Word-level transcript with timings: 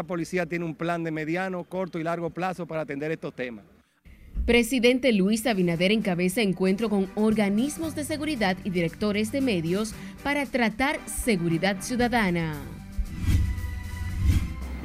La 0.00 0.06
policía 0.06 0.46
tiene 0.46 0.64
un 0.64 0.74
plan 0.74 1.04
de 1.04 1.10
mediano, 1.10 1.62
corto 1.62 1.98
y 1.98 2.02
largo 2.02 2.30
plazo 2.30 2.64
para 2.64 2.80
atender 2.80 3.10
estos 3.10 3.36
temas. 3.36 3.66
Presidente 4.46 5.12
Luis 5.12 5.46
Abinader 5.46 5.92
encabeza 5.92 6.40
encuentro 6.40 6.88
con 6.88 7.10
organismos 7.16 7.94
de 7.94 8.04
seguridad 8.04 8.56
y 8.64 8.70
directores 8.70 9.30
de 9.30 9.42
medios 9.42 9.92
para 10.24 10.46
tratar 10.46 10.98
seguridad 11.06 11.82
ciudadana. 11.82 12.54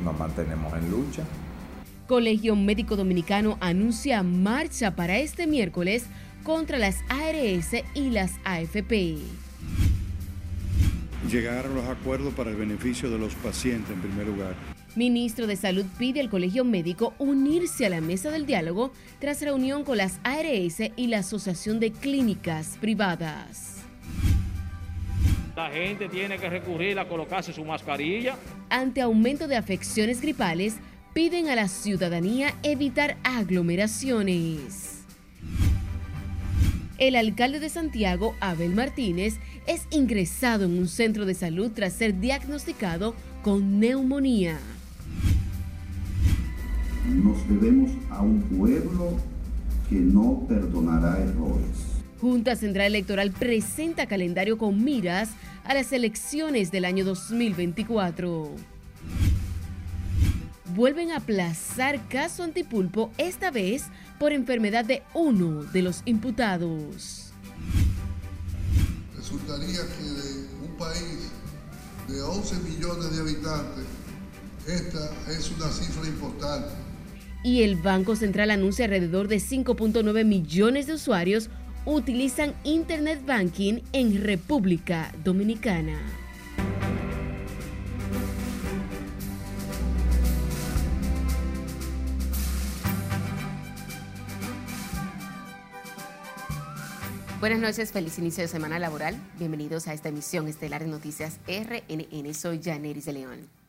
Nos 0.04 0.20
mantenemos 0.20 0.74
en 0.74 0.92
lucha. 0.92 1.24
Colegio 2.10 2.58
Médico 2.58 2.98
Dominicano 2.98 3.58
anuncia 3.62 4.22
marcha 4.22 4.98
para 4.98 5.18
este 5.20 5.48
miércoles 5.48 6.08
contra 6.44 6.78
las 6.78 6.98
ARS 7.08 7.72
y 7.94 8.10
las 8.10 8.34
AFP. 8.44 9.20
Llegar 11.32 11.68
a 11.68 11.70
los 11.70 11.86
acuerdos 11.86 12.34
para 12.34 12.50
el 12.50 12.58
beneficio 12.58 13.10
de 13.10 13.18
los 13.18 13.34
pacientes 13.36 13.92
en 13.92 14.02
primer 14.02 14.28
lugar. 14.28 14.75
Ministro 14.96 15.46
de 15.46 15.58
Salud 15.58 15.86
pide 15.98 16.22
al 16.22 16.30
Colegio 16.30 16.64
Médico 16.64 17.14
unirse 17.20 17.86
a 17.86 17.90
la 17.90 18.00
mesa 18.00 18.32
del 18.32 18.46
diálogo 18.46 18.94
tras 19.20 19.42
reunión 19.42 19.84
con 19.84 19.98
las 19.98 20.20
ARS 20.24 20.80
y 20.96 21.08
la 21.08 21.20
Asociación 21.20 21.82
de 21.82 21.92
Clínicas 21.92 22.78
Privadas. 22.80 23.82
La 25.54 25.70
gente 25.70 26.08
tiene 26.08 26.38
que 26.38 26.50
recurrir 26.50 26.98
a 26.98 27.08
colocarse 27.10 27.52
su 27.52 27.66
mascarilla. 27.66 28.38
Ante 28.70 29.02
aumento 29.02 29.48
de 29.50 29.58
afecciones 29.58 30.22
gripales, 30.22 30.76
piden 31.14 31.50
a 31.50 31.56
la 31.56 31.68
ciudadanía 31.68 32.54
evitar 32.64 33.18
aglomeraciones. 33.24 35.02
El 36.98 37.18
alcalde 37.18 37.60
de 37.60 37.68
Santiago, 37.68 38.34
Abel 38.40 38.74
Martínez, 38.74 39.36
es 39.68 39.88
ingresado 39.92 40.64
en 40.64 40.78
un 40.78 40.88
centro 40.88 41.26
de 41.26 41.34
salud 41.34 41.72
tras 41.74 41.92
ser 41.92 42.22
diagnosticado 42.22 43.14
con 43.44 43.82
neumonía 43.82 44.58
nos 47.08 47.48
debemos 47.48 47.92
a 48.10 48.22
un 48.22 48.42
pueblo 48.42 49.18
que 49.90 49.96
no 49.96 50.46
perdonará 50.48 51.20
errores. 51.20 51.96
Junta 52.20 52.56
Central 52.56 52.88
Electoral 52.88 53.32
presenta 53.32 54.08
calendario 54.08 54.58
con 54.58 54.84
miras 54.84 55.30
a 55.64 55.74
las 55.74 55.92
elecciones 55.92 56.72
del 56.72 56.86
año 56.86 57.06
2024. 57.06 58.50
Vuelven 60.76 61.12
a 61.12 61.18
aplazar 61.18 62.08
caso 62.10 62.44
antipulpo, 62.44 63.12
esta 63.18 63.52
vez 63.52 63.84
por 64.20 64.34
enfermedad 64.34 64.86
de 64.86 65.04
uno 65.14 65.64
de 65.64 65.82
los 65.82 66.02
imputados. 66.06 67.32
Resultaría 69.16 69.82
que 69.98 70.04
de 70.04 70.68
un 70.68 70.78
país 70.78 71.32
de 72.08 72.22
11 72.22 72.56
millones 72.60 73.16
de 73.16 73.22
habitantes, 73.22 73.86
esta 74.68 75.12
es 75.32 75.52
una 75.52 75.70
cifra 75.70 76.08
importante 76.08 76.85
y 77.46 77.62
el 77.62 77.76
Banco 77.76 78.16
Central 78.16 78.50
anuncia 78.50 78.86
alrededor 78.86 79.28
de 79.28 79.36
5.9 79.36 80.26
millones 80.26 80.88
de 80.88 80.94
usuarios 80.94 81.52
utilizan 81.86 82.56
Internet 82.64 83.24
Banking 83.24 83.82
en 83.94 84.24
República 84.24 85.14
Dominicana. 85.24 85.96
Buenas 97.40 97.60
noches, 97.60 97.92
feliz 97.92 98.18
inicio 98.18 98.42
de 98.42 98.48
semana 98.48 98.80
laboral. 98.80 99.16
Bienvenidos 99.38 99.88
a 99.88 99.94
esta 99.94 100.10
emisión 100.10 100.48
estelar 100.48 100.82
de 100.82 100.90
Noticias 100.90 101.40
RNN. 101.48 102.34
Soy 102.34 102.60
Janeris 102.64 103.06
de 103.06 103.14
León. 103.14 103.65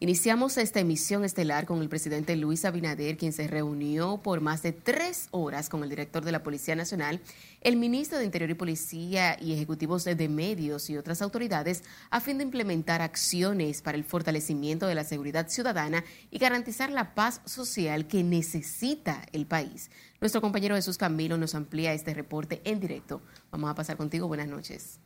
Iniciamos 0.00 0.58
esta 0.58 0.78
emisión 0.78 1.24
estelar 1.24 1.66
con 1.66 1.82
el 1.82 1.88
presidente 1.88 2.36
Luis 2.36 2.64
Abinader, 2.64 3.16
quien 3.16 3.32
se 3.32 3.48
reunió 3.48 4.18
por 4.18 4.40
más 4.40 4.62
de 4.62 4.70
tres 4.70 5.26
horas 5.32 5.68
con 5.68 5.82
el 5.82 5.90
director 5.90 6.24
de 6.24 6.30
la 6.30 6.44
Policía 6.44 6.76
Nacional, 6.76 7.20
el 7.62 7.74
ministro 7.74 8.16
de 8.16 8.24
Interior 8.24 8.48
y 8.48 8.54
Policía 8.54 9.36
y 9.42 9.54
ejecutivos 9.54 10.04
de 10.04 10.28
medios 10.28 10.88
y 10.88 10.96
otras 10.96 11.20
autoridades 11.20 11.82
a 12.10 12.20
fin 12.20 12.38
de 12.38 12.44
implementar 12.44 13.02
acciones 13.02 13.82
para 13.82 13.98
el 13.98 14.04
fortalecimiento 14.04 14.86
de 14.86 14.94
la 14.94 15.02
seguridad 15.02 15.48
ciudadana 15.48 16.04
y 16.30 16.38
garantizar 16.38 16.90
la 16.90 17.16
paz 17.16 17.40
social 17.44 18.06
que 18.06 18.22
necesita 18.22 19.26
el 19.32 19.46
país. 19.46 19.90
Nuestro 20.20 20.40
compañero 20.40 20.76
Jesús 20.76 20.96
Camilo 20.96 21.36
nos 21.36 21.56
amplía 21.56 21.92
este 21.92 22.14
reporte 22.14 22.60
en 22.62 22.78
directo. 22.78 23.20
Vamos 23.50 23.68
a 23.68 23.74
pasar 23.74 23.96
contigo. 23.96 24.28
Buenas 24.28 24.46
noches. 24.46 25.00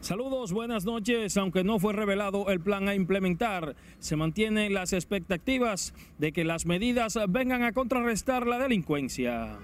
Saludos, 0.00 0.52
buenas 0.52 0.84
noches. 0.84 1.36
Aunque 1.36 1.64
no 1.64 1.78
fue 1.78 1.92
revelado 1.92 2.48
el 2.50 2.60
plan 2.60 2.88
a 2.88 2.94
implementar, 2.94 3.74
se 3.98 4.14
mantienen 4.14 4.72
las 4.72 4.92
expectativas 4.92 5.94
de 6.18 6.32
que 6.32 6.44
las 6.44 6.66
medidas 6.66 7.18
vengan 7.28 7.62
a 7.62 7.72
contrarrestar 7.72 8.46
la 8.46 8.58
delincuencia. 8.58 9.58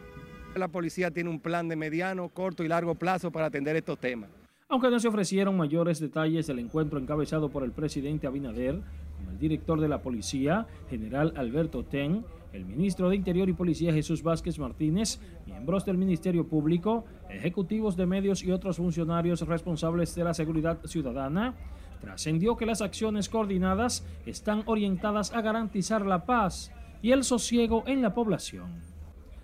La 0.57 0.69
policía 0.69 1.11
tiene 1.11 1.31
un 1.31 1.41
plan 1.41 1.69
de 1.69 1.77
mediano, 1.77 2.29
corto 2.29 2.65
y 2.65 2.69
largo 2.69 2.95
plazo 2.97 3.31
para 3.31 3.47
atender 3.47 3.77
estos 3.77 3.99
temas. 3.99 4.31
Aunque 4.69 4.91
no 4.91 4.99
se 4.99 5.09
ofrecieron 5.09 5.57
mayores 5.57 6.01
detalles 6.01 6.47
del 6.47 6.59
encuentro 6.59 6.99
encabezado 6.99 7.51
por 7.51 7.63
el 7.63 7.73
presidente 7.73 8.27
Abinader 8.27 8.81
con 9.19 9.33
el 9.33 9.39
director 9.39 9.81
de 9.81 9.89
la 9.89 10.03
policía, 10.03 10.67
general 10.89 11.35
Alberto 11.37 11.85
Ten, 11.85 12.25
el 12.53 12.67
ministro 12.67 13.09
de 13.09 13.17
Interior 13.17 13.49
y 13.49 13.55
Policía 13.55 13.93
Jesús 13.93 14.23
Vázquez 14.23 14.59
Martínez, 14.59 15.21
miembros 15.47 15.85
del 15.85 15.97
Ministerio 15.97 16.47
Público, 16.47 17.05
ejecutivos 17.31 17.97
de 17.97 18.07
medios 18.07 18.43
y 18.43 18.53
otros 18.53 18.77
funcionarios 18.77 19.41
responsables 19.47 20.15
de 20.15 20.25
la 20.25 20.35
seguridad 20.35 20.79
ciudadana, 20.85 21.55
trascendió 22.01 22.57
que 22.57 22.67
las 22.67 22.83
acciones 22.83 23.29
coordinadas 23.29 24.07
están 24.27 24.63
orientadas 24.67 25.33
a 25.33 25.41
garantizar 25.41 26.05
la 26.05 26.27
paz 26.27 26.73
y 27.01 27.13
el 27.13 27.25
sosiego 27.25 27.85
en 27.87 28.03
la 28.03 28.13
población. 28.13 28.71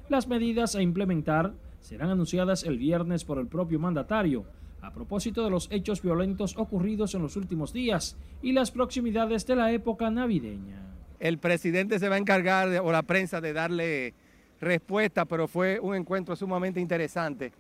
Las 0.09 0.29
medidas 0.29 0.75
a 0.75 0.83
implementar 0.83 1.55
serán 1.81 2.11
anunciadas 2.11 2.65
el 2.65 2.79
viernes 2.79 3.25
por 3.25 3.39
el 3.39 3.47
propio 3.47 3.79
mandatario, 3.79 4.45
a 4.81 4.93
propósito 4.93 5.45
de 5.45 5.51
los 5.51 5.69
hechos 5.71 6.03
violentos 6.03 6.57
ocurridos 6.57 7.15
en 7.15 7.23
los 7.23 7.37
últimos 7.37 7.73
días 7.73 8.17
y 8.43 8.53
las 8.53 8.71
proximidades 8.71 9.47
de 9.47 9.57
la 9.57 9.73
época 9.73 10.11
navideña 10.11 10.98
el 11.21 11.39
presidente 11.39 11.99
se 11.99 12.09
va 12.09 12.17
a 12.17 12.19
encargar, 12.19 12.69
o 12.83 12.93
la 12.93 13.03
prensa, 13.03 13.41
de 13.41 13.53
darle 13.53 14.15
respuesta, 14.61 15.25
pero 15.25 15.49
fue 15.49 15.79
un 15.81 15.95
encuentro 15.95 16.37
sumamente 16.37 16.81
interesante 16.81 17.53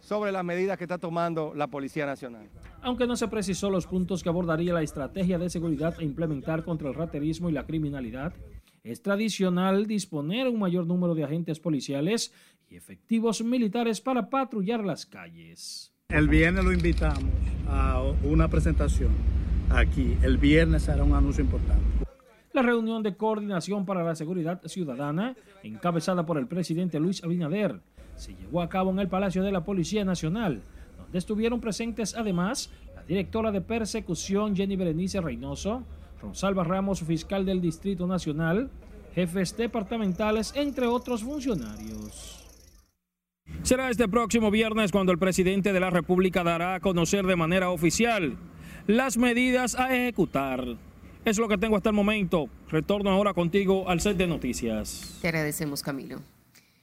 sobre 0.00 0.30
las 0.30 0.44
medidas 0.44 0.78
que 0.78 0.84
está 0.84 0.98
tomando 0.98 1.52
la 1.54 1.66
Policía 1.66 2.06
Nacional. 2.06 2.48
Aunque 2.82 3.06
no 3.06 3.16
se 3.16 3.28
precisó 3.28 3.70
los 3.70 3.86
puntos 3.86 4.22
que 4.22 4.28
abordaría 4.28 4.72
la 4.72 4.82
estrategia 4.82 5.38
de 5.38 5.50
seguridad 5.50 5.96
a 5.98 6.02
implementar 6.02 6.64
contra 6.64 6.88
el 6.88 6.94
raterismo 6.94 7.48
y 7.50 7.52
la 7.52 7.66
criminalidad, 7.66 8.32
es 8.84 9.02
tradicional 9.02 9.86
disponer 9.86 10.46
un 10.46 10.60
mayor 10.60 10.86
número 10.86 11.14
de 11.14 11.24
agentes 11.24 11.58
policiales 11.58 12.32
y 12.68 12.76
efectivos 12.76 13.42
militares 13.42 14.00
para 14.00 14.30
patrullar 14.30 14.84
las 14.84 15.06
calles. 15.06 15.92
El 16.08 16.28
viernes 16.28 16.64
lo 16.64 16.72
invitamos 16.72 17.32
a 17.68 18.00
una 18.22 18.46
presentación 18.46 19.10
aquí. 19.70 20.16
El 20.22 20.38
viernes 20.38 20.88
hará 20.88 21.02
un 21.02 21.14
anuncio 21.14 21.42
importante. 21.42 22.05
La 22.56 22.62
reunión 22.62 23.02
de 23.02 23.14
coordinación 23.14 23.84
para 23.84 24.02
la 24.02 24.14
seguridad 24.14 24.62
ciudadana, 24.64 25.36
encabezada 25.62 26.24
por 26.24 26.38
el 26.38 26.46
presidente 26.46 26.98
Luis 26.98 27.22
Abinader, 27.22 27.82
se 28.14 28.34
llevó 28.34 28.62
a 28.62 28.68
cabo 28.70 28.90
en 28.92 28.98
el 28.98 29.08
Palacio 29.08 29.42
de 29.42 29.52
la 29.52 29.62
Policía 29.62 30.06
Nacional, 30.06 30.62
donde 30.96 31.18
estuvieron 31.18 31.60
presentes 31.60 32.16
además 32.16 32.70
la 32.94 33.02
directora 33.02 33.52
de 33.52 33.60
persecución 33.60 34.56
Jenny 34.56 34.74
Berenice 34.74 35.20
Reynoso, 35.20 35.82
Rosalba 36.22 36.64
Ramos, 36.64 37.02
fiscal 37.02 37.44
del 37.44 37.60
Distrito 37.60 38.06
Nacional, 38.06 38.70
jefes 39.14 39.54
departamentales, 39.54 40.54
entre 40.56 40.86
otros 40.86 41.24
funcionarios. 41.24 42.42
Será 43.64 43.90
este 43.90 44.08
próximo 44.08 44.50
viernes 44.50 44.92
cuando 44.92 45.12
el 45.12 45.18
presidente 45.18 45.74
de 45.74 45.80
la 45.80 45.90
República 45.90 46.42
dará 46.42 46.76
a 46.76 46.80
conocer 46.80 47.26
de 47.26 47.36
manera 47.36 47.68
oficial 47.68 48.38
las 48.86 49.18
medidas 49.18 49.78
a 49.78 49.94
ejecutar 49.94 50.78
es 51.26 51.38
lo 51.38 51.48
que 51.48 51.58
tengo 51.58 51.76
hasta 51.76 51.88
el 51.88 51.94
momento. 51.94 52.48
Retorno 52.68 53.10
ahora 53.10 53.34
contigo 53.34 53.88
al 53.88 54.00
set 54.00 54.16
de 54.16 54.28
noticias. 54.28 55.18
Te 55.20 55.28
agradecemos, 55.28 55.82
Camilo. 55.82 56.20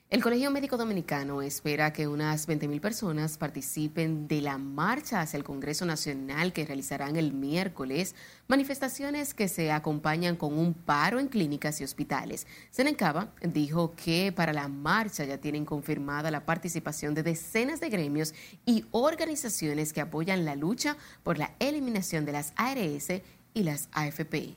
El 0.09 0.21
Colegio 0.21 0.51
Médico 0.51 0.77
Dominicano 0.77 1.41
espera 1.41 1.91
que 1.91 2.07
unas 2.07 2.47
20.000 2.47 2.79
personas 2.81 3.37
participen 3.39 4.27
de 4.27 4.41
la 4.41 4.59
marcha 4.59 5.21
hacia 5.21 5.37
el 5.37 5.43
Congreso 5.43 5.85
Nacional 5.85 6.53
que 6.53 6.67
realizarán 6.67 7.15
el 7.15 7.33
miércoles, 7.33 8.13
manifestaciones 8.47 9.33
que 9.33 9.47
se 9.47 9.71
acompañan 9.71 10.35
con 10.35 10.55
un 10.55 10.75
paro 10.75 11.19
en 11.19 11.29
clínicas 11.29 11.81
y 11.81 11.83
hospitales. 11.83 12.45
Senencaba 12.69 13.31
dijo 13.41 13.95
que 13.95 14.31
para 14.31 14.53
la 14.53 14.67
marcha 14.67 15.23
ya 15.23 15.39
tienen 15.39 15.65
confirmada 15.65 16.29
la 16.29 16.45
participación 16.45 17.15
de 17.15 17.23
decenas 17.23 17.79
de 17.79 17.89
gremios 17.89 18.35
y 18.67 18.85
organizaciones 18.91 19.93
que 19.93 20.01
apoyan 20.01 20.45
la 20.45 20.55
lucha 20.55 20.95
por 21.23 21.39
la 21.39 21.55
eliminación 21.59 22.25
de 22.25 22.33
las 22.33 22.53
ARS 22.55 23.23
y 23.53 23.63
las 23.63 23.89
AFP. 23.91 24.55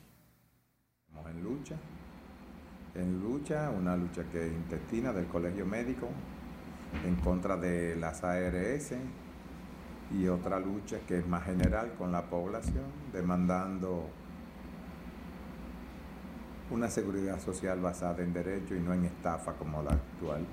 Estamos 1.07 1.31
en 1.31 1.43
lucha, 1.43 1.75
en 2.95 3.19
lucha, 3.19 3.69
una 3.69 3.95
lucha 3.95 4.23
que 4.31 4.47
es 4.47 4.53
intestina 4.53 5.13
del 5.13 5.27
Colegio 5.27 5.65
Médico 5.65 6.07
en 7.05 7.15
contra 7.17 7.57
de 7.57 7.95
las 7.95 8.23
ARS 8.23 8.93
y 10.11 10.27
otra 10.27 10.59
lucha 10.59 10.99
que 11.07 11.19
es 11.19 11.27
más 11.27 11.43
general 11.43 11.93
con 11.97 12.11
la 12.11 12.29
población, 12.29 12.85
demandando 13.11 14.09
una 16.69 16.89
seguridad 16.89 17.39
social 17.39 17.79
basada 17.79 18.23
en 18.23 18.33
derecho 18.33 18.75
y 18.75 18.79
no 18.79 18.93
en 18.93 19.05
estafa 19.05 19.53
como 19.53 19.83
la 19.83 19.91
actual 19.91 20.45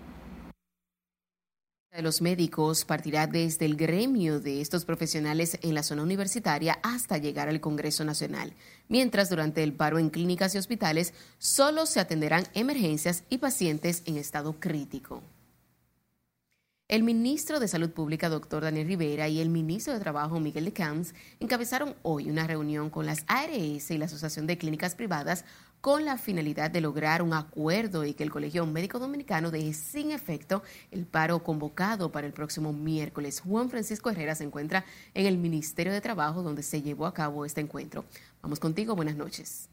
de 1.94 2.02
los 2.02 2.20
médicos 2.20 2.84
partirá 2.84 3.28
desde 3.28 3.66
el 3.66 3.76
gremio 3.76 4.40
de 4.40 4.60
estos 4.60 4.84
profesionales 4.84 5.60
en 5.62 5.74
la 5.74 5.84
zona 5.84 6.02
universitaria 6.02 6.80
hasta 6.82 7.18
llegar 7.18 7.48
al 7.48 7.60
Congreso 7.60 8.04
Nacional, 8.04 8.52
mientras 8.88 9.30
durante 9.30 9.62
el 9.62 9.74
paro 9.74 10.00
en 10.00 10.10
clínicas 10.10 10.52
y 10.54 10.58
hospitales 10.58 11.14
solo 11.38 11.86
se 11.86 12.00
atenderán 12.00 12.48
emergencias 12.52 13.22
y 13.30 13.38
pacientes 13.38 14.02
en 14.06 14.16
estado 14.16 14.58
crítico. 14.58 15.22
El 16.88 17.04
ministro 17.04 17.60
de 17.60 17.68
Salud 17.68 17.90
Pública, 17.90 18.28
doctor 18.28 18.64
Daniel 18.64 18.88
Rivera, 18.88 19.28
y 19.28 19.40
el 19.40 19.48
ministro 19.48 19.94
de 19.94 20.00
Trabajo, 20.00 20.40
Miguel 20.40 20.64
de 20.64 20.72
Camps, 20.72 21.14
encabezaron 21.38 21.94
hoy 22.02 22.28
una 22.28 22.46
reunión 22.46 22.90
con 22.90 23.06
las 23.06 23.24
ARS 23.28 23.90
y 23.90 23.98
la 23.98 24.06
Asociación 24.06 24.48
de 24.48 24.58
Clínicas 24.58 24.96
Privadas 24.96 25.44
con 25.84 26.06
la 26.06 26.16
finalidad 26.16 26.70
de 26.70 26.80
lograr 26.80 27.20
un 27.20 27.34
acuerdo 27.34 28.06
y 28.06 28.14
que 28.14 28.22
el 28.22 28.30
Colegio 28.30 28.64
Médico 28.64 28.98
Dominicano 28.98 29.50
deje 29.50 29.74
sin 29.74 30.12
efecto 30.12 30.62
el 30.90 31.04
paro 31.04 31.42
convocado 31.42 32.10
para 32.10 32.26
el 32.26 32.32
próximo 32.32 32.72
miércoles. 32.72 33.40
Juan 33.40 33.68
Francisco 33.68 34.08
Herrera 34.08 34.34
se 34.34 34.44
encuentra 34.44 34.86
en 35.12 35.26
el 35.26 35.36
Ministerio 35.36 35.92
de 35.92 36.00
Trabajo 36.00 36.42
donde 36.42 36.62
se 36.62 36.80
llevó 36.80 37.04
a 37.04 37.12
cabo 37.12 37.44
este 37.44 37.60
encuentro. 37.60 38.06
Vamos 38.40 38.60
contigo, 38.60 38.96
buenas 38.96 39.16
noches. 39.16 39.68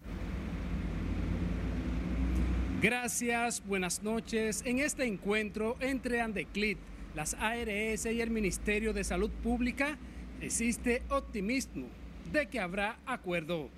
Gracias, 2.82 3.66
buenas 3.66 4.04
noches. 4.04 4.64
En 4.66 4.80
este 4.80 5.06
encuentro 5.06 5.78
entre 5.80 6.20
Andeclit, 6.20 6.78
las 7.16 7.36
ARS 7.36 8.06
y 8.06 8.20
el 8.20 8.32
Ministerio 8.32 8.92
de 8.92 9.06
Salud 9.06 9.32
Pública, 9.42 9.98
existe 10.42 11.04
optimismo 11.10 11.88
de 12.34 12.48
que 12.48 12.60
habrá 12.60 13.00
acuerdo. 13.06 13.70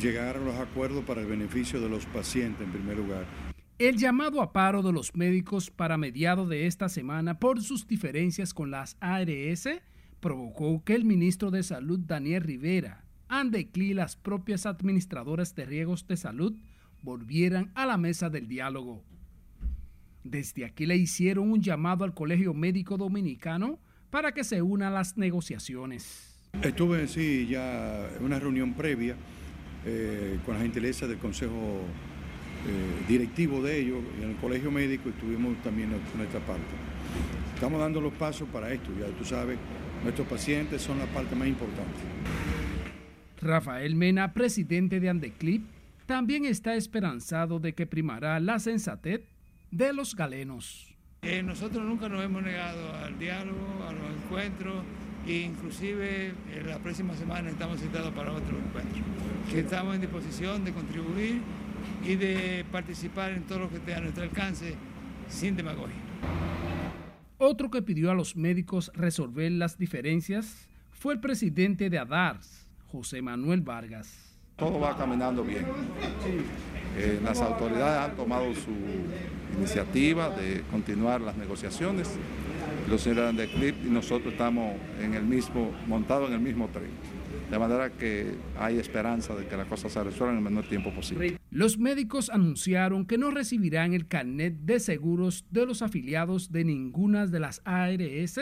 Llegar 0.00 0.36
a 0.36 0.40
los 0.40 0.54
acuerdos 0.56 1.04
para 1.04 1.20
el 1.20 1.26
beneficio 1.26 1.80
de 1.80 1.88
los 1.88 2.06
pacientes 2.06 2.66
en 2.66 2.72
primer 2.72 2.96
lugar. 2.96 3.26
El 3.78 3.96
llamado 3.96 4.40
a 4.40 4.52
paro 4.52 4.82
de 4.82 4.92
los 4.92 5.14
médicos 5.16 5.70
para 5.70 5.98
mediado 5.98 6.46
de 6.46 6.66
esta 6.66 6.88
semana 6.88 7.38
por 7.38 7.60
sus 7.60 7.86
diferencias 7.86 8.54
con 8.54 8.70
las 8.70 8.96
ARS 9.00 9.68
provocó 10.20 10.84
que 10.84 10.94
el 10.94 11.04
ministro 11.04 11.50
de 11.50 11.62
Salud, 11.62 11.98
Daniel 11.98 12.42
Rivera, 12.42 13.04
Andecli 13.28 13.90
y 13.90 13.94
las 13.94 14.14
propias 14.14 14.66
administradoras 14.66 15.54
de 15.56 15.64
riegos 15.66 16.06
de 16.06 16.16
salud 16.16 16.54
volvieran 17.02 17.72
a 17.74 17.86
la 17.86 17.96
mesa 17.96 18.30
del 18.30 18.46
diálogo. 18.46 19.02
Desde 20.22 20.64
aquí 20.64 20.86
le 20.86 20.96
hicieron 20.96 21.50
un 21.50 21.60
llamado 21.60 22.04
al 22.04 22.14
Colegio 22.14 22.54
Médico 22.54 22.96
Dominicano 22.96 23.80
para 24.10 24.32
que 24.32 24.44
se 24.44 24.62
una 24.62 24.88
a 24.88 24.90
las 24.90 25.16
negociaciones. 25.16 26.38
Estuve, 26.62 27.08
sí, 27.08 27.48
ya 27.50 28.08
en 28.16 28.24
una 28.24 28.38
reunión 28.38 28.74
previa 28.74 29.16
eh, 29.84 30.38
con 30.44 30.54
la 30.54 30.60
gentileza 30.60 31.06
del 31.06 31.18
Consejo 31.18 31.80
eh, 32.66 33.04
Directivo 33.08 33.62
de 33.62 33.80
ellos, 33.80 33.98
en 34.20 34.30
el 34.30 34.36
Colegio 34.36 34.70
Médico, 34.70 35.08
estuvimos 35.08 35.56
también 35.62 35.90
en 35.92 36.18
nuestra 36.18 36.40
parte. 36.40 36.62
Estamos 37.54 37.80
dando 37.80 38.00
los 38.00 38.12
pasos 38.14 38.48
para 38.48 38.72
esto, 38.72 38.90
ya 38.98 39.06
tú 39.18 39.24
sabes, 39.24 39.58
nuestros 40.02 40.26
pacientes 40.26 40.82
son 40.82 40.98
la 40.98 41.06
parte 41.06 41.34
más 41.34 41.48
importante. 41.48 41.98
Rafael 43.40 43.96
Mena, 43.96 44.32
presidente 44.32 45.00
de 45.00 45.08
Andeclip, 45.08 45.64
también 46.06 46.44
está 46.44 46.74
esperanzado 46.74 47.58
de 47.58 47.72
que 47.72 47.86
primará 47.86 48.38
la 48.38 48.58
sensatez 48.58 49.22
de 49.70 49.92
los 49.92 50.14
galenos. 50.14 50.94
Eh, 51.22 51.42
nosotros 51.42 51.84
nunca 51.84 52.08
nos 52.08 52.24
hemos 52.24 52.42
negado 52.42 52.94
al 52.94 53.18
diálogo, 53.18 53.84
a 53.88 53.92
los 53.92 54.24
encuentros, 54.24 54.84
e 55.26 55.40
inclusive 55.40 56.34
en 56.52 56.66
la 56.68 56.78
próxima 56.78 57.14
semana 57.14 57.50
estamos 57.50 57.80
citados 57.80 58.12
para 58.12 58.32
otro 58.32 58.58
encuentro. 58.58 59.02
estamos 59.54 59.94
en 59.94 60.00
disposición 60.00 60.64
de 60.64 60.72
contribuir 60.72 61.40
y 62.04 62.16
de 62.16 62.64
participar 62.70 63.32
en 63.32 63.44
todo 63.44 63.60
lo 63.60 63.70
que 63.70 63.76
esté 63.76 63.94
a 63.94 64.00
nuestro 64.00 64.24
alcance 64.24 64.74
sin 65.28 65.56
demagogia. 65.56 65.96
Otro 67.38 67.70
que 67.70 67.82
pidió 67.82 68.10
a 68.10 68.14
los 68.14 68.36
médicos 68.36 68.90
resolver 68.94 69.50
las 69.52 69.78
diferencias 69.78 70.68
fue 70.90 71.14
el 71.14 71.20
presidente 71.20 71.90
de 71.90 71.98
ADARS, 71.98 72.68
José 72.86 73.20
Manuel 73.22 73.62
Vargas. 73.62 74.38
Todo 74.56 74.78
va 74.78 74.96
caminando 74.96 75.42
bien. 75.42 75.64
Eh, 76.96 77.18
las 77.24 77.40
autoridades 77.40 78.10
han 78.10 78.16
tomado 78.16 78.54
su 78.54 78.70
iniciativa 79.58 80.30
de 80.30 80.62
continuar 80.70 81.20
las 81.20 81.36
negociaciones. 81.36 82.16
Los 82.88 83.02
señores 83.02 83.36
de 83.36 83.48
CLIP 83.48 83.86
y 83.86 83.90
nosotros 83.90 84.32
estamos 84.32 84.74
en 85.00 85.14
el 85.14 85.24
mismo, 85.24 85.72
montados 85.86 86.28
en 86.28 86.34
el 86.34 86.40
mismo 86.40 86.68
tren. 86.68 86.90
De 87.50 87.58
manera 87.58 87.90
que 87.90 88.34
hay 88.58 88.78
esperanza 88.78 89.34
de 89.34 89.46
que 89.46 89.56
las 89.56 89.66
cosas 89.66 89.92
se 89.92 90.02
resuelvan 90.02 90.38
en 90.38 90.44
el 90.44 90.50
menor 90.50 90.68
tiempo 90.68 90.92
posible. 90.92 91.38
Los 91.50 91.78
médicos 91.78 92.30
anunciaron 92.30 93.06
que 93.06 93.18
no 93.18 93.30
recibirán 93.30 93.94
el 93.94 94.08
carnet 94.08 94.54
de 94.60 94.80
seguros 94.80 95.44
de 95.50 95.66
los 95.66 95.82
afiliados 95.82 96.50
de 96.50 96.64
ninguna 96.64 97.26
de 97.26 97.40
las 97.40 97.62
ARS, 97.64 98.40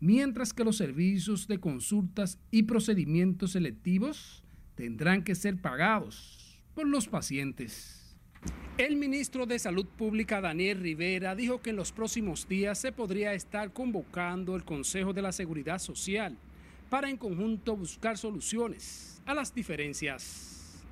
mientras 0.00 0.52
que 0.52 0.64
los 0.64 0.76
servicios 0.76 1.46
de 1.48 1.58
consultas 1.58 2.38
y 2.50 2.64
procedimientos 2.64 3.52
selectivos 3.52 4.42
tendrán 4.74 5.22
que 5.22 5.34
ser 5.34 5.60
pagados 5.60 6.62
por 6.74 6.86
los 6.86 7.08
pacientes. 7.08 7.95
El 8.78 8.96
ministro 8.96 9.46
de 9.46 9.58
Salud 9.58 9.86
Pública, 9.86 10.42
Daniel 10.42 10.80
Rivera, 10.80 11.34
dijo 11.34 11.62
que 11.62 11.70
en 11.70 11.76
los 11.76 11.92
próximos 11.92 12.46
días 12.46 12.78
se 12.78 12.92
podría 12.92 13.32
estar 13.32 13.72
convocando 13.72 14.54
el 14.54 14.64
Consejo 14.64 15.14
de 15.14 15.22
la 15.22 15.32
Seguridad 15.32 15.78
Social 15.78 16.36
para 16.90 17.08
en 17.08 17.16
conjunto 17.16 17.74
buscar 17.74 18.18
soluciones 18.18 19.22
a 19.24 19.32
las 19.32 19.54
diferencias. 19.54 20.84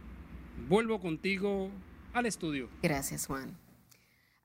Vuelvo 0.66 0.98
contigo 0.98 1.70
al 2.14 2.24
estudio. 2.24 2.70
Gracias, 2.82 3.26
Juan. 3.26 3.54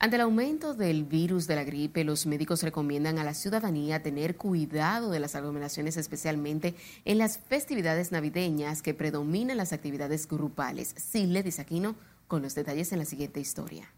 Ante 0.01 0.15
el 0.15 0.21
aumento 0.21 0.73
del 0.73 1.03
virus 1.03 1.45
de 1.47 1.55
la 1.55 1.63
gripe, 1.65 2.03
los 2.03 2.25
médicos 2.25 2.63
recomiendan 2.63 3.19
a 3.19 3.23
la 3.25 3.33
ciudadanía 3.33 4.01
tener 4.01 4.37
cuidado 4.37 5.11
de 5.11 5.19
las 5.19 5.35
aglomeraciones, 5.35 5.97
especialmente 5.97 6.75
en 7.03 7.17
las 7.17 7.37
festividades 7.37 8.11
navideñas 8.11 8.81
que 8.81 8.93
predominan 8.93 9.57
las 9.57 9.73
actividades 9.73 10.27
grupales. 10.27 10.93
Sile 10.97 11.43
Aquino 11.57 11.95
con 12.29 12.41
los 12.41 12.55
detalles 12.55 12.93
en 12.93 12.99
la 12.99 13.05
siguiente 13.05 13.41
historia. 13.41 13.91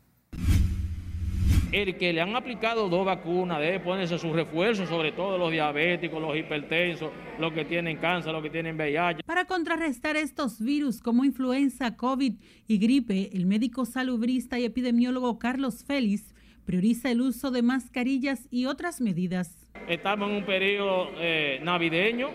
El 1.71 1.95
que 1.97 2.11
le 2.11 2.21
han 2.21 2.35
aplicado 2.35 2.89
dos 2.89 3.05
vacunas 3.05 3.59
debe 3.59 3.79
ponerse 3.79 4.17
sus 4.17 4.31
refuerzos, 4.31 4.89
sobre 4.89 5.11
todo 5.11 5.37
los 5.37 5.51
diabéticos, 5.51 6.21
los 6.21 6.35
hipertensos, 6.35 7.11
los 7.39 7.53
que 7.53 7.63
tienen 7.63 7.97
cáncer, 7.97 8.33
los 8.33 8.41
que 8.41 8.49
tienen 8.49 8.75
VIH. 8.75 9.23
Para 9.25 9.45
contrarrestar 9.45 10.17
estos 10.17 10.59
virus 10.59 11.01
como 11.01 11.23
influenza, 11.23 11.95
COVID 11.95 12.33
y 12.67 12.77
gripe, 12.77 13.29
el 13.33 13.45
médico 13.45 13.85
salubrista 13.85 14.59
y 14.59 14.65
epidemiólogo 14.65 15.37
Carlos 15.39 15.83
Félix 15.85 16.33
prioriza 16.65 17.11
el 17.11 17.21
uso 17.21 17.51
de 17.51 17.61
mascarillas 17.61 18.47
y 18.49 18.65
otras 18.65 18.99
medidas. 18.99 19.67
Estamos 19.87 20.29
en 20.29 20.35
un 20.37 20.45
periodo 20.45 21.09
eh, 21.17 21.59
navideño, 21.63 22.29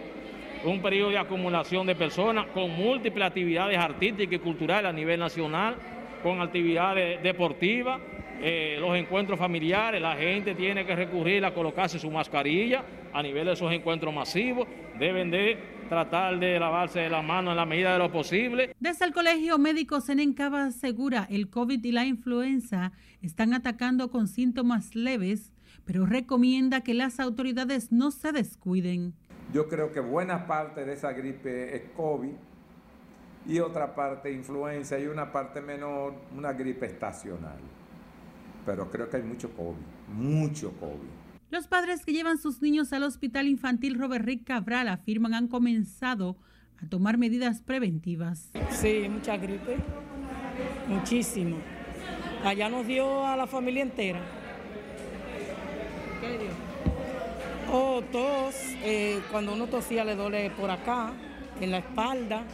un 0.64 0.80
periodo 0.80 1.11
de 1.11 1.18
acumulación 1.18 1.87
de 1.87 1.94
personas 1.94 2.47
con 2.49 2.70
múltiples 2.70 3.26
actividades 3.26 3.78
artísticas 3.78 4.35
y 4.35 4.38
culturales 4.38 4.88
a 4.88 4.92
nivel 4.92 5.20
nacional, 5.20 5.76
con 6.23 6.40
actividades 6.40 7.23
deportivas, 7.23 8.00
eh, 8.40 8.76
los 8.78 8.96
encuentros 8.96 9.38
familiares, 9.38 10.00
la 10.00 10.14
gente 10.16 10.54
tiene 10.54 10.85
que 10.85 10.94
recurrir 10.94 11.44
a 11.44 11.54
colocarse 11.54 11.99
su 11.99 12.11
mascarilla 12.11 12.85
a 13.12 13.23
nivel 13.23 13.46
de 13.46 13.52
esos 13.52 13.73
encuentros 13.73 14.12
masivos, 14.12 14.68
deben 14.99 15.30
de 15.30 15.58
tratar 15.88 16.38
de 16.38 16.58
lavarse 16.58 17.08
las 17.08 17.25
manos 17.25 17.52
en 17.52 17.56
la 17.56 17.64
medida 17.64 17.92
de 17.92 17.99
lo 17.99 18.12
posible. 18.12 18.75
Desde 18.78 19.06
el 19.06 19.12
Colegio 19.12 19.56
Médico 19.58 20.00
Senencaba 20.00 20.64
asegura 20.64 21.26
el 21.30 21.49
COVID 21.49 21.82
y 21.82 21.92
la 21.92 22.04
influenza 22.04 22.92
están 23.23 23.54
atacando 23.54 24.11
con 24.11 24.28
síntomas 24.28 24.94
leves, 24.94 25.52
pero 25.85 26.04
recomienda 26.04 26.82
que 26.82 26.92
las 26.92 27.20
autoridades 27.20 27.92
no 27.92 28.11
se 28.11 28.32
descuiden. 28.32 29.14
Yo 29.54 29.68
creo 29.68 29.92
que 29.92 30.00
buena 30.00 30.46
parte 30.46 30.85
de 30.85 30.92
esa 30.92 31.12
gripe 31.12 31.75
es 31.76 31.82
COVID 31.96 32.35
y 33.48 33.60
otra 33.60 33.94
parte 33.94 34.32
influenza 34.32 34.98
y 34.98 35.06
una 35.06 35.30
parte 35.30 35.60
menor 35.60 36.14
una 36.36 36.52
gripe 36.52 36.86
estacional. 36.86 37.58
Pero 38.64 38.90
creo 38.90 39.08
que 39.08 39.18
hay 39.18 39.22
mucho 39.22 39.50
COVID, 39.50 39.76
mucho 40.08 40.72
COVID. 40.80 41.26
Los 41.50 41.68
padres 41.68 42.04
que 42.04 42.12
llevan 42.12 42.38
sus 42.38 42.60
niños 42.60 42.92
al 42.92 43.04
Hospital 43.04 43.46
Infantil 43.46 43.98
Robert 43.98 44.24
Rick 44.24 44.44
Cabral 44.44 44.88
afirman 44.88 45.32
han 45.32 45.46
comenzado 45.46 46.36
a 46.82 46.88
tomar 46.88 47.18
medidas 47.18 47.62
preventivas. 47.62 48.50
Sí, 48.70 49.06
mucha 49.08 49.36
gripe, 49.36 49.76
muchísimo. 50.88 51.56
Allá 52.44 52.68
nos 52.68 52.86
dio 52.86 53.24
a 53.24 53.36
la 53.36 53.46
familia 53.46 53.82
entera. 53.82 54.20
¿Qué 56.20 56.28
le 56.28 56.38
dio? 56.38 56.50
O 57.72 58.02
tos, 58.12 58.54
eh, 58.82 59.20
cuando 59.30 59.54
uno 59.54 59.66
tosía 59.66 60.04
le 60.04 60.16
duele 60.16 60.50
por 60.50 60.70
acá, 60.70 61.12
en 61.60 61.70
la 61.70 61.78
espalda, 61.78 62.44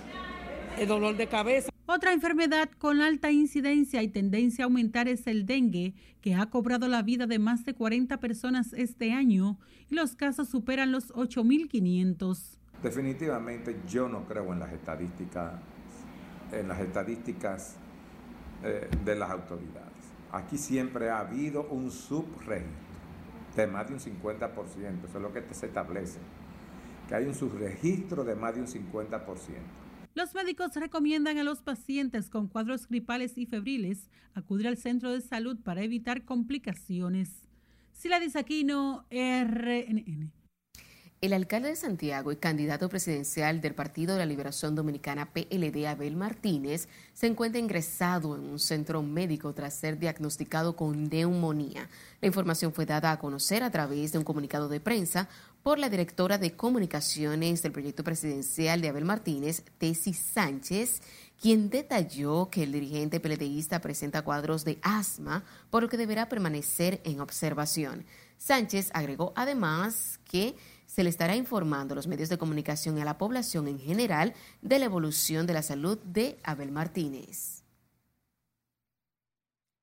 el 0.79 0.89
dolor 0.89 1.17
de 1.17 1.27
cabeza. 1.27 1.71
Otra 1.87 2.13
enfermedad 2.13 2.71
con 2.79 3.01
alta 3.01 3.31
incidencia 3.31 4.03
y 4.03 4.09
tendencia 4.09 4.65
a 4.65 4.67
aumentar 4.67 5.09
es 5.09 5.27
el 5.27 5.47
dengue, 5.47 5.95
que 6.21 6.35
ha 6.35 6.47
cobrado 6.47 6.89
la 6.89 7.03
vida 7.03 7.27
de 7.27 7.39
más 7.39 7.65
de 7.65 7.75
40 7.75 8.19
personas 8.19 8.73
este 8.73 9.13
año 9.13 9.59
y 9.91 9.95
los 9.95 10.15
casos 10.15 10.49
superan 10.49 10.93
los 10.93 11.13
8.500. 11.13 12.59
Definitivamente 12.83 13.81
yo 13.89 14.09
no 14.09 14.25
creo 14.27 14.53
en 14.53 14.61
las 14.61 14.73
estadísticas, 14.73 15.61
en 16.53 16.69
las 16.69 16.81
estadísticas 16.81 17.77
eh, 18.63 18.89
de 19.05 19.17
las 19.17 19.31
autoridades. 19.31 19.93
Aquí 20.31 20.57
siempre 20.57 21.11
ha 21.11 21.19
habido 21.21 21.65
un 21.69 21.91
subregistro 21.91 22.83
de 23.57 23.67
más 23.67 23.87
de 23.87 23.95
un 23.95 24.01
50%, 24.01 25.05
eso 25.05 25.19
es 25.19 25.23
lo 25.23 25.33
que 25.33 25.43
se 25.53 25.67
establece, 25.67 26.19
que 27.09 27.15
hay 27.15 27.27
un 27.27 27.35
subregistro 27.35 28.25
de 28.25 28.35
más 28.35 28.55
de 28.55 28.63
un 28.63 28.67
50%. 28.67 29.82
Los 30.15 30.35
médicos 30.35 30.75
recomiendan 30.75 31.39
a 31.39 31.43
los 31.43 31.63
pacientes 31.63 32.29
con 32.29 32.47
cuadros 32.47 32.87
gripales 32.87 33.39
y 33.39 33.47
febriles 33.47 34.11
acudir 34.35 34.69
al 34.69 34.77
centro 34.77 35.11
de 35.11 35.23
salud 35.23 35.59
para 35.63 35.83
evitar 35.83 36.27
complicaciones. 36.27 37.49
Sila 37.93 38.21
Aquino, 38.35 39.07
RNN. 39.11 40.33
El 41.23 41.35
alcalde 41.35 41.69
de 41.69 41.77
Santiago 41.77 42.33
y 42.33 42.37
candidato 42.37 42.89
presidencial 42.89 43.61
del 43.61 43.77
Partido 43.77 44.15
de 44.15 44.19
la 44.19 44.27
Liberación 44.27 44.75
Dominicana 44.75 45.33
PLD, 45.33 45.87
Abel 45.87 46.17
Martínez, 46.17 46.89
se 47.15 47.29
encuentra 47.29 47.61
ingresado 47.61 48.35
en 48.35 48.43
un 48.43 48.59
centro 48.59 49.03
médico 49.03 49.55
tras 49.55 49.75
ser 49.75 50.01
diagnosticado 50.01 50.75
con 50.75 51.05
neumonía. 51.05 51.89
La 52.21 52.27
información 52.27 52.73
fue 52.73 52.87
dada 52.87 53.13
a 53.13 53.21
conocer 53.21 53.63
a 53.63 53.71
través 53.71 54.11
de 54.11 54.19
un 54.19 54.25
comunicado 54.25 54.69
de 54.69 54.81
prensa 54.81 55.29
por 55.63 55.79
la 55.79 55.89
directora 55.89 56.39
de 56.39 56.57
comunicaciones 56.57 57.63
del 57.63 57.73
proyecto 57.73 58.03
presidencial 58.03 58.81
de 58.81 58.89
Abel 58.89 59.05
Martínez, 59.05 59.63
Tessy 59.79 60.13
Sánchez, 60.13 61.01
quien 61.41 61.71
detalló 61.71 62.51
que 62.51 62.65
el 62.65 62.73
dirigente 62.73 63.21
PLDista 63.21 63.81
presenta 63.81 64.23
cuadros 64.23 64.65
de 64.65 64.79
asma, 64.83 65.45
por 65.71 65.83
lo 65.83 65.89
que 65.89 65.97
deberá 65.97 66.29
permanecer 66.29 67.01
en 67.05 67.21
observación. 67.21 68.05
Sánchez 68.39 68.91
agregó 68.93 69.33
además 69.37 70.19
que 70.25 70.57
se 70.87 71.05
le 71.05 71.11
estará 71.11 71.37
informando 71.37 71.95
a 71.95 71.97
los 71.97 72.07
medios 72.07 72.29
de 72.29 72.39
comunicación 72.39 72.99
y 72.99 73.01
a 73.01 73.05
la 73.05 73.19
población 73.19 73.67
en 73.67 73.79
general 73.79 74.35
de 74.61 74.79
la 74.79 74.85
evolución 74.85 75.47
de 75.47 75.55
la 75.55 75.63
salud 75.63 75.99
de 76.05 76.39
Abel 76.43 76.71
Martínez. 76.71 77.62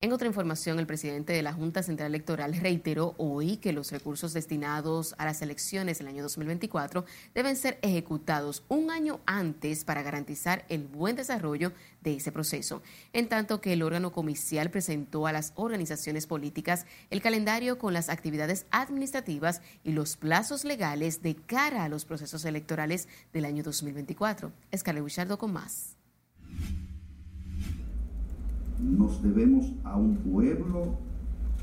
En 0.02 0.14
otra 0.14 0.28
información, 0.28 0.80
el 0.80 0.88
presidente 0.88 1.34
de 1.34 1.44
la 1.44 1.52
Junta 1.52 1.84
Central 1.84 2.12
Electoral 2.16 2.56
reiteró 2.56 3.16
hoy 3.18 3.58
que 3.58 3.74
los 3.74 3.92
recursos 3.92 4.32
destinados 4.32 5.14
a 5.18 5.26
las 5.26 5.42
elecciones 5.42 5.98
del 5.98 6.08
año 6.08 6.24
2024 6.24 7.04
deben 7.36 7.58
ser 7.58 7.80
ejecutados 7.82 8.64
un 8.70 8.92
año 8.92 9.20
antes 9.26 9.84
para 9.84 10.02
garantizar 10.02 10.64
el 10.70 10.88
buen 10.88 11.18
desarrollo 11.18 11.74
de 12.00 12.16
ese 12.16 12.32
proceso, 12.32 12.82
en 13.12 13.28
tanto 13.28 13.60
que 13.60 13.74
el 13.74 13.84
órgano 13.84 14.14
comicial 14.14 14.72
presentó 14.72 15.28
a 15.28 15.34
las 15.34 15.52
organizaciones 15.56 16.28
políticas 16.28 16.86
el 17.10 17.22
calendario 17.22 17.78
con 17.78 17.92
las 17.94 18.08
actividades 18.08 18.68
administrativas 18.72 19.62
y 19.84 19.92
los 19.92 20.16
plazos 20.16 20.64
legales 20.64 21.22
de 21.22 21.36
cara 21.36 21.84
a 21.84 21.90
los 21.90 22.06
procesos 22.06 22.46
electorales 22.46 23.10
del 23.34 23.44
año 23.44 23.64
2024. 23.64 24.54
Escarle 24.72 25.02
Buchardo 25.02 25.38
con 25.38 25.52
más 25.52 25.98
nos 28.80 29.22
debemos 29.22 29.74
a 29.84 29.98
un 29.98 30.18
pueblo 30.18 30.98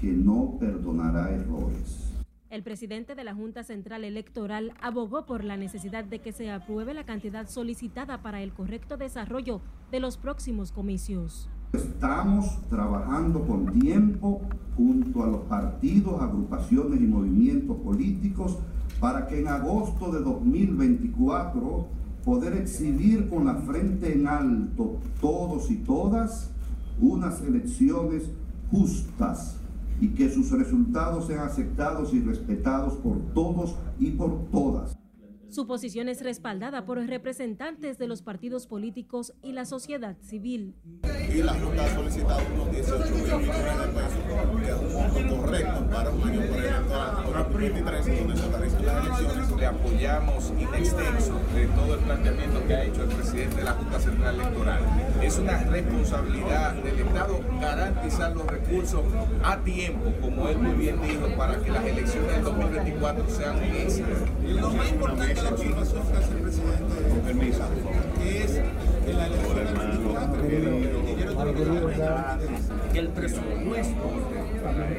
que 0.01 0.13
no 0.13 0.57
perdonará 0.59 1.31
errores. 1.31 2.13
El 2.49 2.63
presidente 2.63 3.15
de 3.15 3.25
la 3.25 3.35
Junta 3.35 3.65
Central 3.65 4.05
Electoral 4.05 4.73
abogó 4.81 5.27
por 5.27 5.43
la 5.43 5.57
necesidad 5.57 6.05
de 6.05 6.21
que 6.21 6.33
se 6.33 6.51
apruebe 6.51 6.95
la 6.95 7.05
cantidad 7.05 7.49
solicitada 7.49 8.23
para 8.23 8.41
el 8.41 8.53
correcto 8.53 8.97
desarrollo 8.97 9.61
de 9.91 10.01
los 10.01 10.17
próximos 10.17 10.71
comicios. 10.71 11.49
Estamos 11.73 12.61
trabajando 12.69 13.45
con 13.45 13.73
tiempo 13.73 14.43
junto 14.77 15.25
a 15.25 15.27
los 15.27 15.41
partidos, 15.43 16.23
agrupaciones 16.23 17.01
y 17.01 17.07
movimientos 17.07 17.77
políticos 17.79 18.59
para 19.01 19.27
que 19.27 19.41
en 19.41 19.49
agosto 19.49 20.13
de 20.13 20.21
2024 20.21 21.89
poder 22.25 22.55
exhibir 22.55 23.29
con 23.29 23.47
la 23.47 23.57
frente 23.57 24.13
en 24.13 24.29
alto 24.29 24.99
todos 25.21 25.71
y 25.71 25.77
todas 25.77 26.53
unas 27.01 27.41
elecciones 27.43 28.31
justas 28.71 29.59
y 30.01 30.09
que 30.09 30.31
sus 30.31 30.51
resultados 30.51 31.27
sean 31.27 31.47
aceptados 31.47 32.13
y 32.13 32.21
respetados 32.21 32.95
por 32.95 33.19
todos 33.35 33.77
y 33.99 34.11
por 34.13 34.51
todas. 34.51 34.97
Su 35.57 35.67
posición 35.67 36.11
es 36.11 36.21
respaldada 36.21 36.85
por 36.85 36.99
representantes 36.99 37.97
de 37.97 38.07
los 38.07 38.21
partidos 38.21 38.67
políticos 38.67 39.33
y 39.43 39.53
la 39.53 39.65
sociedad 39.65 40.15
civil. 40.21 40.75
Y 41.35 41.43
la 41.43 41.55
Junta 41.55 41.83
ha 41.83 41.95
solicitado 41.95 42.43
unos 42.55 42.73
18 42.73 43.05
mil 43.11 43.23
millones 43.23 43.49
de 43.49 43.87
pesos, 43.87 44.21
que 44.61 44.69
es 44.69 44.77
un 44.77 44.93
monto 44.93 45.37
correcto 45.41 45.87
para 45.91 46.11
un 46.11 46.23
año 46.25 46.41
preelectoral 46.43 47.17
2023, 47.49 48.07
donde 48.07 48.37
se 48.37 48.49
realizan 48.51 48.85
las 48.85 49.07
elecciones. 49.07 49.57
Le 49.57 49.67
apoyamos 49.67 50.51
in 50.51 50.75
extenso 50.75 51.41
de 51.55 51.67
todo 51.69 51.95
el 51.95 52.01
planteamiento 52.01 52.67
que 52.67 52.75
ha 52.75 52.85
hecho 52.85 53.03
el 53.05 53.09
presidente 53.09 53.57
de 53.57 53.65
la 53.65 53.73
Junta 53.73 54.01
Central 54.01 54.35
Electoral. 54.35 54.81
Es 55.23 55.39
una 55.39 55.59
responsabilidad 55.65 56.75
del 56.75 56.99
Estado 56.99 57.41
garantizar 57.63 58.37
los 58.37 58.47
recursos 58.47 59.03
a 59.43 59.57
tiempo, 59.65 60.13
como 60.21 60.51
él 60.51 60.59
muy 60.59 60.75
bien 60.75 61.01
dijo, 61.01 61.35
para 61.39 61.57
que 61.57 61.71
las 61.71 61.85
elecciones 61.87 62.31
del 62.31 62.45
2024 62.45 63.31
sean 63.31 63.57
un 63.57 63.63
éxito. 63.63 64.07
Lo 64.67 64.73
más 64.73 64.91
importante 64.91 65.43
la 65.43 65.51
información 65.51 66.07
que 66.09 66.19
hace 66.19 66.33
el 66.33 66.39
presidente 66.41 66.95
que 68.19 68.43
es 68.43 68.51
que 69.07 69.13
la 69.13 69.29
que 72.93 72.99
el 72.99 73.09
presupuesto 73.11 74.11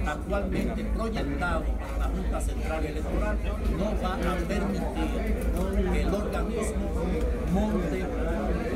actualmente 0.06 0.84
proyectado 0.86 1.66
a 1.96 2.00
la 2.00 2.06
Junta 2.06 2.42
Central 2.42 2.86
Electoral 2.86 3.38
no 3.78 4.02
va 4.02 4.14
a 4.14 4.36
permitir 4.48 5.36
que 5.92 6.02
el 6.02 6.14
organismo 6.14 6.90
monte 7.52 8.06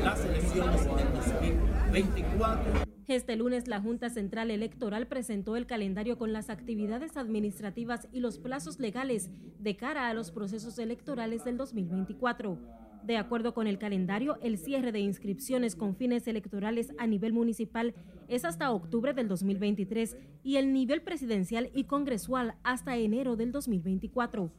las 0.04 0.20
elecciones 0.20 0.84
del 0.84 1.12
2024. 1.14 2.91
Este 3.12 3.36
lunes 3.36 3.68
la 3.68 3.78
Junta 3.78 4.08
Central 4.08 4.50
Electoral 4.50 5.06
presentó 5.06 5.56
el 5.56 5.66
calendario 5.66 6.16
con 6.16 6.32
las 6.32 6.48
actividades 6.48 7.18
administrativas 7.18 8.08
y 8.10 8.20
los 8.20 8.38
plazos 8.38 8.80
legales 8.80 9.28
de 9.58 9.76
cara 9.76 10.08
a 10.08 10.14
los 10.14 10.30
procesos 10.30 10.78
electorales 10.78 11.44
del 11.44 11.58
2024. 11.58 12.56
De 13.02 13.18
acuerdo 13.18 13.52
con 13.52 13.66
el 13.66 13.76
calendario, 13.76 14.38
el 14.40 14.56
cierre 14.56 14.92
de 14.92 15.00
inscripciones 15.00 15.76
con 15.76 15.94
fines 15.94 16.26
electorales 16.26 16.94
a 16.96 17.06
nivel 17.06 17.34
municipal 17.34 17.92
es 18.28 18.46
hasta 18.46 18.70
octubre 18.70 19.12
del 19.12 19.28
2023 19.28 20.16
y 20.42 20.56
el 20.56 20.72
nivel 20.72 21.02
presidencial 21.02 21.68
y 21.74 21.84
congresual 21.84 22.54
hasta 22.62 22.96
enero 22.96 23.36
del 23.36 23.52
2024. 23.52 24.50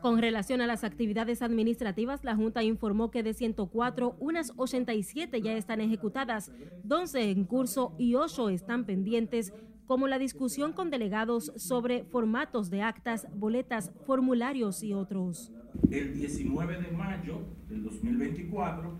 Con 0.00 0.18
relación 0.18 0.60
a 0.60 0.66
las 0.68 0.84
actividades 0.84 1.42
administrativas, 1.42 2.22
la 2.22 2.36
Junta 2.36 2.62
informó 2.62 3.10
que 3.10 3.24
de 3.24 3.34
104, 3.34 4.14
unas 4.20 4.52
87 4.56 5.42
ya 5.42 5.54
están 5.54 5.80
ejecutadas, 5.80 6.52
12 6.84 7.30
en 7.32 7.44
curso 7.44 7.96
y 7.98 8.14
8 8.14 8.50
están 8.50 8.84
pendientes, 8.84 9.52
como 9.86 10.06
la 10.06 10.20
discusión 10.20 10.72
con 10.72 10.90
delegados 10.90 11.52
sobre 11.56 12.04
formatos 12.04 12.70
de 12.70 12.82
actas, 12.82 13.26
boletas, 13.34 13.90
formularios 14.06 14.84
y 14.84 14.92
otros. 14.92 15.50
El 15.90 16.14
19 16.14 16.80
de 16.80 16.90
mayo 16.92 17.40
del 17.68 17.82
2024 17.82 18.92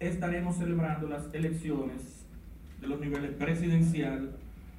estaremos 0.00 0.56
celebrando 0.56 1.06
las 1.06 1.28
elecciones 1.34 2.24
de 2.80 2.86
los 2.86 2.98
niveles 2.98 3.32
presidencial, 3.32 4.36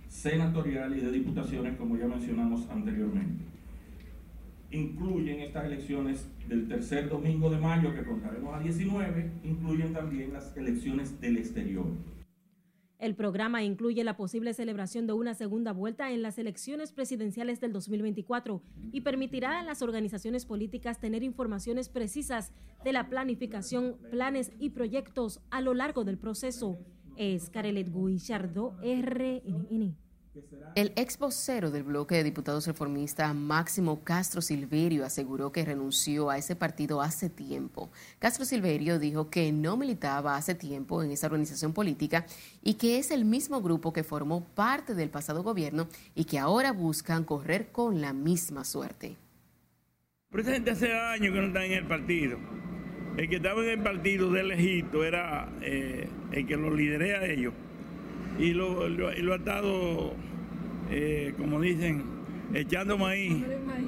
senatorial 0.09 0.97
y 0.97 1.01
de 1.01 1.11
diputaciones, 1.11 1.77
como 1.77 1.97
ya 1.97 2.07
mencionamos 2.07 2.67
anteriormente 2.69 3.54
incluyen 4.75 5.39
estas 5.39 5.65
elecciones 5.65 6.27
del 6.47 6.67
tercer 6.67 7.09
domingo 7.09 7.49
de 7.49 7.57
mayo, 7.57 7.93
que 7.93 8.03
contaremos 8.03 8.55
a 8.55 8.59
19, 8.59 9.31
incluyen 9.43 9.93
también 9.93 10.33
las 10.33 10.55
elecciones 10.55 11.19
del 11.19 11.37
exterior. 11.37 11.85
El 12.97 13.13
programa 13.13 13.61
incluye 13.63 14.03
la 14.03 14.15
posible 14.15 14.53
celebración 14.53 15.05
de 15.05 15.13
una 15.13 15.33
segunda 15.33 15.73
vuelta 15.73 16.11
en 16.11 16.21
las 16.21 16.39
elecciones 16.39 16.93
presidenciales 16.93 17.59
del 17.59 17.73
2024 17.73 18.61
y 18.93 19.01
permitirá 19.01 19.59
a 19.59 19.63
las 19.63 19.81
organizaciones 19.81 20.45
políticas 20.45 20.99
tener 20.99 21.21
informaciones 21.21 21.89
precisas 21.89 22.53
de 22.83 22.93
la 22.93 23.09
planificación, 23.09 23.97
planes 24.11 24.51
y 24.59 24.69
proyectos 24.69 25.41
a 25.49 25.59
lo 25.59 25.73
largo 25.73 26.05
del 26.05 26.17
proceso. 26.17 26.79
Es 27.17 27.49
Carelet 27.49 27.89
Guillardo, 27.93 28.77
RNN. 28.81 30.04
El 30.75 30.91
ex 30.97 31.17
vocero 31.17 31.71
del 31.71 31.83
bloque 31.83 32.15
de 32.15 32.23
diputados 32.23 32.67
reformistas, 32.67 33.33
Máximo 33.33 34.03
Castro 34.03 34.41
Silverio, 34.41 35.05
aseguró 35.05 35.51
que 35.51 35.63
renunció 35.63 36.29
a 36.29 36.37
ese 36.37 36.55
partido 36.55 37.01
hace 37.01 37.29
tiempo. 37.29 37.89
Castro 38.19 38.43
Silverio 38.43 38.99
dijo 38.99 39.29
que 39.29 39.53
no 39.53 39.77
militaba 39.77 40.35
hace 40.35 40.53
tiempo 40.53 41.01
en 41.01 41.11
esa 41.11 41.27
organización 41.27 41.71
política 41.71 42.25
y 42.61 42.73
que 42.73 42.99
es 42.99 43.11
el 43.11 43.23
mismo 43.23 43.61
grupo 43.61 43.93
que 43.93 44.03
formó 44.03 44.43
parte 44.43 44.93
del 44.93 45.09
pasado 45.09 45.43
gobierno 45.43 45.87
y 46.13 46.25
que 46.25 46.39
ahora 46.39 46.73
buscan 46.73 47.23
correr 47.23 47.71
con 47.71 48.01
la 48.01 48.11
misma 48.11 48.65
suerte. 48.65 49.15
Presidente, 50.29 50.71
hace 50.71 50.91
años 50.91 51.33
que 51.33 51.39
no 51.39 51.47
está 51.47 51.63
en 51.63 51.71
el 51.71 51.87
partido. 51.87 52.37
El 53.15 53.29
que 53.29 53.37
estaba 53.37 53.63
en 53.63 53.69
el 53.69 53.83
partido 53.83 54.29
de 54.29 54.43
lejito 54.43 55.05
era 55.05 55.49
eh, 55.61 56.09
el 56.33 56.45
que 56.45 56.57
lo 56.57 56.75
liderea 56.75 57.21
a 57.21 57.25
ellos 57.25 57.53
y 58.39 58.53
lo, 58.53 58.87
lo, 58.89 59.07
ha 59.07 59.35
estado, 59.35 60.13
eh, 60.91 61.33
como 61.37 61.61
dicen, 61.61 62.03
echando 62.53 62.97
maíz 62.97 63.43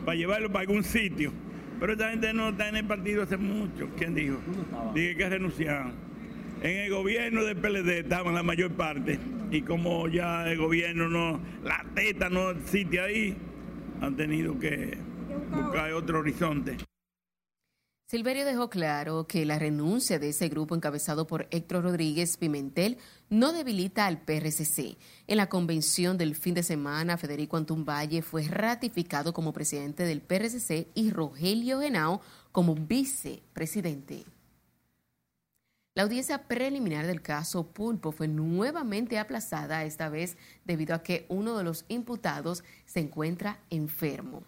para 0.06 0.18
llevarlo 0.18 0.50
para 0.50 0.62
algún 0.62 0.84
sitio. 0.84 1.32
Pero 1.80 1.94
esta 1.94 2.10
gente 2.10 2.34
no 2.34 2.50
está 2.50 2.70
en 2.70 2.78
el 2.78 2.86
partido 2.86 3.24
hace 3.24 3.38
mucho. 3.38 3.90
¿Quién 3.98 4.16
dijo? 4.16 4.38
Dije 4.94 5.16
que 5.16 5.30
renunciaron. 5.30 5.94
en 6.62 6.78
el 6.78 6.90
gobierno 6.90 7.44
del 7.44 7.58
PLD 7.58 8.00
estaban 8.00 8.34
la 8.34 8.44
mayor 8.44 8.72
parte 8.72 9.20
y 9.52 9.62
como 9.62 10.08
ya 10.08 10.50
el 10.50 10.58
gobierno 10.58 11.08
no, 11.08 11.40
la 11.64 11.86
teta 11.94 12.30
no 12.30 12.50
existe 12.50 13.00
ahí, 13.00 13.36
han 14.02 14.16
tenido 14.16 14.58
que 14.60 14.98
buscar 15.52 15.94
otro 15.94 16.20
horizonte. 16.20 16.78
Silverio 18.10 18.46
dejó 18.46 18.70
claro 18.70 19.28
que 19.28 19.46
la 19.46 19.60
renuncia 19.60 20.18
de 20.18 20.30
ese 20.30 20.48
grupo 20.48 20.74
encabezado 20.74 21.28
por 21.28 21.46
Héctor 21.52 21.84
Rodríguez 21.84 22.38
Pimentel 22.38 23.00
no 23.30 23.52
debilita 23.52 24.06
al 24.06 24.22
PRCC. 24.22 24.98
En 25.28 25.36
la 25.36 25.50
convención 25.50 26.18
del 26.18 26.34
fin 26.34 26.54
de 26.54 26.64
semana, 26.64 27.18
Federico 27.18 27.58
Antún 27.58 27.84
Valle 27.84 28.22
fue 28.22 28.44
ratificado 28.44 29.34
como 29.34 29.52
presidente 29.52 30.04
del 30.04 30.22
PRCC 30.22 30.88
y 30.96 31.12
Rogelio 31.12 31.82
Genao 31.82 32.22
como 32.54 32.76
vicepresidente. 32.76 34.24
La 35.94 36.04
audiencia 36.04 36.48
preliminar 36.48 37.08
del 37.08 37.22
caso 37.22 37.74
Pulpo 37.74 38.14
fue 38.14 38.30
nuevamente 38.30 39.20
aplazada, 39.20 39.84
esta 39.84 40.08
vez 40.08 40.38
debido 40.64 40.96
a 40.96 41.04
que 41.04 41.26
uno 41.28 41.58
de 41.58 41.66
los 41.66 41.84
imputados 41.90 42.64
se 42.86 43.02
encuentra 43.02 43.60
enfermo. 43.70 44.44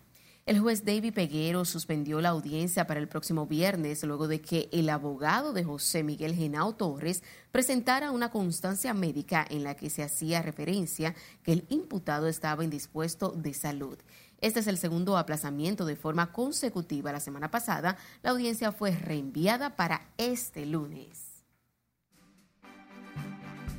El 0.50 0.60
juez 0.60 0.84
David 0.84 1.14
Peguero 1.14 1.64
suspendió 1.64 2.22
la 2.22 2.30
audiencia 2.30 2.88
para 2.88 3.00
el 3.00 3.08
próximo 3.08 3.46
viernes 3.46 4.04
luego 4.04 4.28
de 4.28 4.42
que 4.42 4.68
el 4.72 4.90
abogado 4.90 5.54
de 5.54 5.64
José 5.64 6.02
Miguel 6.02 6.34
Genao 6.34 6.74
Torres 6.74 7.22
presentara 7.52 8.10
una 8.10 8.32
constancia 8.32 8.96
médica 8.96 9.46
en 9.48 9.64
la 9.64 9.76
que 9.76 9.92
se 9.92 10.02
hacía 10.02 10.42
referencia 10.42 11.14
que 11.44 11.54
el 11.54 11.66
imputado 11.70 12.28
estaba 12.28 12.64
indispuesto 12.64 13.30
de 13.30 13.54
salud. 13.54 14.00
Este 14.42 14.62
es 14.62 14.66
el 14.66 14.80
segundo 14.80 15.20
aplazamiento 15.20 15.86
de 15.86 15.96
forma 15.96 16.32
consecutiva. 16.32 17.12
La 17.12 17.20
semana 17.20 17.52
pasada, 17.52 17.96
la 18.24 18.32
audiencia 18.32 18.72
fue 18.72 18.90
reenviada 18.90 19.76
para 19.76 20.10
este 20.18 20.66
lunes. 20.66 21.29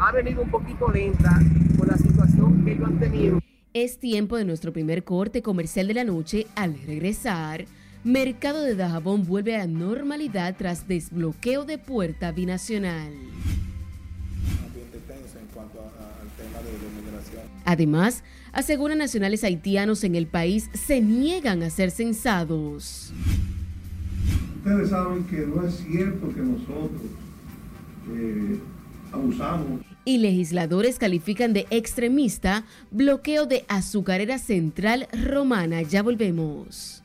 Ha 0.00 0.12
venido 0.12 0.42
un 0.42 0.50
poquito 0.50 0.90
lenta 0.90 1.38
por 1.76 1.88
la 1.88 1.96
situación 1.96 2.64
que 2.64 2.72
ellos 2.72 2.88
han 2.88 2.98
tenido. 2.98 3.40
Es 3.72 3.98
tiempo 3.98 4.36
de 4.36 4.44
nuestro 4.44 4.72
primer 4.72 5.04
corte 5.04 5.42
comercial 5.42 5.86
de 5.86 5.94
la 5.94 6.04
noche. 6.04 6.46
Al 6.56 6.76
regresar, 6.86 7.66
Mercado 8.02 8.62
de 8.62 8.74
Dajabón 8.74 9.26
vuelve 9.26 9.54
a 9.54 9.58
la 9.58 9.66
normalidad 9.66 10.56
tras 10.56 10.88
desbloqueo 10.88 11.64
de 11.64 11.78
puerta 11.78 12.32
binacional. 12.32 13.12
Además, 17.66 18.24
aseguran 18.52 18.98
nacionales 18.98 19.44
haitianos 19.44 20.02
en 20.02 20.16
el 20.16 20.26
país 20.26 20.70
se 20.72 21.00
niegan 21.00 21.62
a 21.62 21.70
ser 21.70 21.90
censados. 21.90 23.12
Ustedes 24.56 24.90
saben 24.90 25.24
que 25.24 25.46
no 25.46 25.64
es 25.64 25.74
cierto 25.74 26.34
que 26.34 26.40
nosotros 26.40 27.02
eh, 28.12 28.58
abusamos 29.12 29.89
y 30.04 30.18
legisladores 30.18 30.98
califican 30.98 31.52
de 31.52 31.66
extremista 31.70 32.64
bloqueo 32.90 33.46
de 33.46 33.64
azucarera 33.68 34.38
central 34.38 35.08
romana. 35.12 35.82
Ya 35.82 36.02
volvemos. 36.02 36.99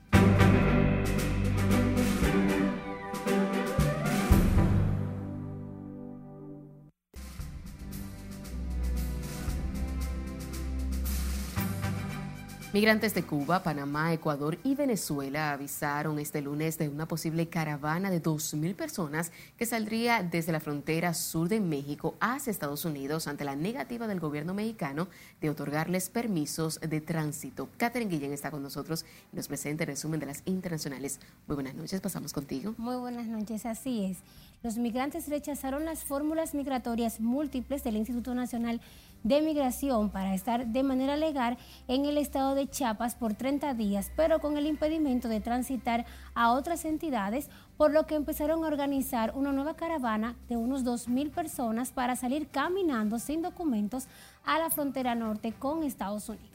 Migrantes 12.75 13.13
de 13.13 13.23
Cuba, 13.23 13.63
Panamá, 13.63 14.11
Ecuador 14.11 14.57
y 14.61 14.75
Venezuela 14.75 15.53
avisaron 15.53 16.19
este 16.19 16.41
lunes 16.41 16.77
de 16.77 16.89
una 16.89 17.07
posible 17.07 17.47
caravana 17.47 18.11
de 18.11 18.21
2.000 18.21 18.75
personas 18.75 19.31
que 19.57 19.65
saldría 19.65 20.23
desde 20.23 20.51
la 20.51 20.59
frontera 20.59 21.13
sur 21.13 21.47
de 21.47 21.61
México 21.61 22.15
hacia 22.19 22.51
Estados 22.51 22.83
Unidos 22.83 23.29
ante 23.29 23.45
la 23.45 23.55
negativa 23.55 24.07
del 24.07 24.19
gobierno 24.19 24.53
mexicano 24.53 25.07
de 25.39 25.51
otorgarles 25.51 26.09
permisos 26.09 26.81
de 26.81 26.99
tránsito. 26.99 27.69
Catherine 27.77 28.11
Guillén 28.11 28.33
está 28.33 28.51
con 28.51 28.61
nosotros 28.61 29.05
y 29.31 29.37
nos 29.37 29.47
presenta 29.47 29.85
el 29.85 29.91
resumen 29.91 30.19
de 30.19 30.25
las 30.25 30.41
internacionales. 30.43 31.21
Muy 31.47 31.55
buenas 31.55 31.75
noches, 31.75 32.01
pasamos 32.01 32.33
contigo. 32.33 32.75
Muy 32.77 32.97
buenas 32.97 33.27
noches, 33.27 33.65
así 33.65 34.03
es. 34.03 34.17
Los 34.63 34.77
migrantes 34.77 35.29
rechazaron 35.29 35.85
las 35.85 36.03
fórmulas 36.03 36.53
migratorias 36.53 37.21
múltiples 37.21 37.83
del 37.85 37.95
Instituto 37.95 38.35
Nacional 38.35 38.81
de 39.25 39.41
migración 39.41 40.11
para 40.11 40.35
estar 40.35 40.67
de 40.67 40.83
manera 40.83 41.17
legal 41.17 41.57
en 41.87 42.05
el 42.05 42.19
estado 42.19 42.53
de 42.53 42.69
Chiapas 42.69 43.15
por 43.15 43.33
30 43.33 43.73
días, 43.73 44.11
pero 44.15 44.39
con 44.39 44.55
el 44.55 44.67
impedimento 44.67 45.27
de 45.27 45.41
transitar 45.41 46.05
a 46.35 46.51
otras 46.51 46.85
entidades, 46.85 47.49
por 47.75 47.91
lo 47.91 48.05
que 48.05 48.13
empezaron 48.13 48.63
a 48.63 48.67
organizar 48.67 49.33
una 49.35 49.51
nueva 49.51 49.75
caravana 49.75 50.35
de 50.47 50.57
unos 50.57 50.85
2.000 50.85 51.31
personas 51.31 51.91
para 51.91 52.15
salir 52.15 52.49
caminando 52.49 53.17
sin 53.17 53.41
documentos 53.41 54.07
a 54.45 54.59
la 54.59 54.69
frontera 54.69 55.15
norte 55.15 55.53
con 55.53 55.83
Estados 55.83 56.29
Unidos. 56.29 56.54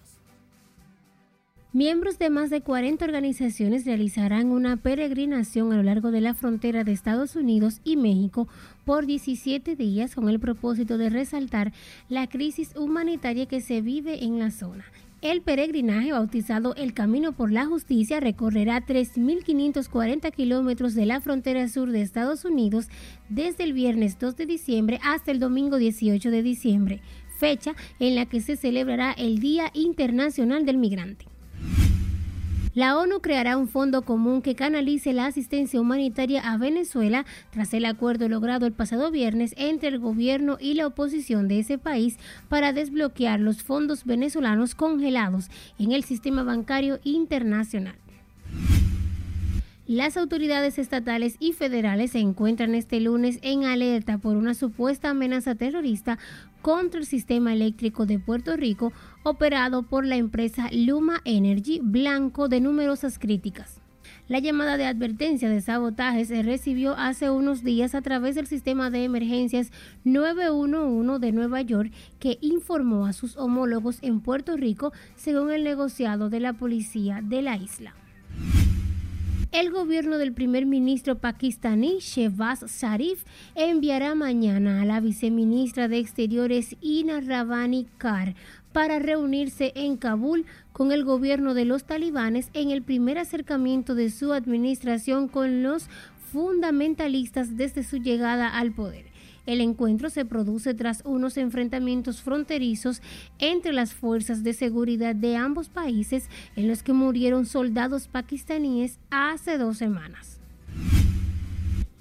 Miembros 1.73 2.19
de 2.19 2.31
más 2.31 2.51
de 2.51 2.63
40 2.63 3.05
organizaciones 3.05 3.87
realizarán 3.87 4.51
una 4.51 4.77
peregrinación 4.77 5.73
a 5.73 5.77
lo 5.77 5.85
largo 5.85 6.11
de 6.11 6.21
la 6.21 6.35
frontera 6.35 6.83
de 6.83 6.91
Estados 6.91 7.37
Unidos 7.37 7.81
y 7.85 7.97
México 7.97 8.49
por 8.85 9.07
17 9.07 9.77
días 9.77 10.17
con 10.17 10.29
el 10.29 10.41
propósito 10.41 10.99
de 10.99 11.11
resaltar 11.11 11.73
la 12.09 12.27
crisis 12.27 12.73
humanitaria 12.75 13.47
que 13.47 13.61
se 13.61 13.83
vive 13.83 14.25
en 14.25 14.41
la 14.41 14.51
zona. 14.51 14.85
El 15.23 15.43
peregrinaje, 15.43 16.11
bautizado 16.11 16.75
El 16.75 16.93
Camino 16.93 17.31
por 17.31 17.53
la 17.53 17.67
Justicia, 17.67 18.19
recorrerá 18.19 18.85
3.540 18.85 20.33
kilómetros 20.33 20.97
de 20.97 21.07
la 21.07 21.21
frontera 21.21 21.69
sur 21.69 21.93
de 21.93 22.03
Estados 22.03 22.45
Unidos 22.45 22.89
desde 23.29 23.63
el 23.63 23.75
viernes 23.75 24.19
2 24.19 24.35
de 24.35 24.47
diciembre 24.47 24.99
hasta 25.05 25.31
el 25.31 25.39
domingo 25.39 25.77
18 25.77 26.33
de 26.33 26.43
diciembre, 26.43 27.01
fecha 27.39 27.77
en 28.01 28.17
la 28.17 28.27
que 28.27 28.41
se 28.41 28.57
celebrará 28.57 29.13
el 29.13 29.39
Día 29.39 29.71
Internacional 29.73 30.67
del 30.67 30.77
Migrante. 30.79 31.30
La 32.73 32.97
ONU 32.97 33.21
creará 33.21 33.57
un 33.57 33.67
fondo 33.67 34.03
común 34.03 34.43
que 34.43 34.55
canalice 34.55 35.13
la 35.13 35.27
asistencia 35.27 35.81
humanitaria 35.81 36.41
a 36.53 36.57
Venezuela 36.57 37.27
tras 37.51 37.75
el 37.75 37.85
acuerdo 37.85 38.29
logrado 38.29 38.65
el 38.65 38.73
pasado 38.73 39.11
viernes 39.11 39.55
entre 39.57 39.89
el 39.89 39.99
gobierno 39.99 40.57
y 40.61 40.75
la 40.75 40.87
oposición 40.87 41.49
de 41.49 41.59
ese 41.59 41.79
país 41.79 42.17
para 42.49 42.73
desbloquear 42.73 43.41
los 43.41 43.65
fondos 43.65 44.05
venezolanos 44.05 44.77
congelados 44.77 45.51
en 45.81 45.91
el 45.91 46.05
sistema 46.05 46.45
bancario 46.45 47.01
internacional. 47.03 47.97
Las 49.91 50.17
autoridades 50.17 50.79
estatales 50.79 51.35
y 51.41 51.53
federales 51.53 52.13
se 52.13 52.21
encuentran 52.21 52.77
este 52.77 53.01
lunes 53.01 53.41
en 53.43 53.65
alerta 53.65 54.19
por 54.19 54.37
una 54.37 54.55
supuesta 54.55 55.11
amenaza 55.11 55.57
terrorista 55.57 56.17
contra 56.63 57.01
el 57.01 57.07
sistema 57.07 57.53
eléctrico 57.53 58.07
de 58.07 58.21
Puerto 58.21 58.57
Rico 58.57 58.93
operado 59.25 59.83
por 59.83 60.07
la 60.07 60.15
empresa 60.15 60.69
Luma 60.71 61.23
Energy, 61.25 61.81
blanco 61.83 62.47
de 62.47 62.61
numerosas 62.61 63.19
críticas. 63.19 63.81
La 64.29 64.39
llamada 64.39 64.77
de 64.77 64.87
advertencia 64.87 65.49
de 65.49 65.61
sabotaje 65.61 66.25
se 66.25 66.45
recibió 66.45 66.95
hace 66.97 67.29
unos 67.29 67.65
días 67.65 67.97
a 67.97 68.01
través 68.01 68.37
del 68.37 68.47
sistema 68.47 68.91
de 68.91 69.03
emergencias 69.03 69.73
911 70.05 71.19
de 71.19 71.33
Nueva 71.33 71.63
York 71.63 71.93
que 72.21 72.39
informó 72.43 73.07
a 73.07 73.13
sus 73.13 73.37
homólogos 73.37 73.99
en 74.03 74.21
Puerto 74.21 74.57
Rico 74.57 74.93
según 75.17 75.51
el 75.51 75.65
negociado 75.65 76.31
de 76.31 76.39
la 76.39 76.53
policía 76.53 77.23
de 77.25 77.43
la 77.43 77.57
isla. 77.57 77.97
El 79.53 79.73
gobierno 79.73 80.19
del 80.19 80.33
primer 80.33 80.65
ministro 80.65 81.19
pakistaní 81.19 81.99
Shehbaz 81.99 82.65
Sharif 82.67 83.25
enviará 83.57 84.15
mañana 84.15 84.81
a 84.81 84.85
la 84.85 85.01
viceministra 85.01 85.89
de 85.89 85.99
Exteriores 85.99 86.77
Ina 86.81 87.21
Ravani 87.21 87.89
Kar 87.99 88.37
para 88.73 89.01
reunirse 89.01 89.73
en 89.75 89.97
Kabul 89.97 90.47
con 90.73 90.93
el 90.93 91.05
gobierno 91.05 91.55
de 91.55 91.65
los 91.65 91.83
talibanes 91.83 92.49
en 92.55 92.71
el 92.71 92.83
primer 92.83 93.19
acercamiento 93.19 93.97
de 93.97 94.11
su 94.11 94.33
administración 94.33 95.27
con 95.27 95.65
los 95.65 95.89
fundamentalistas 96.33 97.57
desde 97.57 97.83
su 97.83 97.97
llegada 97.97 98.57
al 98.57 98.71
poder. 98.71 99.10
El 99.51 99.61
encuentro 99.61 100.11
se 100.11 100.25
produce 100.25 100.75
tras 100.75 101.03
unos 101.05 101.37
enfrentamientos 101.37 102.23
fronterizos 102.23 103.03
entre 103.41 103.73
las 103.73 103.93
fuerzas 103.93 104.45
de 104.45 104.53
seguridad 104.53 105.17
de 105.17 105.35
ambos 105.35 105.69
países 105.69 106.29
en 106.55 106.69
los 106.69 106.85
que 106.85 106.93
murieron 106.93 107.47
soldados 107.47 108.07
pakistaníes 108.07 109.01
hace 109.11 109.59
dos 109.59 109.77
semanas. 109.77 110.39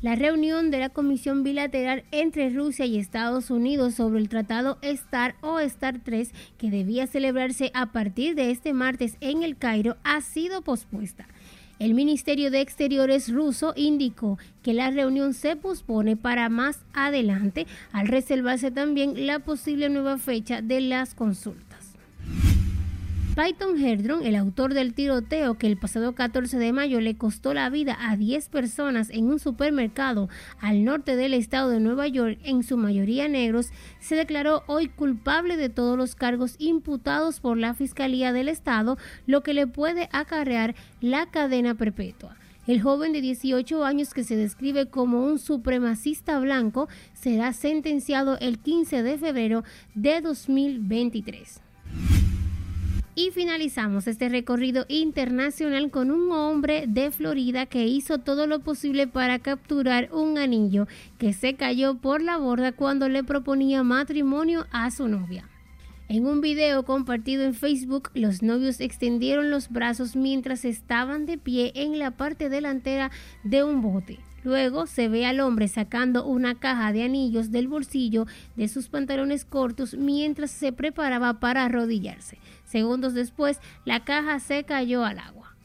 La 0.03 0.13
reunión 0.13 0.69
de 0.69 0.77
la 0.77 0.89
Comisión 0.89 1.41
Bilateral 1.41 2.03
entre 2.11 2.51
Rusia 2.51 2.85
y 2.85 2.99
Estados 2.99 3.49
Unidos 3.49 3.95
sobre 3.95 4.19
el 4.19 4.29
Tratado 4.29 4.77
STAR 4.83 5.33
o 5.41 5.59
STAR 5.59 6.01
3, 6.03 6.31
que 6.59 6.69
debía 6.69 7.07
celebrarse 7.07 7.71
a 7.73 7.87
partir 7.87 8.35
de 8.35 8.51
este 8.51 8.73
martes 8.73 9.17
en 9.21 9.41
el 9.41 9.57
Cairo, 9.57 9.97
ha 10.03 10.21
sido 10.21 10.61
pospuesta. 10.61 11.25
El 11.79 11.93
Ministerio 11.93 12.51
de 12.51 12.59
Exteriores 12.59 13.31
ruso 13.31 13.73
indicó 13.77 14.37
que 14.61 14.73
la 14.73 14.91
reunión 14.91 15.33
se 15.33 15.55
pospone 15.55 16.17
para 16.17 16.49
más 16.49 16.79
adelante 16.93 17.67
al 17.93 18.09
reservarse 18.09 18.69
también 18.69 19.25
la 19.25 19.39
posible 19.39 19.87
nueva 19.87 20.17
fecha 20.17 20.61
de 20.61 20.81
las 20.81 21.15
consultas. 21.15 21.68
Python 23.39 23.81
Herdron, 23.81 24.25
el 24.25 24.35
autor 24.35 24.73
del 24.73 24.93
tiroteo 24.93 25.57
que 25.57 25.67
el 25.67 25.77
pasado 25.77 26.13
14 26.13 26.57
de 26.57 26.73
mayo 26.73 26.99
le 26.99 27.15
costó 27.15 27.53
la 27.53 27.69
vida 27.69 27.97
a 27.97 28.17
10 28.17 28.49
personas 28.49 29.09
en 29.11 29.29
un 29.29 29.39
supermercado 29.39 30.27
al 30.59 30.83
norte 30.83 31.15
del 31.15 31.33
estado 31.33 31.69
de 31.69 31.79
Nueva 31.79 32.09
York, 32.09 32.37
en 32.43 32.63
su 32.63 32.75
mayoría 32.75 33.29
negros, 33.29 33.69
se 34.01 34.15
declaró 34.15 34.63
hoy 34.67 34.89
culpable 34.89 35.55
de 35.55 35.69
todos 35.69 35.97
los 35.97 36.15
cargos 36.15 36.55
imputados 36.59 37.39
por 37.39 37.57
la 37.57 37.73
Fiscalía 37.73 38.33
del 38.33 38.49
Estado, 38.49 38.97
lo 39.25 39.41
que 39.41 39.53
le 39.53 39.67
puede 39.67 40.09
acarrear 40.11 40.75
la 40.99 41.27
cadena 41.27 41.75
perpetua. 41.75 42.35
El 42.67 42.81
joven 42.81 43.13
de 43.13 43.21
18 43.21 43.85
años 43.85 44.13
que 44.13 44.25
se 44.25 44.35
describe 44.35 44.87
como 44.87 45.23
un 45.23 45.39
supremacista 45.39 46.37
blanco 46.39 46.89
será 47.13 47.53
sentenciado 47.53 48.37
el 48.39 48.59
15 48.59 49.01
de 49.01 49.17
febrero 49.17 49.63
de 49.95 50.19
2023. 50.19 51.61
Y 53.19 53.31
finalizamos 53.31 54.07
este 54.07 54.29
recorrido 54.29 54.85
internacional 54.87 55.91
con 55.91 56.09
un 56.09 56.31
hombre 56.31 56.85
de 56.87 57.11
Florida 57.11 57.65
que 57.65 57.85
hizo 57.85 58.19
todo 58.19 58.47
lo 58.47 58.61
posible 58.61 59.07
para 59.07 59.39
capturar 59.39 60.07
un 60.13 60.37
anillo 60.37 60.87
que 61.17 61.33
se 61.33 61.55
cayó 61.55 61.95
por 61.95 62.21
la 62.21 62.37
borda 62.37 62.71
cuando 62.71 63.09
le 63.09 63.25
proponía 63.25 63.83
matrimonio 63.83 64.67
a 64.71 64.89
su 64.89 65.09
novia. 65.09 65.49
En 66.07 66.27
un 66.27 66.39
video 66.39 66.83
compartido 66.83 67.43
en 67.43 67.55
Facebook, 67.55 68.09
los 68.13 68.41
novios 68.41 68.79
extendieron 68.79 69.51
los 69.51 69.67
brazos 69.67 70.15
mientras 70.15 70.63
estaban 70.63 71.25
de 71.25 71.37
pie 71.37 71.73
en 71.75 71.99
la 71.99 72.11
parte 72.11 72.47
delantera 72.47 73.11
de 73.43 73.65
un 73.65 73.81
bote. 73.81 74.19
Luego 74.43 74.85
se 74.85 75.09
ve 75.09 75.25
al 75.25 75.39
hombre 75.39 75.67
sacando 75.67 76.25
una 76.25 76.55
caja 76.55 76.91
de 76.91 77.03
anillos 77.03 77.51
del 77.51 77.67
bolsillo 77.67 78.25
de 78.55 78.67
sus 78.67 78.89
pantalones 78.89 79.45
cortos 79.45 79.95
mientras 79.95 80.51
se 80.51 80.71
preparaba 80.71 81.39
para 81.39 81.65
arrodillarse. 81.65 82.37
Segundos 82.65 83.13
después, 83.13 83.59
la 83.85 84.03
caja 84.03 84.39
se 84.39 84.63
cayó 84.63 85.03
al 85.03 85.19
agua. 85.19 85.55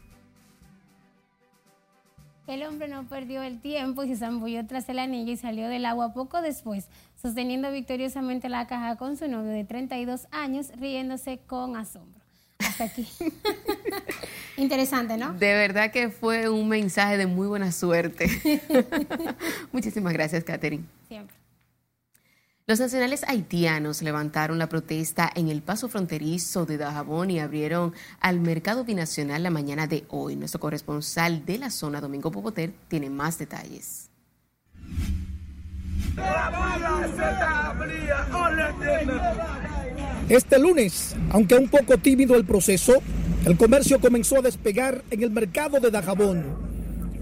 El 2.47 2.63
hombre 2.65 2.89
no 2.89 3.09
perdió 3.09 3.43
el 3.43 3.61
tiempo 3.61 4.05
y 4.05 4.09
se 4.09 4.17
zambulló 4.17 4.67
tras 4.67 4.87
el 4.91 4.99
anillo 4.99 5.33
y 5.33 5.37
salió 5.37 5.69
del 5.69 5.87
agua 5.87 6.13
poco 6.13 6.43
después, 6.43 6.91
sosteniendo 7.15 7.73
victoriosamente 7.73 8.51
la 8.51 8.67
caja 8.67 8.97
con 8.97 9.17
su 9.17 9.29
novio 9.29 9.51
de 9.51 9.65
32 9.65 10.29
años, 10.31 10.71
riéndose 10.77 11.39
con 11.47 11.75
asombro. 11.77 12.24
Hasta 12.67 12.85
aquí. 12.85 13.09
Interesante, 14.57 15.17
¿no? 15.17 15.33
De 15.35 15.53
verdad 15.53 15.91
que 15.91 16.11
fue 16.11 16.49
un 16.49 16.69
mensaje 16.69 17.17
de 17.17 17.27
muy 17.27 17.47
buena 17.47 17.73
suerte. 17.73 18.29
Muchísimas 19.73 20.13
gracias, 20.13 20.45
Catherine. 20.45 20.85
Siempre. 21.09 21.37
Los 22.67 22.81
nacionales 22.81 23.25
haitianos 23.29 24.01
levantaron 24.01 24.59
la 24.59 24.71
protesta 24.71 25.31
en 25.35 25.49
el 25.51 25.61
paso 25.61 25.89
fronterizo 25.91 26.65
de 26.65 26.79
Dajabón 26.79 27.31
y 27.31 27.39
abrieron 27.39 27.93
al 28.21 28.41
mercado 28.41 28.85
binacional 28.85 29.43
la 29.43 29.51
mañana 29.51 29.87
de 29.87 30.05
hoy. 30.09 30.35
Nuestro 30.35 30.61
corresponsal 30.61 31.45
de 31.45 31.59
la 31.59 31.71
zona, 31.71 32.01
Domingo 32.01 32.31
Popoter, 32.31 32.73
tiene 32.89 33.11
más 33.11 33.37
detalles. 33.37 34.09
Este 40.29 40.59
lunes, 40.59 41.15
aunque 41.31 41.55
un 41.55 41.69
poco 41.69 41.99
tímido 41.99 42.35
el 42.35 42.47
proceso, 42.47 42.95
el 43.45 43.59
comercio 43.59 44.01
comenzó 44.01 44.39
a 44.39 44.43
despegar 44.43 45.03
en 45.11 45.23
el 45.23 45.31
mercado 45.31 45.81
de 45.81 45.91
Dajabón. 45.91 46.45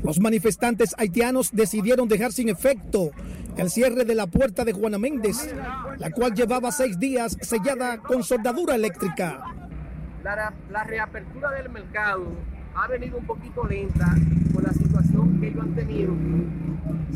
Los 0.04 0.20
manifestantes 0.20 0.94
haitianos 0.98 1.50
decidieron 1.52 2.06
dejar 2.06 2.32
sin 2.32 2.48
efecto 2.48 3.10
el 3.56 3.70
cierre 3.70 4.04
de 4.04 4.14
la 4.14 4.28
puerta 4.28 4.64
de 4.64 4.72
Juana 4.72 4.98
Méndez, 4.98 5.52
la 5.98 6.10
cual 6.12 6.32
llevaba 6.34 6.70
seis 6.70 6.96
días 6.98 7.36
sellada 7.40 7.98
con 7.98 8.22
soldadura 8.22 8.76
eléctrica. 8.76 9.46
La, 10.22 10.84
reapertura 10.84 11.50
del 11.50 11.70
mercado 11.70 12.28
ha 12.76 12.86
venido 12.86 13.18
un 13.18 13.26
poquito 13.26 13.64
lenta 13.64 14.14
por 14.54 14.62
la 14.62 14.72
situación 14.72 15.40
que 15.40 15.48
ellos 15.48 15.62
han 15.64 15.74
tenido 15.74 16.12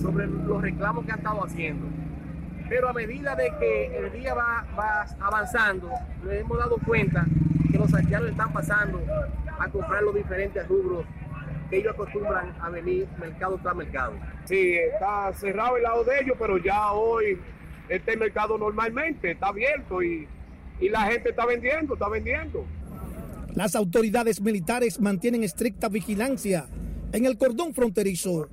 sobre 0.03 0.27
los 0.27 0.61
reclamos 0.61 1.07
que 1.07 1.13
han 1.13 1.19
estado 1.19 1.45
haciendo. 1.45 1.87
Pero 2.69 2.89
a 2.89 2.93
medida 2.93 3.37
de 3.37 3.53
que 3.59 3.99
el 3.99 4.13
día 4.13 4.35
va, 4.35 4.67
va 4.77 5.07
avanzando, 5.21 5.91
nos 6.23 6.33
hemos 6.33 6.59
dado 6.59 6.79
cuenta 6.85 7.25
que 7.71 7.79
los 7.79 7.93
haitianos 7.95 8.31
están 8.31 8.53
pasando 8.53 9.01
a 9.59 9.69
comprar 9.69 10.03
los 10.03 10.15
diferentes 10.15 10.67
rubros 10.67 11.05
que 11.71 11.79
ellos 11.79 11.93
acostumbran 11.95 12.55
a 12.61 12.71
venir 12.71 13.07
mercado 13.21 13.59
tras 13.63 13.75
mercado. 13.77 14.15
Sí, 14.45 14.75
está 14.75 15.33
cerrado 15.35 15.77
el 15.77 15.83
lado 15.83 16.05
de 16.05 16.21
ellos, 16.21 16.37
pero 16.39 16.59
ya 16.59 16.93
hoy 16.93 17.39
este 17.89 18.17
mercado 18.17 18.59
normalmente 18.59 19.33
está 19.33 19.49
abierto 19.49 20.03
y, 20.03 20.27
y 20.81 20.89
la 20.89 21.03
gente 21.03 21.31
está 21.31 21.47
vendiendo, 21.47 21.95
está 21.95 22.09
vendiendo. 22.09 22.65
Las 23.55 23.75
autoridades 23.75 24.41
militares 24.41 25.01
mantienen 25.01 25.43
estricta 25.43 25.89
vigilancia 25.89 26.67
en 27.13 27.25
el 27.25 27.39
cordón 27.39 27.73
fronterizo 27.73 28.49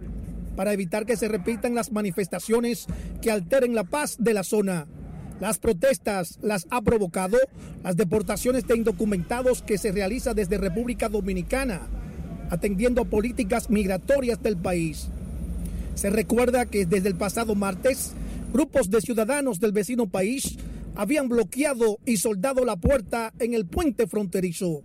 para 0.56 0.74
evitar 0.74 1.06
que 1.06 1.18
se 1.18 1.28
repitan 1.28 1.76
las 1.76 1.92
manifestaciones 1.92 2.88
que 3.22 3.32
alteren 3.32 3.76
la 3.76 3.84
paz 3.84 4.18
de 4.20 4.34
la 4.34 4.44
zona. 4.44 4.88
Las 5.40 5.58
protestas 5.58 6.40
las 6.42 6.68
ha 6.70 6.82
provocado 6.82 7.38
las 7.84 7.98
deportaciones 7.98 8.68
de 8.68 8.78
indocumentados 8.78 9.62
que 9.62 9.78
se 9.78 9.92
realiza 9.92 10.34
desde 10.34 10.58
República 10.58 11.10
Dominicana 11.10 11.82
atendiendo 12.54 13.06
políticas 13.06 13.72
migratorias 13.72 14.42
del 14.44 14.58
país. 14.58 15.08
Se 15.96 16.12
recuerda 16.12 16.68
que 16.68 16.86
desde 16.86 17.10
el 17.10 17.16
pasado 17.16 17.56
martes, 17.56 18.14
grupos 18.52 18.92
de 18.92 19.02
ciudadanos 19.02 19.60
del 19.60 19.72
vecino 19.72 20.08
país 20.08 20.58
habían 20.96 21.30
bloqueado 21.30 21.98
y 22.06 22.18
soldado 22.18 22.64
la 22.64 22.76
puerta 22.76 23.34
en 23.40 23.56
el 23.56 23.66
puente 23.66 24.06
fronterizo, 24.06 24.84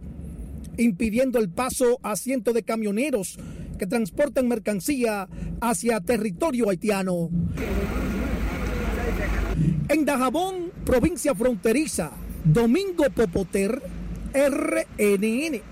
impidiendo 0.78 1.38
el 1.38 1.50
paso 1.50 1.98
a 2.02 2.16
cientos 2.16 2.54
de 2.54 2.62
camioneros 2.62 3.38
que 3.79 3.87
transportan 3.87 4.49
mercancía 4.49 5.29
hacia 5.61 6.01
territorio 6.01 6.69
haitiano. 6.69 7.31
En 9.88 10.05
Dajabón, 10.05 10.71
provincia 10.85 11.35
fronteriza, 11.35 12.11
Domingo 12.45 13.05
Popoter, 13.14 13.81
RNN. 14.35 15.62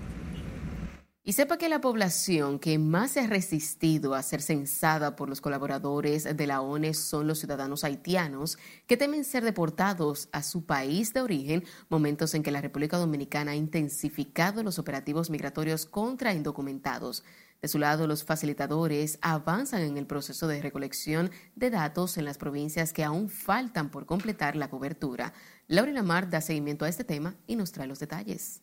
Y 1.27 1.33
sepa 1.33 1.57
que 1.57 1.67
la 1.67 1.81
población 1.81 2.57
que 2.57 2.79
más 2.79 3.11
se 3.11 3.19
ha 3.19 3.27
resistido 3.27 4.15
a 4.15 4.23
ser 4.23 4.41
censada 4.41 5.17
por 5.17 5.27
los 5.27 5.41
colaboradores 5.41 6.23
de 6.23 6.47
la 6.47 6.61
ONU 6.61 6.93
son 6.93 7.27
los 7.27 7.39
ciudadanos 7.39 7.83
haitianos 7.83 8.57
que 8.87 8.95
temen 8.95 9.25
ser 9.25 9.43
deportados 9.43 10.29
a 10.31 10.41
su 10.41 10.65
país 10.65 11.13
de 11.13 11.19
origen, 11.19 11.65
momentos 11.89 12.33
en 12.33 12.43
que 12.43 12.51
la 12.51 12.61
República 12.61 12.95
Dominicana 12.95 13.51
ha 13.51 13.55
intensificado 13.55 14.63
los 14.63 14.79
operativos 14.79 15.29
migratorios 15.29 15.85
contra 15.85 16.33
indocumentados. 16.33 17.25
De 17.61 17.67
su 17.67 17.79
lado, 17.79 18.07
los 18.07 18.23
facilitadores 18.23 19.17
avanzan 19.21 19.81
en 19.81 19.97
el 19.97 20.05
proceso 20.05 20.47
de 20.47 20.61
recolección 20.61 21.31
de 21.55 21.69
datos 21.69 22.17
en 22.17 22.25
las 22.25 22.37
provincias 22.37 22.93
que 22.93 23.03
aún 23.03 23.29
faltan 23.29 23.89
por 23.89 24.05
completar 24.05 24.55
la 24.55 24.69
cobertura. 24.69 25.33
Laura 25.67 25.91
Lamar 25.91 26.29
da 26.29 26.41
seguimiento 26.41 26.85
a 26.85 26.89
este 26.89 27.03
tema 27.03 27.35
y 27.47 27.55
nos 27.55 27.71
trae 27.71 27.87
los 27.87 27.99
detalles 27.99 28.61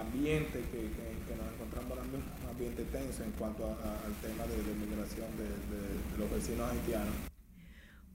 ambiente 0.00 0.60
que, 0.70 1.36
nos 1.36 1.52
encontramos 1.54 1.90
ahora 1.90 2.02
mismo, 2.04 2.24
un 2.42 2.48
ambiente 2.50 2.84
tenso 2.84 3.22
en 3.22 3.30
cuanto 3.32 3.64
al 3.64 4.12
tema 4.20 4.44
de, 4.46 4.56
de 4.62 4.74
migración 4.86 5.28
de, 5.36 6.18
los 6.18 6.30
vecinos 6.30 6.70
haitianos. 6.70 7.29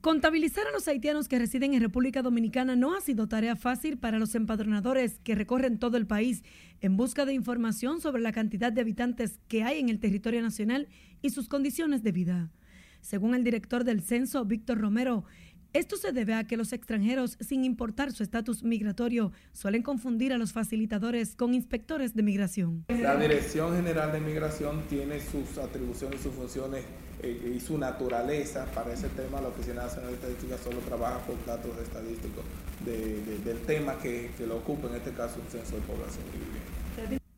Contabilizar 0.06 0.68
a 0.68 0.70
los 0.70 0.86
haitianos 0.86 1.26
que 1.26 1.36
residen 1.36 1.74
en 1.74 1.80
República 1.80 2.22
Dominicana 2.22 2.76
no 2.76 2.94
ha 2.94 3.00
sido 3.00 3.26
tarea 3.26 3.56
fácil 3.56 3.98
para 3.98 4.20
los 4.20 4.36
empadronadores 4.36 5.18
que 5.24 5.34
recorren 5.34 5.80
todo 5.80 5.96
el 5.96 6.06
país 6.06 6.44
en 6.80 6.96
busca 6.96 7.24
de 7.24 7.32
información 7.32 8.00
sobre 8.00 8.22
la 8.22 8.30
cantidad 8.30 8.70
de 8.70 8.82
habitantes 8.82 9.40
que 9.48 9.64
hay 9.64 9.80
en 9.80 9.88
el 9.88 9.98
territorio 9.98 10.42
nacional 10.42 10.86
y 11.22 11.30
sus 11.30 11.48
condiciones 11.48 12.04
de 12.04 12.12
vida. 12.12 12.52
Según 13.00 13.34
el 13.34 13.42
director 13.42 13.82
del 13.82 14.00
censo, 14.00 14.44
Víctor 14.44 14.78
Romero, 14.78 15.24
esto 15.72 15.96
se 15.96 16.12
debe 16.12 16.34
a 16.34 16.46
que 16.46 16.56
los 16.56 16.72
extranjeros, 16.72 17.36
sin 17.40 17.64
importar 17.64 18.12
su 18.12 18.22
estatus 18.22 18.62
migratorio, 18.62 19.32
suelen 19.50 19.82
confundir 19.82 20.32
a 20.32 20.38
los 20.38 20.52
facilitadores 20.52 21.34
con 21.34 21.52
inspectores 21.52 22.14
de 22.14 22.22
migración. 22.22 22.84
La 22.90 23.16
Dirección 23.16 23.74
General 23.74 24.12
de 24.12 24.20
Migración 24.20 24.84
tiene 24.88 25.18
sus 25.18 25.58
atribuciones 25.58 26.20
y 26.20 26.22
sus 26.22 26.32
funciones 26.32 26.84
eh, 27.26 27.54
y 27.56 27.60
su 27.60 27.76
naturaleza 27.78 28.66
para 28.74 28.92
ese 28.92 29.08
tema. 29.08 29.40
La 29.40 29.48
Oficina 29.48 29.82
Nacional 29.82 30.10
de 30.10 30.14
Estadística 30.16 30.58
solo 30.58 30.78
trabaja 30.78 31.18
con 31.26 31.36
datos 31.46 31.72
estadísticos 31.82 32.44
del 32.84 33.58
tema 33.66 33.98
que, 33.98 34.30
lo 34.46 34.58
ocupa, 34.58 34.88
en 34.88 34.96
este 34.96 35.10
caso 35.10 35.40
un 35.44 35.50
censo 35.50 35.74
de 35.76 35.82
población 35.82 36.24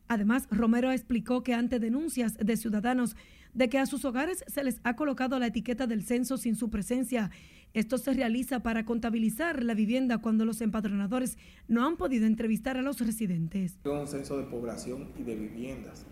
Además, 0.07 0.47
Romero 0.49 0.91
explicó 0.91 1.43
que 1.43 1.53
ante 1.53 1.79
denuncias 1.79 2.35
de 2.37 2.57
ciudadanos 2.57 3.15
de 3.53 3.69
que 3.69 3.79
a 3.79 3.85
sus 3.85 4.05
hogares 4.05 4.43
se 4.47 4.63
les 4.63 4.79
ha 4.83 4.95
colocado 4.95 5.39
la 5.39 5.47
etiqueta 5.47 5.87
del 5.87 6.03
censo 6.03 6.37
sin 6.37 6.55
su 6.55 6.69
presencia, 6.69 7.31
esto 7.73 7.97
se 7.97 8.13
realiza 8.13 8.61
para 8.61 8.85
contabilizar 8.85 9.63
la 9.63 9.75
vivienda 9.75 10.17
cuando 10.17 10.45
los 10.45 10.61
empadronadores 10.61 11.37
no 11.67 11.85
han 11.85 11.97
podido 11.97 12.25
entrevistar 12.25 12.77
a 12.77 12.81
los 12.81 12.99
residentes. 12.99 13.77
Es 13.83 13.91
un 13.91 14.07
censo 14.07 14.37
de 14.37 14.45
población 14.45 15.09
y 15.17 15.23
de 15.23 15.35
viviendas. 15.35 16.05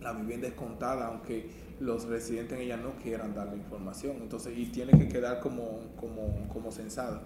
La 0.00 0.12
vivienda 0.12 0.48
es 0.48 0.54
contada, 0.54 1.08
aunque 1.08 1.50
los 1.80 2.06
residentes 2.06 2.58
en 2.58 2.64
ella 2.64 2.76
no 2.76 2.96
quieran 3.02 3.34
dar 3.34 3.48
la 3.48 3.56
información, 3.56 4.16
entonces 4.20 4.56
y 4.56 4.66
tiene 4.66 4.98
que 4.98 5.08
quedar 5.08 5.40
como, 5.40 5.94
como, 5.96 6.48
como 6.48 6.72
censada 6.72 7.22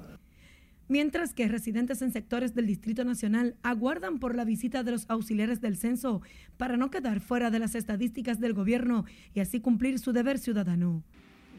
mientras 0.92 1.32
que 1.32 1.48
residentes 1.48 2.02
en 2.02 2.12
sectores 2.12 2.54
del 2.54 2.66
Distrito 2.66 3.02
Nacional 3.02 3.56
aguardan 3.62 4.18
por 4.18 4.36
la 4.36 4.44
visita 4.44 4.82
de 4.82 4.90
los 4.90 5.08
auxiliares 5.08 5.62
del 5.62 5.78
censo 5.78 6.20
para 6.58 6.76
no 6.76 6.90
quedar 6.90 7.20
fuera 7.20 7.50
de 7.50 7.58
las 7.58 7.74
estadísticas 7.74 8.40
del 8.40 8.52
gobierno 8.52 9.06
y 9.34 9.40
así 9.40 9.60
cumplir 9.60 9.98
su 9.98 10.12
deber 10.12 10.38
ciudadano. 10.38 11.02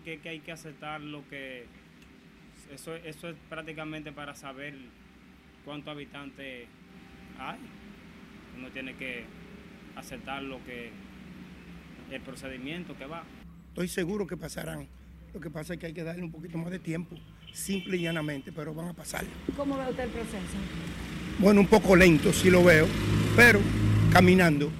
Que, 0.05 0.19
hay 0.29 0.39
que 0.39 0.51
aceptar 0.51 1.01
lo 1.01 1.27
que... 1.29 1.65
Eso, 2.71 2.95
eso 2.95 3.29
es 3.29 3.35
prácticamente 3.49 4.11
para 4.11 4.35
saber 4.35 4.75
cuántos 5.65 5.89
habitantes 5.89 6.67
hay. 7.39 7.59
Uno 8.57 8.69
tiene 8.69 8.95
que 8.95 9.25
aceptar 9.95 10.43
lo 10.43 10.63
que 10.63 10.91
el 12.11 12.21
procedimiento 12.21 12.97
que 12.97 13.05
va. 13.05 13.23
Estoy 13.69 13.87
seguro 13.87 14.27
que 14.27 14.37
pasarán. 14.37 14.87
Lo 15.33 15.39
que 15.39 15.49
pasa 15.49 15.73
es 15.73 15.79
que 15.79 15.87
hay 15.87 15.93
que 15.93 16.03
darle 16.03 16.23
un 16.23 16.31
poquito 16.31 16.57
más 16.57 16.69
de 16.69 16.79
tiempo 16.79 17.15
simple 17.53 17.97
y 17.97 18.01
llanamente, 18.01 18.51
pero 18.51 18.73
van 18.73 18.89
a 18.89 18.93
pasar. 18.93 19.25
¿Cómo 19.55 19.77
ve 19.77 19.89
usted 19.89 20.03
el 20.03 20.09
proceso? 20.09 20.57
Bueno, 21.39 21.61
un 21.61 21.67
poco 21.67 21.95
lento, 21.95 22.33
sí 22.33 22.49
lo 22.49 22.63
veo, 22.63 22.87
pero 23.35 23.59
caminando. 24.11 24.71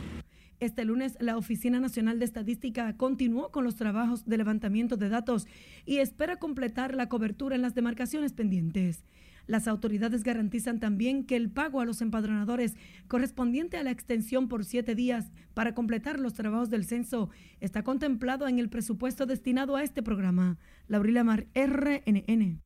Este 0.59 0.85
lunes, 0.85 1.17
la 1.19 1.37
Oficina 1.37 1.79
Nacional 1.79 2.19
de 2.19 2.25
Estadística 2.25 2.95
continuó 2.95 3.51
con 3.51 3.63
los 3.63 3.75
trabajos 3.75 4.25
de 4.25 4.37
levantamiento 4.37 4.95
de 4.95 5.09
datos 5.09 5.45
y 5.85 5.97
espera 5.97 6.37
completar 6.37 6.95
la 6.95 7.09
cobertura 7.09 7.55
en 7.55 7.61
las 7.61 7.75
demarcaciones 7.75 8.31
pendientes. 8.31 9.03
Las 9.45 9.67
autoridades 9.67 10.23
garantizan 10.23 10.79
también 10.79 11.25
que 11.25 11.35
el 11.35 11.49
pago 11.49 11.81
a 11.81 11.85
los 11.85 12.01
empadronadores 12.01 12.75
correspondiente 13.07 13.77
a 13.77 13.83
la 13.83 13.91
extensión 13.91 14.47
por 14.47 14.63
siete 14.65 14.95
días 14.95 15.31
para 15.53 15.75
completar 15.75 16.19
los 16.19 16.33
trabajos 16.33 16.69
del 16.69 16.85
censo 16.85 17.29
está 17.59 17.83
contemplado 17.83 18.47
en 18.47 18.59
el 18.59 18.69
presupuesto 18.69 19.25
destinado 19.25 19.75
a 19.75 19.83
este 19.83 20.01
programa. 20.01 20.57
Laurila 20.87 21.23
Mar, 21.23 21.47
RNN. 21.53 22.61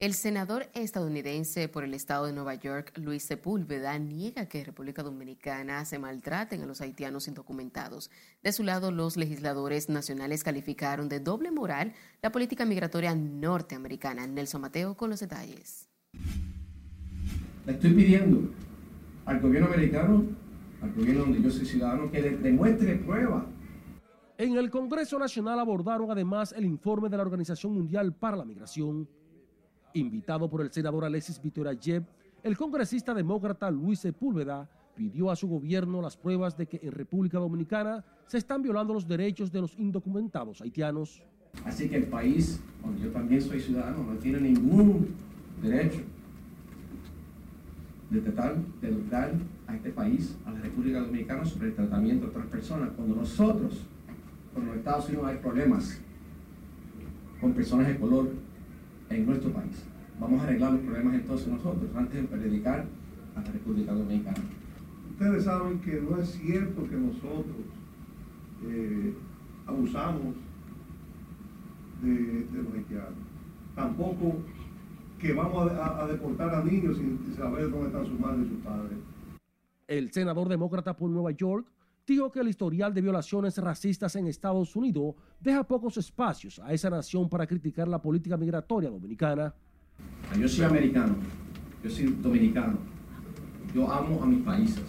El 0.00 0.14
senador 0.14 0.70
estadounidense 0.74 1.68
por 1.68 1.82
el 1.82 1.92
estado 1.92 2.26
de 2.26 2.32
Nueva 2.32 2.54
York, 2.54 2.92
Luis 2.98 3.24
Sepúlveda, 3.24 3.98
niega 3.98 4.46
que 4.46 4.62
República 4.62 5.02
Dominicana 5.02 5.84
se 5.84 5.98
maltraten 5.98 6.62
a 6.62 6.66
los 6.66 6.80
haitianos 6.80 7.26
indocumentados. 7.26 8.08
De 8.40 8.52
su 8.52 8.62
lado, 8.62 8.92
los 8.92 9.16
legisladores 9.16 9.88
nacionales 9.88 10.44
calificaron 10.44 11.08
de 11.08 11.18
doble 11.18 11.50
moral 11.50 11.94
la 12.22 12.30
política 12.30 12.64
migratoria 12.64 13.12
norteamericana. 13.16 14.28
Nelson 14.28 14.60
Mateo 14.60 14.96
con 14.96 15.10
los 15.10 15.18
detalles. 15.18 15.87
Le 17.68 17.74
estoy 17.74 17.92
pidiendo 17.92 18.48
al 19.26 19.40
gobierno 19.40 19.68
americano, 19.68 20.24
al 20.80 20.90
gobierno 20.94 21.24
donde 21.24 21.42
yo 21.42 21.50
soy 21.50 21.66
ciudadano, 21.66 22.10
que 22.10 22.22
demuestre 22.22 22.96
prueba. 22.96 23.44
En 24.38 24.56
el 24.56 24.70
Congreso 24.70 25.18
Nacional 25.18 25.60
abordaron 25.60 26.10
además 26.10 26.54
el 26.56 26.64
informe 26.64 27.10
de 27.10 27.18
la 27.18 27.24
Organización 27.24 27.74
Mundial 27.74 28.14
para 28.14 28.38
la 28.38 28.46
Migración. 28.46 29.06
Invitado 29.92 30.48
por 30.48 30.62
el 30.62 30.72
senador 30.72 31.04
Alexis 31.04 31.42
Vitorayev, 31.42 32.04
el 32.42 32.56
congresista 32.56 33.12
demócrata 33.12 33.70
Luis 33.70 33.98
Sepúlveda 33.98 34.66
pidió 34.94 35.30
a 35.30 35.36
su 35.36 35.46
gobierno 35.46 36.00
las 36.00 36.16
pruebas 36.16 36.56
de 36.56 36.64
que 36.64 36.80
en 36.82 36.92
República 36.92 37.38
Dominicana 37.38 38.02
se 38.26 38.38
están 38.38 38.62
violando 38.62 38.94
los 38.94 39.06
derechos 39.06 39.52
de 39.52 39.60
los 39.60 39.78
indocumentados 39.78 40.62
haitianos. 40.62 41.22
Así 41.66 41.86
que 41.86 41.96
el 41.96 42.06
país, 42.06 42.62
donde 42.82 43.02
yo 43.02 43.10
también 43.10 43.42
soy 43.42 43.60
ciudadano, 43.60 44.04
no 44.04 44.14
tiene 44.14 44.40
ningún 44.40 45.27
derecho 45.62 46.00
de 48.10 48.20
tratar 48.20 48.56
de 48.80 48.88
educar 48.88 49.32
a 49.66 49.74
este 49.74 49.90
país, 49.90 50.36
a 50.46 50.50
la 50.50 50.60
República 50.60 51.00
Dominicana, 51.00 51.44
sobre 51.44 51.68
el 51.68 51.74
tratamiento 51.74 52.24
de 52.24 52.30
otras 52.30 52.46
personas. 52.46 52.90
Cuando 52.96 53.16
nosotros, 53.16 53.84
con 54.54 54.66
los 54.66 54.76
Estados 54.76 55.08
Unidos, 55.08 55.26
hay 55.26 55.36
problemas 55.36 56.00
con 57.40 57.52
personas 57.52 57.88
de 57.88 57.96
color 57.98 58.30
en 59.10 59.26
nuestro 59.26 59.52
país. 59.52 59.84
Vamos 60.18 60.40
a 60.40 60.44
arreglar 60.44 60.72
los 60.72 60.80
problemas 60.80 61.14
entonces 61.14 61.48
nosotros, 61.48 61.90
antes 61.94 62.22
de 62.22 62.28
predicar 62.28 62.86
a 63.36 63.40
la 63.40 63.50
República 63.50 63.92
Dominicana. 63.92 64.38
Ustedes 65.12 65.44
saben 65.44 65.78
que 65.80 66.00
no 66.00 66.18
es 66.18 66.30
cierto 66.30 66.88
que 66.88 66.96
nosotros 66.96 67.56
eh, 68.66 69.14
abusamos 69.66 70.34
de, 72.02 72.10
de 72.10 72.62
los 72.62 72.74
haitianos. 72.74 73.12
Tampoco 73.74 74.38
que 75.18 75.32
vamos 75.32 75.70
a, 75.72 76.06
deportar 76.06 76.54
a 76.54 76.62
niños 76.62 76.96
sin 76.96 77.34
saber 77.36 77.70
dónde 77.70 77.88
están 77.88 78.06
sus 78.06 78.20
madres 78.20 78.46
y 78.46 78.48
sus 78.50 78.64
padres. 78.64 78.98
El 79.86 80.12
senador 80.12 80.48
demócrata 80.48 80.96
por 80.96 81.10
Nueva 81.10 81.32
York 81.32 81.66
dijo 82.06 82.30
que 82.30 82.40
el 82.40 82.48
historial 82.48 82.94
de 82.94 83.00
violaciones 83.00 83.58
racistas 83.58 84.14
en 84.16 84.26
Estados 84.26 84.74
Unidos 84.76 85.14
deja 85.40 85.64
pocos 85.64 85.96
espacios 85.96 86.58
a 86.60 86.72
esa 86.72 86.88
nación 86.88 87.28
para 87.28 87.46
criticar 87.46 87.88
la 87.88 88.00
política 88.00 88.36
migratoria 88.36 88.90
dominicana. 88.90 89.54
Yo 90.38 90.48
soy 90.48 90.64
americano, 90.64 91.16
yo 91.82 91.90
soy 91.90 92.06
dominicano, 92.20 92.78
yo 93.74 93.90
amo 93.90 94.22
a 94.22 94.26
mis 94.26 94.42
países, 94.42 94.84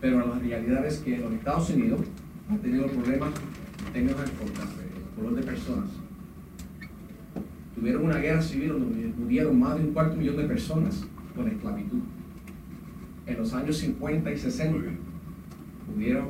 pero 0.00 0.26
la 0.26 0.38
realidad 0.38 0.86
es 0.86 0.98
que 0.98 1.18
los 1.18 1.32
Estados 1.32 1.70
Unidos 1.70 2.00
han 2.48 2.58
tenido 2.58 2.86
problemas 2.86 3.32
en 3.86 3.92
términos 3.92 4.20
de 4.20 5.16
color 5.16 5.34
de 5.34 5.42
personas 5.42 6.03
tuvieron 7.74 8.04
una 8.04 8.18
guerra 8.18 8.42
civil 8.42 8.68
donde 8.70 9.08
murieron 9.16 9.58
más 9.58 9.76
de 9.76 9.84
un 9.84 9.92
cuarto 9.92 10.16
millón 10.16 10.36
de 10.36 10.44
personas 10.44 11.04
con 11.34 11.48
esclavitud. 11.48 12.00
En 13.26 13.38
los 13.38 13.52
años 13.52 13.76
50 13.78 14.32
y 14.32 14.38
60 14.38 14.90
hubieron 15.94 16.28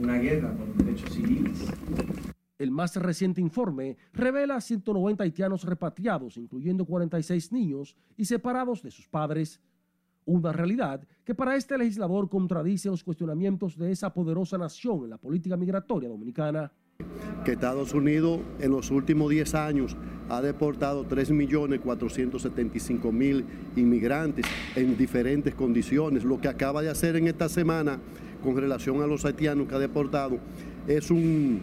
una 0.00 0.18
guerra 0.18 0.52
por 0.52 0.68
los 0.68 0.76
derechos 0.78 1.10
civiles. 1.10 1.66
El 2.58 2.70
más 2.70 2.94
reciente 2.96 3.40
informe 3.40 3.96
revela 4.12 4.60
190 4.60 5.24
haitianos 5.24 5.64
repatriados, 5.64 6.36
incluyendo 6.36 6.84
46 6.84 7.50
niños 7.52 7.96
y 8.16 8.24
separados 8.24 8.82
de 8.82 8.90
sus 8.90 9.08
padres. 9.08 9.60
Una 10.24 10.52
realidad 10.52 11.04
que 11.24 11.34
para 11.34 11.56
este 11.56 11.76
legislador 11.76 12.28
contradice 12.28 12.88
los 12.88 13.02
cuestionamientos 13.02 13.76
de 13.76 13.90
esa 13.90 14.14
poderosa 14.14 14.56
nación 14.58 15.02
en 15.04 15.10
la 15.10 15.18
política 15.18 15.56
migratoria 15.56 16.08
dominicana 16.08 16.70
que 17.44 17.52
Estados 17.52 17.94
Unidos 17.94 18.40
en 18.60 18.72
los 18.72 18.90
últimos 18.90 19.30
10 19.30 19.54
años 19.54 19.96
ha 20.28 20.40
deportado 20.40 21.06
3.475.000 21.06 23.44
inmigrantes 23.76 24.46
en 24.76 24.96
diferentes 24.96 25.54
condiciones. 25.54 26.24
Lo 26.24 26.40
que 26.40 26.48
acaba 26.48 26.82
de 26.82 26.88
hacer 26.88 27.16
en 27.16 27.28
esta 27.28 27.48
semana 27.48 28.00
con 28.42 28.56
relación 28.56 29.02
a 29.02 29.06
los 29.06 29.24
haitianos 29.24 29.68
que 29.68 29.74
ha 29.74 29.78
deportado 29.78 30.38
es 30.86 31.10
un 31.10 31.60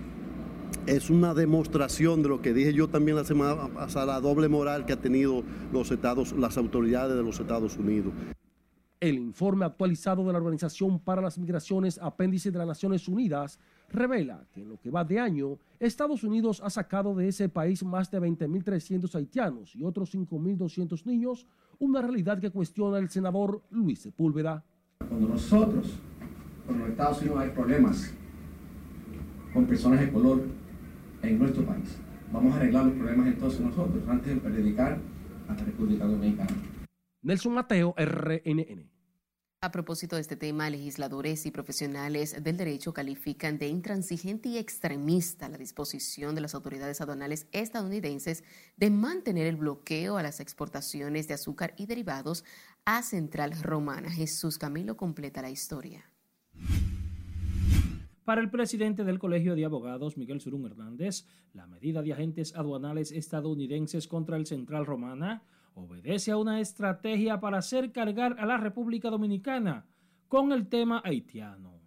es 0.86 1.10
una 1.10 1.34
demostración 1.34 2.24
de 2.24 2.30
lo 2.30 2.42
que 2.42 2.54
dije 2.54 2.74
yo 2.74 2.88
también 2.88 3.18
la 3.18 3.24
semana 3.24 3.68
pasada, 3.68 4.14
la 4.14 4.22
doble 4.22 4.48
moral 4.48 4.86
que 4.86 4.94
ha 4.94 5.02
tenido 5.02 5.44
los 5.72 5.92
estados, 5.92 6.34
las 6.34 6.58
autoridades 6.58 7.16
de 7.16 7.24
los 7.24 7.40
Estados 7.40 7.78
Unidos. 7.78 8.14
El 9.00 9.16
informe 9.16 9.66
actualizado 9.66 10.26
de 10.26 10.34
la 10.34 10.40
Organización 10.40 11.00
para 11.00 11.22
las 11.22 11.38
Migraciones, 11.38 12.00
apéndice 12.02 12.52
de 12.52 12.58
las 12.58 12.68
Naciones 12.68 13.08
Unidas, 13.08 13.60
revela 13.92 14.46
que 14.54 14.62
en 14.62 14.70
lo 14.70 14.80
que 14.80 14.90
va 14.90 15.04
de 15.04 15.20
año, 15.20 15.58
Estados 15.80 16.24
Unidos 16.24 16.62
ha 16.64 16.70
sacado 16.70 17.16
de 17.16 17.28
ese 17.28 17.50
país 17.50 17.84
más 17.84 18.10
de 18.12 18.22
20.300 18.22 19.14
haitianos 19.16 19.76
y 19.76 19.84
otros 19.84 20.14
5.200 20.14 21.06
niños, 21.06 21.48
una 21.80 22.02
realidad 22.02 22.40
que 22.40 22.50
cuestiona 22.50 22.98
el 22.98 23.10
senador 23.10 23.62
Luis 23.72 24.00
Sepúlveda. 24.00 24.64
Cuando 25.08 25.30
nosotros, 25.30 25.88
los 26.68 26.90
Estados 26.90 27.22
Unidos 27.22 27.40
hay 27.40 27.50
problemas 27.50 28.14
con 29.54 29.66
personas 29.66 30.00
de 30.02 30.12
color 30.12 30.44
en 31.22 31.40
nuestro 31.40 31.66
país, 31.66 31.98
vamos 32.32 32.54
a 32.54 32.58
arreglar 32.58 32.86
los 32.86 32.94
problemas 32.94 33.28
entonces 33.28 33.60
nosotros, 33.62 34.04
antes 34.08 34.36
de 34.36 34.40
predicar 34.40 35.00
a 35.48 35.54
la 35.54 35.64
República 35.64 36.06
Dominicana. 36.06 36.52
Nelson 37.22 37.54
Mateo, 37.54 37.96
RNN. 37.98 38.99
A 39.62 39.72
propósito 39.72 40.16
de 40.16 40.22
este 40.22 40.38
tema, 40.38 40.70
legisladores 40.70 41.46
y 41.46 41.52
profesionales 41.52 42.42
del 42.42 42.56
derecho 42.56 42.94
califican 42.94 43.58
de 43.58 43.68
intransigente 43.68 44.48
y 44.48 44.58
extremista 44.58 45.50
la 45.50 45.58
disposición 45.58 46.34
de 46.34 46.40
las 46.40 46.56
autoridades 46.56 47.02
aduanales 47.02 47.46
estadounidenses 47.52 48.46
de 48.78 48.90
mantener 48.90 49.48
el 49.48 49.58
bloqueo 49.58 50.16
a 50.16 50.24
las 50.24 50.40
exportaciones 50.40 51.28
de 51.28 51.34
azúcar 51.34 51.74
y 51.76 51.88
derivados 51.88 52.46
a 52.86 53.04
Central 53.04 53.52
Romana. 53.62 54.10
Jesús 54.10 54.58
Camilo 54.58 54.96
completa 54.96 55.42
la 55.42 55.50
historia. 55.50 56.06
Para 58.24 58.40
el 58.40 58.50
presidente 58.50 59.04
del 59.04 59.20
Colegio 59.20 59.56
de 59.56 59.66
Abogados, 59.66 60.16
Miguel 60.16 60.40
Surún 60.40 60.68
Hernández, 60.68 61.26
la 61.52 61.68
medida 61.68 62.02
de 62.02 62.14
agentes 62.14 62.56
aduanales 62.56 63.12
estadounidenses 63.12 64.08
contra 64.08 64.38
el 64.38 64.46
Central 64.46 64.86
Romana 64.86 65.44
obedece 65.74 66.32
a 66.32 66.38
una 66.38 66.60
estrategia 66.60 67.40
para 67.40 67.60
hacer 67.60 67.92
cargar 67.92 68.36
a 68.40 68.46
la 68.46 68.58
República 68.58 69.10
Dominicana 69.10 69.86
con 70.28 70.52
el 70.52 70.68
tema 70.68 71.02
haitiano. 71.04 71.80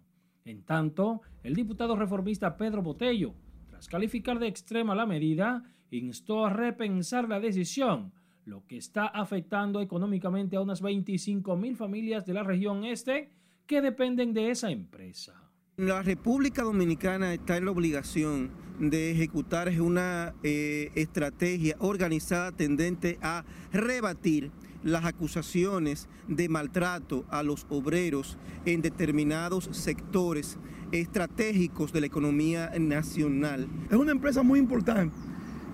En 0.45 0.63
tanto, 0.63 1.21
el 1.43 1.55
diputado 1.55 1.95
reformista 1.95 2.57
Pedro 2.57 2.81
Botello, 2.81 3.33
tras 3.69 3.87
calificar 3.87 4.39
de 4.39 4.47
extrema 4.47 4.95
la 4.95 5.05
medida, 5.05 5.63
instó 5.97 6.45
a 6.45 6.49
repensar 6.49 7.29
la 7.29 7.39
decisión, 7.39 8.13
lo 8.45 8.65
que 8.65 8.77
está 8.77 9.07
afectando 9.07 9.81
económicamente 9.81 10.55
a 10.55 10.61
unas 10.61 10.81
25 10.81 11.55
mil 11.55 11.75
familias 11.75 12.25
de 12.25 12.33
la 12.33 12.43
región 12.43 12.83
este 12.83 13.31
que 13.65 13.81
dependen 13.81 14.33
de 14.33 14.51
esa 14.51 14.69
empresa. 14.71 15.49
La 15.77 16.01
República 16.03 16.63
Dominicana 16.63 17.33
está 17.33 17.57
en 17.57 17.65
la 17.65 17.71
obligación 17.71 18.51
de 18.79 19.11
ejecutar 19.11 19.69
una 19.79 20.33
eh, 20.43 20.91
estrategia 20.95 21.75
organizada 21.79 22.51
tendente 22.51 23.17
a 23.21 23.43
rebatir 23.71 24.51
las 24.83 25.05
acusaciones 25.05 26.07
de 26.27 26.49
maltrato 26.49 27.25
a 27.29 27.43
los 27.43 27.65
obreros 27.69 28.37
en 28.65 28.81
determinados 28.81 29.69
sectores 29.71 30.57
estratégicos 30.91 31.93
de 31.93 32.01
la 32.01 32.07
economía 32.07 32.71
nacional. 32.79 33.67
Es 33.89 33.95
una 33.95 34.11
empresa 34.11 34.43
muy 34.43 34.59
importante 34.59 35.15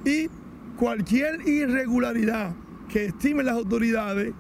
y 0.06 0.28
cualquier 0.78 1.48
irregularidad 1.48 2.56
que 2.88 3.06
estimen 3.06 3.46
las 3.46 3.56
autoridades, 3.56 4.34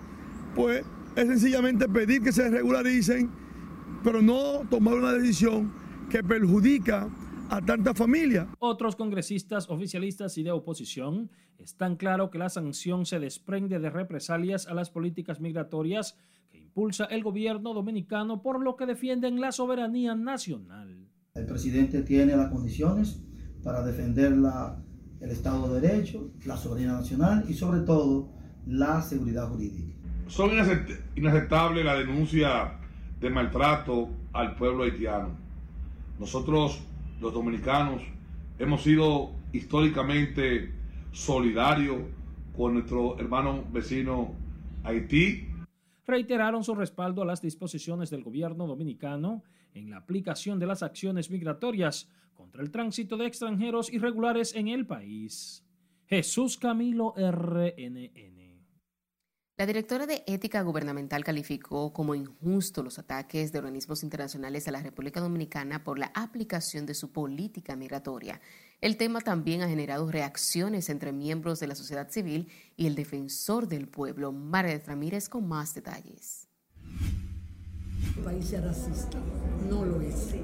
pues 0.55 0.83
es 1.15 1.27
sencillamente 1.27 1.87
pedir 1.89 2.21
que 2.21 2.31
se 2.31 2.49
regularicen, 2.49 3.29
pero 4.03 4.21
no 4.21 4.61
tomar 4.69 4.95
una 4.95 5.13
decisión 5.13 5.71
que 6.09 6.23
perjudica 6.23 7.07
a 7.49 7.61
tanta 7.61 7.93
familia. 7.93 8.47
Otros 8.59 8.95
congresistas, 8.95 9.69
oficialistas 9.69 10.37
y 10.37 10.43
de 10.43 10.51
oposición 10.51 11.31
están 11.57 11.95
claros 11.95 12.29
que 12.29 12.37
la 12.37 12.49
sanción 12.49 13.05
se 13.05 13.19
desprende 13.19 13.79
de 13.79 13.89
represalias 13.89 14.67
a 14.67 14.73
las 14.73 14.89
políticas 14.89 15.41
migratorias 15.41 16.17
que 16.51 16.59
impulsa 16.59 17.05
el 17.05 17.23
gobierno 17.23 17.73
dominicano 17.73 18.41
por 18.41 18.61
lo 18.61 18.75
que 18.75 18.85
defienden 18.85 19.41
la 19.41 19.51
soberanía 19.51 20.15
nacional. 20.15 21.07
El 21.33 21.45
presidente 21.45 22.03
tiene 22.03 22.35
las 22.35 22.51
condiciones 22.51 23.21
para 23.63 23.83
defender 23.83 24.37
la, 24.37 24.81
el 25.19 25.31
Estado 25.31 25.73
de 25.73 25.81
Derecho, 25.81 26.31
la 26.45 26.55
soberanía 26.55 26.93
nacional 26.93 27.45
y 27.47 27.53
sobre 27.53 27.81
todo 27.81 28.29
la 28.67 29.01
seguridad 29.01 29.49
jurídica. 29.49 29.95
Son 30.27 30.51
inaceptables 31.15 31.83
la 31.83 31.95
denuncia 31.95 32.79
de 33.19 33.29
maltrato 33.29 34.09
al 34.31 34.55
pueblo 34.55 34.83
haitiano. 34.83 35.29
Nosotros 36.19 36.83
los 37.19 37.33
dominicanos 37.33 38.01
hemos 38.57 38.83
sido 38.83 39.31
históricamente 39.51 40.71
solidarios 41.11 42.01
con 42.55 42.73
nuestro 42.73 43.19
hermano 43.19 43.63
vecino 43.71 44.33
Haití. 44.83 45.47
Reiteraron 46.05 46.63
su 46.63 46.75
respaldo 46.75 47.21
a 47.21 47.25
las 47.25 47.41
disposiciones 47.41 48.09
del 48.09 48.23
gobierno 48.23 48.67
dominicano 48.67 49.43
en 49.73 49.89
la 49.89 49.97
aplicación 49.97 50.59
de 50.59 50.65
las 50.65 50.81
acciones 50.81 51.29
migratorias 51.29 52.09
contra 52.33 52.61
el 52.61 52.71
tránsito 52.71 53.17
de 53.17 53.27
extranjeros 53.27 53.91
irregulares 53.93 54.55
en 54.55 54.69
el 54.69 54.85
país. 54.85 55.63
Jesús 56.07 56.57
Camilo 56.57 57.13
RNN. 57.15 58.38
La 59.59 59.65
directora 59.65 60.07
de 60.07 60.23
Ética 60.25 60.61
Gubernamental 60.61 61.25
calificó 61.25 61.91
como 61.91 62.15
injusto 62.15 62.81
los 62.81 62.97
ataques 62.97 63.51
de 63.51 63.59
organismos 63.59 64.03
internacionales 64.03 64.65
a 64.69 64.71
la 64.71 64.81
República 64.81 65.19
Dominicana 65.19 65.83
por 65.83 65.99
la 65.99 66.13
aplicación 66.15 66.85
de 66.85 66.93
su 66.93 67.11
política 67.11 67.75
migratoria. 67.75 68.39
El 68.79 68.95
tema 68.95 69.19
también 69.19 69.61
ha 69.61 69.67
generado 69.67 70.09
reacciones 70.09 70.87
entre 70.87 71.11
miembros 71.11 71.59
de 71.59 71.67
la 71.67 71.75
sociedad 71.75 72.09
civil 72.09 72.47
y 72.77 72.87
el 72.87 72.95
defensor 72.95 73.67
del 73.67 73.89
pueblo, 73.89 74.31
Margaret 74.31 74.87
Ramírez, 74.87 75.27
con 75.27 75.45
más 75.45 75.73
detalles. 75.73 76.47
El 78.15 78.23
país 78.23 78.53
es 78.53 78.63
racista, 78.63 79.17
no 79.69 79.83
lo 79.83 79.99
es. 79.99 80.35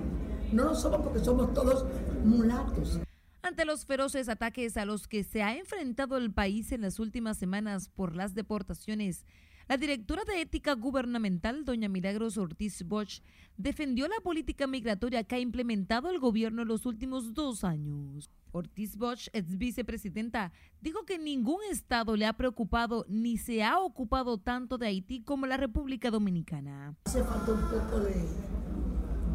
No 0.51 0.65
lo 0.65 0.75
somos 0.75 0.99
porque 0.99 1.19
somos 1.19 1.53
todos 1.53 1.85
mulatos. 2.25 2.99
Ante 3.45 3.63
los 3.63 3.85
feroces 3.85 4.27
ataques 4.27 4.75
a 4.75 4.85
los 4.85 5.07
que 5.07 5.23
se 5.23 5.43
ha 5.43 5.55
enfrentado 5.55 6.17
el 6.17 6.33
país 6.33 6.71
en 6.71 6.81
las 6.81 6.99
últimas 6.99 7.37
semanas 7.37 7.89
por 7.89 8.15
las 8.15 8.33
deportaciones, 8.33 9.23
la 9.69 9.77
directora 9.77 10.23
de 10.23 10.41
Ética 10.41 10.73
Gubernamental, 10.73 11.63
doña 11.63 11.87
Milagros 11.87 12.39
Ortiz 12.39 12.81
Bosch, 12.81 13.21
defendió 13.55 14.07
la 14.07 14.19
política 14.23 14.65
migratoria 14.65 15.23
que 15.23 15.35
ha 15.35 15.39
implementado 15.39 16.09
el 16.09 16.17
gobierno 16.17 16.63
en 16.63 16.69
los 16.69 16.87
últimos 16.87 17.35
dos 17.35 17.63
años. 17.63 18.31
Ortiz 18.51 18.97
Bosch, 18.97 19.27
ex 19.31 19.59
vicepresidenta, 19.59 20.51
dijo 20.81 21.05
que 21.05 21.19
ningún 21.19 21.59
estado 21.69 22.15
le 22.15 22.25
ha 22.25 22.33
preocupado 22.33 23.05
ni 23.07 23.37
se 23.37 23.63
ha 23.63 23.77
ocupado 23.77 24.39
tanto 24.39 24.79
de 24.79 24.87
Haití 24.87 25.21
como 25.21 25.45
la 25.45 25.57
República 25.57 26.09
Dominicana. 26.09 26.95
Hace 27.05 27.23
falta 27.23 27.51
un 27.51 27.61
poco 27.61 27.99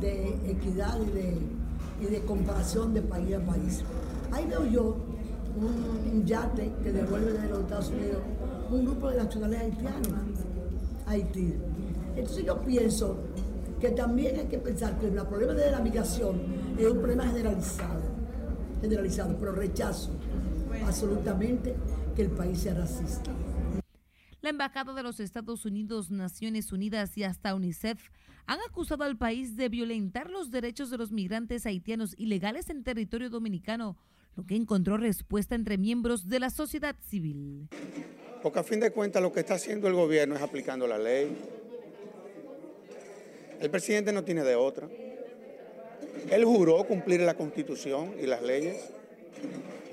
de, 0.00 0.50
equidad 0.50 1.00
y 1.00 1.10
de 1.10 1.69
y 2.00 2.06
de 2.06 2.20
comparación 2.22 2.94
de 2.94 3.02
país 3.02 3.36
a 3.36 3.40
país. 3.40 3.82
Ahí 4.32 4.46
veo 4.46 4.64
yo 4.66 4.96
un, 5.56 6.24
yate 6.24 6.72
que 6.82 6.92
devuelve 6.92 7.32
de 7.32 7.48
los 7.48 7.60
Estados 7.60 7.88
Unidos 7.88 8.22
un 8.70 8.84
grupo 8.84 9.10
de 9.10 9.16
nacionales 9.16 9.60
haitianos 9.60 10.08
Haití. 11.06 11.54
Entonces 12.16 12.44
yo 12.44 12.60
pienso 12.60 13.16
que 13.80 13.90
también 13.90 14.38
hay 14.38 14.46
que 14.46 14.58
pensar 14.58 14.98
que 14.98 15.08
el 15.08 15.14
problema 15.26 15.54
de 15.54 15.70
la 15.70 15.80
migración 15.80 16.40
es 16.78 16.86
un 16.86 16.98
problema 16.98 17.24
generalizado, 17.24 18.00
generalizado, 18.80 19.36
pero 19.40 19.52
rechazo 19.52 20.10
absolutamente 20.86 21.74
que 22.14 22.22
el 22.22 22.30
país 22.30 22.60
sea 22.60 22.74
racista. 22.74 23.30
La 24.42 24.48
Embajada 24.48 24.94
de 24.94 25.02
los 25.02 25.20
Estados 25.20 25.66
Unidos, 25.66 26.10
Naciones 26.10 26.72
Unidas 26.72 27.18
y 27.18 27.24
hasta 27.24 27.54
UNICEF 27.54 28.08
han 28.46 28.58
acusado 28.66 29.04
al 29.04 29.18
país 29.18 29.54
de 29.54 29.68
violentar 29.68 30.30
los 30.30 30.50
derechos 30.50 30.88
de 30.88 30.96
los 30.96 31.12
migrantes 31.12 31.66
haitianos 31.66 32.14
ilegales 32.16 32.70
en 32.70 32.82
territorio 32.82 33.28
dominicano, 33.28 33.98
lo 34.36 34.46
que 34.46 34.56
encontró 34.56 34.96
respuesta 34.96 35.54
entre 35.54 35.76
miembros 35.76 36.26
de 36.26 36.40
la 36.40 36.48
sociedad 36.48 36.96
civil. 37.06 37.68
Porque 38.42 38.60
a 38.60 38.62
fin 38.62 38.80
de 38.80 38.90
cuentas 38.92 39.20
lo 39.20 39.30
que 39.30 39.40
está 39.40 39.54
haciendo 39.54 39.88
el 39.88 39.94
gobierno 39.94 40.34
es 40.36 40.40
aplicando 40.40 40.86
la 40.86 40.98
ley. 40.98 41.36
El 43.60 43.70
presidente 43.70 44.10
no 44.10 44.24
tiene 44.24 44.42
de 44.42 44.54
otra. 44.54 44.88
Él 46.30 46.44
juró 46.46 46.82
cumplir 46.84 47.20
la 47.20 47.34
constitución 47.34 48.14
y 48.18 48.26
las 48.26 48.42
leyes. 48.42 48.90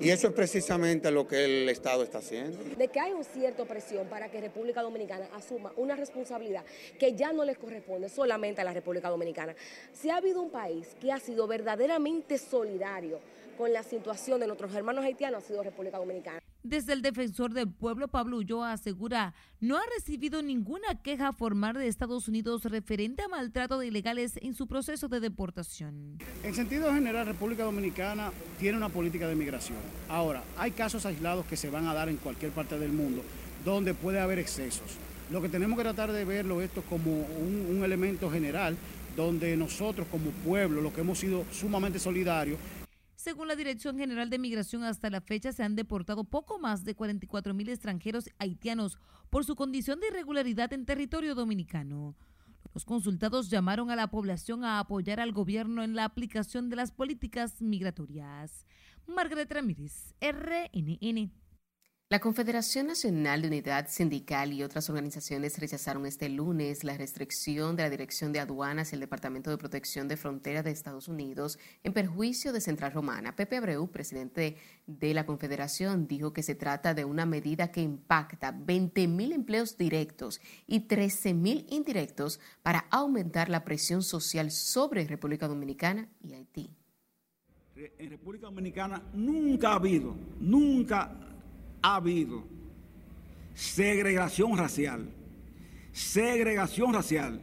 Y 0.00 0.10
eso 0.10 0.28
es 0.28 0.32
precisamente 0.32 1.10
lo 1.10 1.26
que 1.26 1.44
el 1.44 1.68
Estado 1.68 2.04
está 2.04 2.18
haciendo. 2.18 2.56
De 2.76 2.88
que 2.88 3.00
hay 3.00 3.12
una 3.12 3.24
cierta 3.24 3.64
presión 3.64 4.06
para 4.06 4.30
que 4.30 4.40
República 4.40 4.80
Dominicana 4.80 5.28
asuma 5.34 5.72
una 5.76 5.96
responsabilidad 5.96 6.64
que 6.98 7.14
ya 7.14 7.32
no 7.32 7.44
les 7.44 7.58
corresponde 7.58 8.08
solamente 8.08 8.60
a 8.60 8.64
la 8.64 8.72
República 8.72 9.08
Dominicana. 9.08 9.56
Si 9.92 10.08
ha 10.08 10.16
habido 10.16 10.40
un 10.40 10.50
país 10.50 10.86
que 11.00 11.10
ha 11.10 11.18
sido 11.18 11.48
verdaderamente 11.48 12.38
solidario 12.38 13.18
con 13.58 13.72
la 13.72 13.82
situación 13.82 14.38
de 14.38 14.46
nuestros 14.46 14.72
hermanos 14.72 15.04
haitianos, 15.04 15.42
ha 15.42 15.46
sido 15.46 15.64
República 15.64 15.98
Dominicana. 15.98 16.38
Desde 16.62 16.92
el 16.92 17.02
defensor 17.02 17.52
del 17.52 17.68
pueblo, 17.68 18.06
Pablo 18.06 18.36
Ulloa 18.36 18.72
asegura 18.72 19.34
no 19.60 19.76
ha 19.76 19.82
recibido 19.96 20.42
ninguna 20.42 21.02
queja 21.02 21.32
formal 21.32 21.74
de 21.74 21.88
Estados 21.88 22.28
Unidos 22.28 22.64
referente 22.64 23.22
a 23.22 23.28
maltrato 23.28 23.78
de 23.80 23.88
ilegales 23.88 24.34
en 24.40 24.54
su 24.54 24.68
proceso 24.68 25.08
de 25.08 25.18
deportación. 25.18 26.18
En 26.44 26.54
sentido 26.54 26.92
general, 26.92 27.26
República 27.26 27.64
Dominicana 27.64 28.30
tiene 28.60 28.76
una 28.76 28.90
política 28.90 29.26
de 29.26 29.34
migración. 29.34 29.78
Ahora, 30.08 30.44
hay 30.56 30.70
casos 30.70 31.04
aislados 31.04 31.44
que 31.46 31.56
se 31.56 31.68
van 31.68 31.88
a 31.88 31.94
dar 31.94 32.08
en 32.08 32.16
cualquier 32.16 32.52
parte 32.52 32.78
del 32.78 32.92
mundo 32.92 33.22
donde 33.64 33.92
puede 33.92 34.20
haber 34.20 34.38
excesos. 34.38 34.96
Lo 35.32 35.42
que 35.42 35.48
tenemos 35.48 35.76
que 35.76 35.82
tratar 35.82 36.12
de 36.12 36.24
verlo 36.24 36.60
esto 36.60 36.82
como 36.82 37.10
un, 37.10 37.66
un 37.76 37.84
elemento 37.84 38.30
general 38.30 38.76
donde 39.16 39.56
nosotros 39.56 40.06
como 40.12 40.30
pueblo, 40.30 40.80
lo 40.80 40.92
que 40.92 41.00
hemos 41.00 41.18
sido 41.18 41.44
sumamente 41.50 41.98
solidarios, 41.98 42.56
según 43.28 43.46
la 43.46 43.56
Dirección 43.56 43.98
General 43.98 44.30
de 44.30 44.38
Migración, 44.38 44.84
hasta 44.84 45.10
la 45.10 45.20
fecha 45.20 45.52
se 45.52 45.62
han 45.62 45.76
deportado 45.76 46.24
poco 46.24 46.58
más 46.58 46.82
de 46.84 46.94
44 46.94 47.52
mil 47.52 47.68
extranjeros 47.68 48.30
haitianos 48.38 48.96
por 49.28 49.44
su 49.44 49.54
condición 49.54 50.00
de 50.00 50.06
irregularidad 50.06 50.72
en 50.72 50.86
territorio 50.86 51.34
dominicano. 51.34 52.16
Los 52.72 52.86
consultados 52.86 53.50
llamaron 53.50 53.90
a 53.90 53.96
la 53.96 54.06
población 54.06 54.64
a 54.64 54.78
apoyar 54.78 55.20
al 55.20 55.32
gobierno 55.32 55.82
en 55.82 55.94
la 55.94 56.06
aplicación 56.06 56.70
de 56.70 56.76
las 56.76 56.90
políticas 56.90 57.60
migratorias. 57.60 58.64
Margaret 59.06 59.52
Ramírez, 59.52 60.14
RNN. 60.22 61.30
La 62.10 62.20
Confederación 62.20 62.86
Nacional 62.86 63.42
de 63.42 63.48
Unidad 63.48 63.86
Sindical 63.90 64.54
y 64.54 64.62
otras 64.62 64.88
organizaciones 64.88 65.58
rechazaron 65.58 66.06
este 66.06 66.30
lunes 66.30 66.82
la 66.82 66.96
restricción 66.96 67.76
de 67.76 67.82
la 67.82 67.90
Dirección 67.90 68.32
de 68.32 68.40
Aduanas 68.40 68.90
y 68.90 68.94
el 68.94 69.00
Departamento 69.00 69.50
de 69.50 69.58
Protección 69.58 70.08
de 70.08 70.16
Fronteras 70.16 70.64
de 70.64 70.70
Estados 70.70 71.08
Unidos 71.08 71.58
en 71.84 71.92
perjuicio 71.92 72.54
de 72.54 72.62
Central 72.62 72.92
Romana. 72.92 73.36
Pepe 73.36 73.58
Abreu, 73.58 73.90
presidente 73.90 74.56
de 74.86 75.12
la 75.12 75.26
Confederación, 75.26 76.08
dijo 76.08 76.32
que 76.32 76.42
se 76.42 76.54
trata 76.54 76.94
de 76.94 77.04
una 77.04 77.26
medida 77.26 77.70
que 77.70 77.82
impacta 77.82 78.54
20.000 78.54 79.34
empleos 79.34 79.76
directos 79.76 80.40
y 80.66 80.88
13.000 80.88 81.66
indirectos 81.68 82.40
para 82.62 82.86
aumentar 82.90 83.50
la 83.50 83.66
presión 83.66 84.02
social 84.02 84.50
sobre 84.50 85.06
República 85.06 85.46
Dominicana 85.46 86.08
y 86.24 86.32
Haití. 86.32 86.70
En 87.76 88.08
República 88.08 88.46
Dominicana 88.46 89.02
nunca 89.12 89.72
ha 89.72 89.74
habido, 89.74 90.16
nunca 90.40 91.27
ha 91.82 91.96
habido 91.96 92.44
segregación 93.54 94.56
racial, 94.56 95.08
segregación 95.92 96.92
racial 96.94 97.40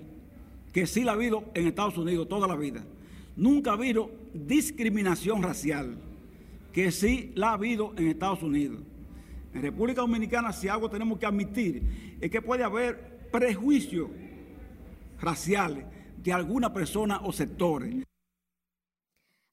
que 0.75 0.86
sí 0.86 1.03
la 1.03 1.11
ha 1.11 1.15
habido 1.15 1.45
en 1.53 1.67
Estados 1.67 1.97
Unidos 1.97 2.27
toda 2.27 2.47
la 2.47 2.55
vida. 2.55 2.83
Nunca 3.38 3.71
ha 3.71 3.73
habido 3.73 4.11
discriminación 4.33 5.41
racial, 5.41 5.97
que 6.73 6.91
sí 6.91 7.31
la 7.36 7.49
ha 7.49 7.53
habido 7.53 7.93
en 7.97 8.07
Estados 8.07 8.43
Unidos. 8.43 8.81
En 9.53 9.61
República 9.61 10.01
Dominicana, 10.01 10.51
si 10.51 10.67
algo 10.67 10.89
tenemos 10.89 11.17
que 11.17 11.25
admitir, 11.25 12.17
es 12.19 12.29
que 12.29 12.41
puede 12.41 12.63
haber 12.63 13.29
prejuicios 13.31 14.09
raciales 15.21 15.86
de 16.21 16.33
alguna 16.33 16.73
persona 16.73 17.21
o 17.23 17.31
sectores. 17.31 18.05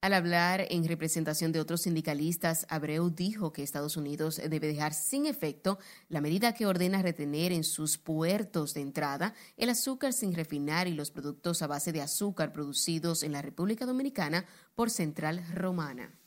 Al 0.03 0.13
hablar 0.15 0.67
en 0.69 0.89
representación 0.89 1.53
de 1.53 1.61
otros 1.61 1.83
sindicalistas, 1.83 2.67
Abreu 2.69 3.09
dijo 3.09 3.53
que 3.53 3.63
Estados 3.63 3.97
Unidos 3.97 4.41
debe 4.51 4.67
dejar 4.67 4.95
sin 4.95 5.27
efecto 5.27 5.79
la 6.09 6.21
medida 6.21 6.55
que 6.55 6.67
ordena 6.67 7.03
retener 7.03 7.53
en 7.53 7.63
sus 7.63 7.99
puertos 7.99 8.75
de 8.75 8.81
entrada 8.81 9.33
el 9.57 9.71
azúcar 9.71 10.13
sin 10.13 10.35
refinar 10.35 10.89
y 10.89 10.95
los 10.95 11.13
productos 11.13 11.63
a 11.63 11.69
base 11.69 11.93
de 11.93 12.03
azúcar 12.03 12.53
producidos 12.53 13.23
en 13.23 13.31
la 13.31 13.43
República 13.43 13.87
Dominicana 13.87 14.45
por 14.75 14.91
Central 14.91 15.47
Romana. 15.55 16.19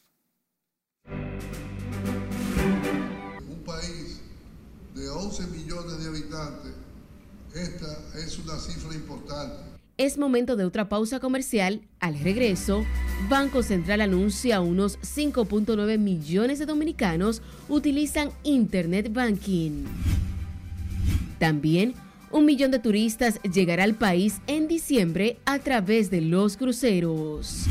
Un 1.09 1.28
país 3.65 4.21
de 4.93 5.09
11 5.09 5.47
millones 5.47 6.01
de 6.01 6.07
habitantes, 6.07 6.71
esta 7.53 8.19
es 8.19 8.39
una 8.39 8.57
cifra 8.57 8.95
importante. 8.95 9.74
Es 9.97 10.17
momento 10.17 10.57
de 10.57 10.65
otra 10.65 10.89
pausa 10.89 11.21
comercial. 11.21 11.79
Al 12.01 12.19
regreso, 12.19 12.83
Banco 13.29 13.63
Central 13.63 14.01
anuncia 14.01 14.59
unos 14.59 14.99
5.9 14.99 15.97
millones 15.97 16.59
de 16.59 16.65
dominicanos 16.65 17.41
utilizan 17.69 18.29
Internet 18.43 19.13
Banking. 19.13 19.85
También, 21.39 21.93
un 22.29 22.43
millón 22.43 22.71
de 22.71 22.79
turistas 22.79 23.41
llegará 23.43 23.85
al 23.85 23.95
país 23.95 24.41
en 24.47 24.67
diciembre 24.67 25.37
a 25.45 25.59
través 25.59 26.11
de 26.11 26.19
los 26.19 26.57
cruceros. 26.57 27.63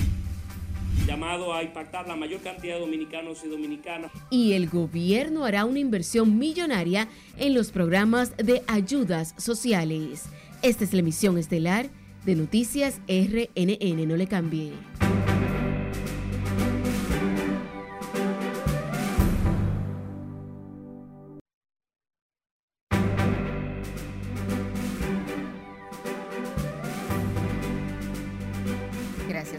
Llamado 1.06 1.52
a 1.52 1.62
impactar 1.62 2.08
la 2.08 2.16
mayor 2.16 2.40
cantidad 2.40 2.76
de 2.76 2.80
dominicanos 2.80 3.44
y 3.44 3.48
dominicanas. 3.48 4.10
Y 4.30 4.52
el 4.54 4.70
gobierno 4.70 5.44
hará 5.44 5.66
una 5.66 5.78
inversión 5.78 6.38
millonaria 6.38 7.06
en 7.36 7.52
los 7.52 7.70
programas 7.70 8.34
de 8.38 8.62
ayudas 8.66 9.34
sociales. 9.36 10.24
Esta 10.62 10.84
es 10.84 10.94
la 10.94 11.00
emisión 11.00 11.36
estelar 11.36 11.90
de 12.24 12.34
Noticias 12.34 13.00
RNN. 13.08 14.08
No 14.08 14.16
le 14.16 14.26
cambie. 14.26 14.72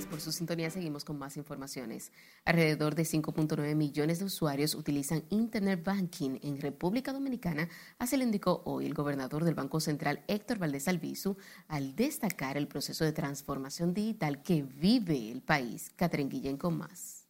Por 0.10 0.22
su 0.22 0.32
sintonía. 0.32 0.70
Seguimos 0.70 1.04
con 1.04 1.18
más 1.18 1.36
informaciones. 1.38 2.12
Alrededor 2.46 2.96
de 2.96 3.04
5.9 3.04 3.76
millones 3.76 4.20
de 4.20 4.26
usuarios 4.26 4.76
utilizan 4.76 5.24
Internet 5.30 5.84
Banking 5.84 6.40
en 6.42 6.62
República 6.62 7.12
Dominicana, 7.12 7.68
así 7.98 8.16
lo 8.16 8.24
indicó 8.24 8.62
hoy 8.66 8.86
el 8.86 8.94
gobernador 8.94 9.44
del 9.44 9.56
Banco 9.56 9.80
Central, 9.80 10.24
Héctor 10.28 10.60
Valdés 10.60 10.88
Albizu, 10.88 11.38
al 11.68 11.96
destacar 11.96 12.58
el 12.58 12.68
proceso 12.68 13.04
de 13.04 13.14
transformación 13.14 13.94
digital 13.94 14.44
que 14.44 14.64
vive 14.64 15.32
el 15.32 15.42
país. 15.42 15.92
Catherine 15.96 16.30
Guillén 16.30 16.58
con 16.58 16.78
más. 16.78 17.26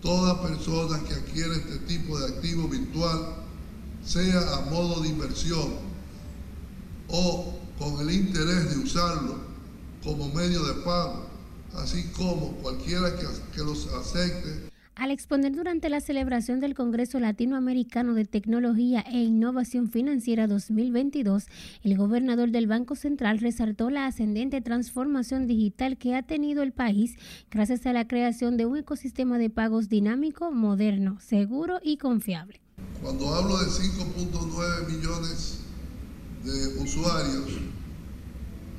Toda 0.00 0.40
persona 0.40 1.02
que 1.06 1.14
adquiere 1.14 1.56
este 1.56 1.78
tipo 1.80 2.18
de 2.18 2.34
activo 2.34 2.68
virtual, 2.68 3.36
sea 4.04 4.56
a 4.56 4.60
modo 4.70 5.00
de 5.02 5.08
inversión 5.08 5.74
o 7.08 7.58
con 7.78 8.00
el 8.00 8.10
interés 8.14 8.70
de 8.70 8.82
usarlo 8.82 9.49
como 10.02 10.28
medio 10.28 10.64
de 10.64 10.82
pago, 10.82 11.26
así 11.74 12.04
como 12.16 12.52
cualquiera 12.62 13.16
que, 13.16 13.26
que 13.54 13.62
los 13.62 13.86
acepte 13.94 14.70
al 15.00 15.10
exponer 15.10 15.56
durante 15.56 15.88
la 15.88 16.02
celebración 16.02 16.60
del 16.60 16.74
Congreso 16.74 17.18
Latinoamericano 17.20 18.12
de 18.12 18.26
Tecnología 18.26 19.00
e 19.00 19.22
Innovación 19.22 19.88
Financiera 19.88 20.46
2022, 20.46 21.46
el 21.82 21.96
gobernador 21.96 22.50
del 22.50 22.66
Banco 22.66 22.94
Central 22.96 23.38
resaltó 23.38 23.88
la 23.88 24.04
ascendente 24.04 24.60
transformación 24.60 25.46
digital 25.46 25.96
que 25.96 26.14
ha 26.14 26.22
tenido 26.22 26.62
el 26.62 26.72
país 26.72 27.16
gracias 27.50 27.86
a 27.86 27.94
la 27.94 28.06
creación 28.06 28.58
de 28.58 28.66
un 28.66 28.76
ecosistema 28.76 29.38
de 29.38 29.48
pagos 29.48 29.88
dinámico, 29.88 30.52
moderno, 30.52 31.18
seguro 31.18 31.80
y 31.82 31.96
confiable. 31.96 32.60
Cuando 33.02 33.34
hablo 33.34 33.56
de 33.56 33.70
5.9 33.70 34.86
millones 34.86 35.60
de 36.44 36.82
usuarios, 36.82 37.58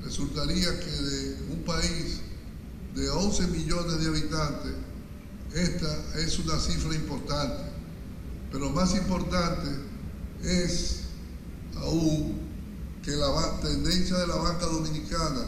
resultaría 0.04 0.80
que 0.80 0.92
de 0.92 1.38
un 1.52 1.64
país 1.66 2.22
de 2.96 3.10
11 3.10 3.48
millones 3.48 4.00
de 4.00 4.08
habitantes, 4.08 4.74
esta 5.54 6.20
es 6.20 6.40
una 6.40 6.60
cifra 6.60 6.96
importante. 6.96 7.64
Pero 8.52 8.70
más 8.70 8.94
importante 8.96 9.70
es 10.44 11.02
aún 11.78 12.40
que 13.04 13.12
la 13.12 13.60
tendencia 13.62 14.18
de 14.18 14.28
la 14.28 14.36
banca 14.36 14.66
dominicana 14.66 15.46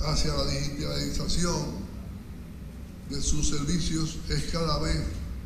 hacia 0.00 0.34
la 0.34 0.46
digitalización 0.46 1.84
de 3.10 3.20
sus 3.20 3.48
servicios 3.48 4.18
es 4.28 4.44
cada 4.50 4.78
vez 4.78 5.02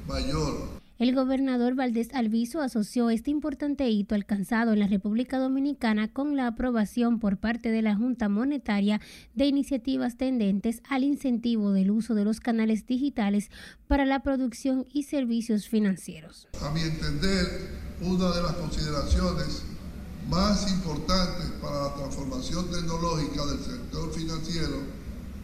mayor. 0.06 0.77
El 0.98 1.14
gobernador 1.14 1.76
Valdés 1.76 2.08
Alviso 2.12 2.60
asoció 2.60 3.08
este 3.08 3.30
importante 3.30 3.88
hito 3.88 4.16
alcanzado 4.16 4.72
en 4.72 4.80
la 4.80 4.88
República 4.88 5.38
Dominicana 5.38 6.12
con 6.12 6.34
la 6.34 6.48
aprobación 6.48 7.20
por 7.20 7.36
parte 7.36 7.70
de 7.70 7.82
la 7.82 7.94
Junta 7.94 8.28
Monetaria 8.28 9.00
de 9.32 9.46
iniciativas 9.46 10.16
tendentes 10.16 10.82
al 10.90 11.04
incentivo 11.04 11.70
del 11.70 11.92
uso 11.92 12.16
de 12.16 12.24
los 12.24 12.40
canales 12.40 12.84
digitales 12.84 13.48
para 13.86 14.06
la 14.06 14.24
producción 14.24 14.86
y 14.92 15.04
servicios 15.04 15.68
financieros. 15.68 16.48
A 16.60 16.72
mi 16.72 16.80
entender, 16.80 17.46
una 18.02 18.32
de 18.32 18.42
las 18.42 18.54
consideraciones 18.54 19.62
más 20.28 20.68
importantes 20.68 21.46
para 21.62 21.80
la 21.80 21.94
transformación 21.94 22.72
tecnológica 22.72 23.46
del 23.46 23.60
sector 23.60 24.12
financiero 24.12 24.82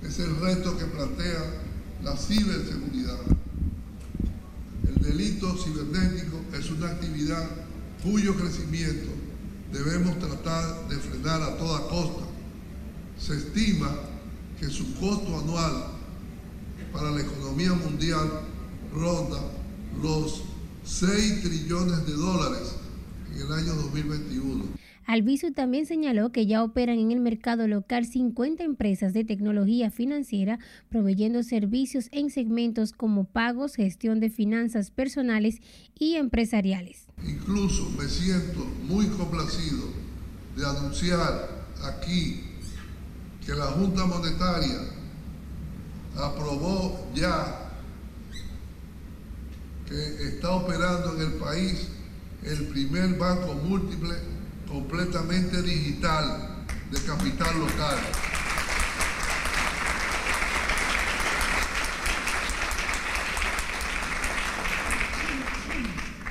es 0.03 0.19
el 0.19 0.35
reto 0.41 0.77
que 0.77 0.87
plantea 0.87 1.45
la 2.03 2.17
ciberseguridad 2.17 3.21
delito 5.25 5.57
cibernético 5.57 6.41
es 6.53 6.71
una 6.71 6.89
actividad 6.89 7.49
cuyo 8.03 8.35
crecimiento 8.37 9.11
debemos 9.73 10.19
tratar 10.19 10.89
de 10.89 10.97
frenar 10.97 11.43
a 11.43 11.57
toda 11.57 11.89
costa. 11.89 12.27
Se 13.19 13.37
estima 13.37 13.91
que 14.61 14.69
su 14.69 14.95
costo 14.97 15.39
anual 15.39 15.87
para 16.93 17.11
la 17.11 17.23
economía 17.23 17.73
mundial 17.73 18.43
ronda 18.95 19.41
los 20.03 20.43
6 20.85 21.43
trillones 21.43 22.07
de 22.07 22.13
dólares 22.13 22.75
en 23.33 23.41
el 23.41 23.53
año 23.53 23.75
2021. 23.75 24.84
Albizu 25.07 25.53
también 25.53 25.87
señaló 25.87 26.33
que 26.33 26.47
ya 26.47 26.63
operan 26.63 26.99
en 26.99 27.13
el 27.13 27.21
mercado 27.21 27.69
local 27.69 28.07
50 28.07 28.65
empresas 28.65 29.13
de 29.13 29.25
tecnología 29.25 29.91
financiera 29.91 30.59
proveyendo 30.89 31.43
servicios 31.43 32.09
en 32.13 32.31
segmentos 32.31 32.93
como 32.93 33.25
pagos, 33.25 33.75
gestión 33.75 34.21
de 34.21 34.31
finanzas 34.31 34.91
personales 34.91 35.61
y 35.99 36.15
empresariales. 36.15 37.07
Incluso 37.27 37.91
me 37.99 38.09
siento 38.09 38.65
muy 38.85 39.07
complacido 39.07 39.89
de 40.57 40.65
anunciar 40.65 41.67
aquí 41.83 42.41
que 43.45 43.53
la 43.53 43.67
Junta 43.67 44.07
Monetaria 44.07 44.81
aprobó 46.17 47.09
ya 47.15 47.61
que 49.87 50.29
está 50.29 50.53
operando 50.53 51.15
en 51.17 51.23
el 51.23 51.33
país 51.35 51.89
el 52.43 52.69
primer 52.69 53.19
banco 53.19 53.55
múltiple 53.55 54.15
completamente 54.75 55.63
digital 55.63 56.65
de 56.91 57.01
capital 57.03 57.61
local. 57.61 57.97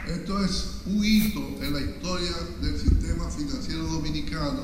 Esto 0.07 0.43
es 0.43 0.81
un 0.85 1.05
hito 1.05 1.39
en 1.61 1.73
la 1.73 1.79
historia 1.79 2.31
del 2.61 2.77
sistema 2.77 3.29
financiero 3.29 3.83
dominicano 3.83 4.63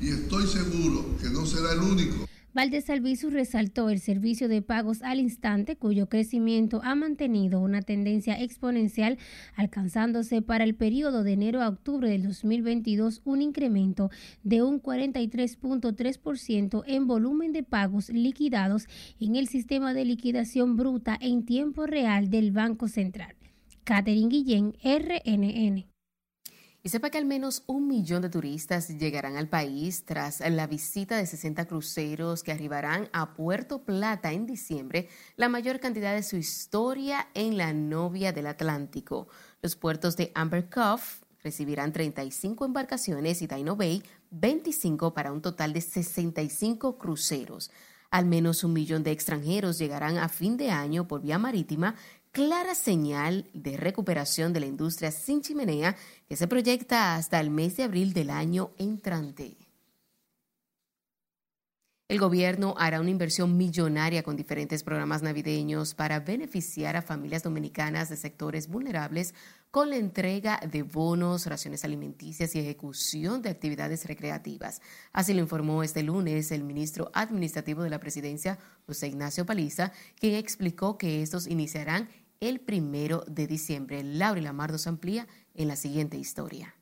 y 0.00 0.08
estoy 0.10 0.48
seguro 0.48 1.16
que 1.20 1.30
no 1.30 1.46
será 1.46 1.74
el 1.74 1.80
único. 1.80 2.27
Valdés 2.54 2.88
Albizu 2.88 3.28
resaltó 3.28 3.90
el 3.90 4.00
servicio 4.00 4.48
de 4.48 4.62
pagos 4.62 5.02
al 5.02 5.20
instante, 5.20 5.76
cuyo 5.76 6.08
crecimiento 6.08 6.80
ha 6.82 6.94
mantenido 6.94 7.60
una 7.60 7.82
tendencia 7.82 8.40
exponencial, 8.40 9.18
alcanzándose 9.54 10.40
para 10.40 10.64
el 10.64 10.74
periodo 10.74 11.24
de 11.24 11.32
enero 11.32 11.62
a 11.62 11.68
octubre 11.68 12.08
del 12.08 12.22
2022 12.22 13.20
un 13.24 13.42
incremento 13.42 14.10
de 14.42 14.62
un 14.62 14.82
43.3% 14.82 16.84
en 16.86 17.06
volumen 17.06 17.52
de 17.52 17.62
pagos 17.62 18.08
liquidados 18.08 18.86
en 19.20 19.36
el 19.36 19.46
sistema 19.46 19.92
de 19.92 20.06
liquidación 20.06 20.76
bruta 20.76 21.18
en 21.20 21.44
tiempo 21.44 21.86
real 21.86 22.30
del 22.30 22.52
Banco 22.52 22.88
Central. 22.88 23.36
Catherine 23.84 24.28
Guillén, 24.28 24.74
RNN. 24.82 25.97
Sepa 26.88 27.10
que 27.10 27.18
al 27.18 27.26
menos 27.26 27.64
un 27.66 27.86
millón 27.86 28.22
de 28.22 28.30
turistas 28.30 28.88
llegarán 28.88 29.36
al 29.36 29.46
país 29.46 30.06
tras 30.06 30.40
la 30.40 30.66
visita 30.66 31.18
de 31.18 31.26
60 31.26 31.66
cruceros 31.66 32.42
que 32.42 32.50
arribarán 32.50 33.10
a 33.12 33.34
Puerto 33.34 33.82
Plata 33.82 34.32
en 34.32 34.46
diciembre, 34.46 35.08
la 35.36 35.50
mayor 35.50 35.80
cantidad 35.80 36.14
de 36.14 36.22
su 36.22 36.36
historia 36.36 37.28
en 37.34 37.58
la 37.58 37.74
novia 37.74 38.32
del 38.32 38.46
Atlántico. 38.46 39.28
Los 39.60 39.76
puertos 39.76 40.16
de 40.16 40.32
Amber 40.34 40.70
Cove 40.70 41.02
recibirán 41.42 41.92
35 41.92 42.64
embarcaciones 42.64 43.42
y 43.42 43.46
Dino 43.46 43.76
Bay 43.76 44.02
25 44.30 45.12
para 45.12 45.30
un 45.30 45.42
total 45.42 45.74
de 45.74 45.82
65 45.82 46.96
cruceros. 46.96 47.70
Al 48.10 48.24
menos 48.24 48.64
un 48.64 48.72
millón 48.72 49.02
de 49.02 49.10
extranjeros 49.10 49.78
llegarán 49.78 50.16
a 50.16 50.30
fin 50.30 50.56
de 50.56 50.70
año 50.70 51.06
por 51.06 51.20
vía 51.20 51.38
marítima 51.38 51.94
clara 52.38 52.76
señal 52.76 53.46
de 53.52 53.76
recuperación 53.76 54.52
de 54.52 54.60
la 54.60 54.66
industria 54.66 55.10
sin 55.10 55.42
chimenea 55.42 55.96
que 56.28 56.36
se 56.36 56.46
proyecta 56.46 57.16
hasta 57.16 57.40
el 57.40 57.50
mes 57.50 57.76
de 57.76 57.82
abril 57.82 58.12
del 58.12 58.30
año 58.30 58.70
entrante. 58.78 59.56
El 62.06 62.20
gobierno 62.20 62.74
hará 62.78 63.00
una 63.00 63.10
inversión 63.10 63.56
millonaria 63.56 64.22
con 64.22 64.36
diferentes 64.36 64.84
programas 64.84 65.20
navideños 65.20 65.94
para 65.94 66.20
beneficiar 66.20 66.96
a 66.96 67.02
familias 67.02 67.42
dominicanas 67.42 68.08
de 68.08 68.16
sectores 68.16 68.68
vulnerables 68.68 69.34
con 69.70 69.90
la 69.90 69.96
entrega 69.96 70.58
de 70.64 70.82
bonos, 70.82 71.44
raciones 71.44 71.84
alimenticias 71.84 72.54
y 72.54 72.60
ejecución 72.60 73.42
de 73.42 73.50
actividades 73.50 74.06
recreativas. 74.06 74.80
Así 75.12 75.34
lo 75.34 75.40
informó 75.40 75.82
este 75.82 76.02
lunes 76.02 76.50
el 76.50 76.64
ministro 76.64 77.10
administrativo 77.12 77.82
de 77.82 77.90
la 77.90 78.00
presidencia, 78.00 78.58
José 78.86 79.08
Ignacio 79.08 79.44
Paliza, 79.44 79.92
quien 80.18 80.36
explicó 80.36 80.96
que 80.96 81.20
estos 81.20 81.46
iniciarán 81.46 82.08
el 82.40 82.60
primero 82.60 83.24
de 83.26 83.46
diciembre. 83.46 84.02
Laura 84.02 84.40
Lamardo 84.40 84.78
se 84.78 84.88
amplía 84.88 85.26
en 85.54 85.68
la 85.68 85.76
siguiente 85.76 86.16
historia. 86.16 86.74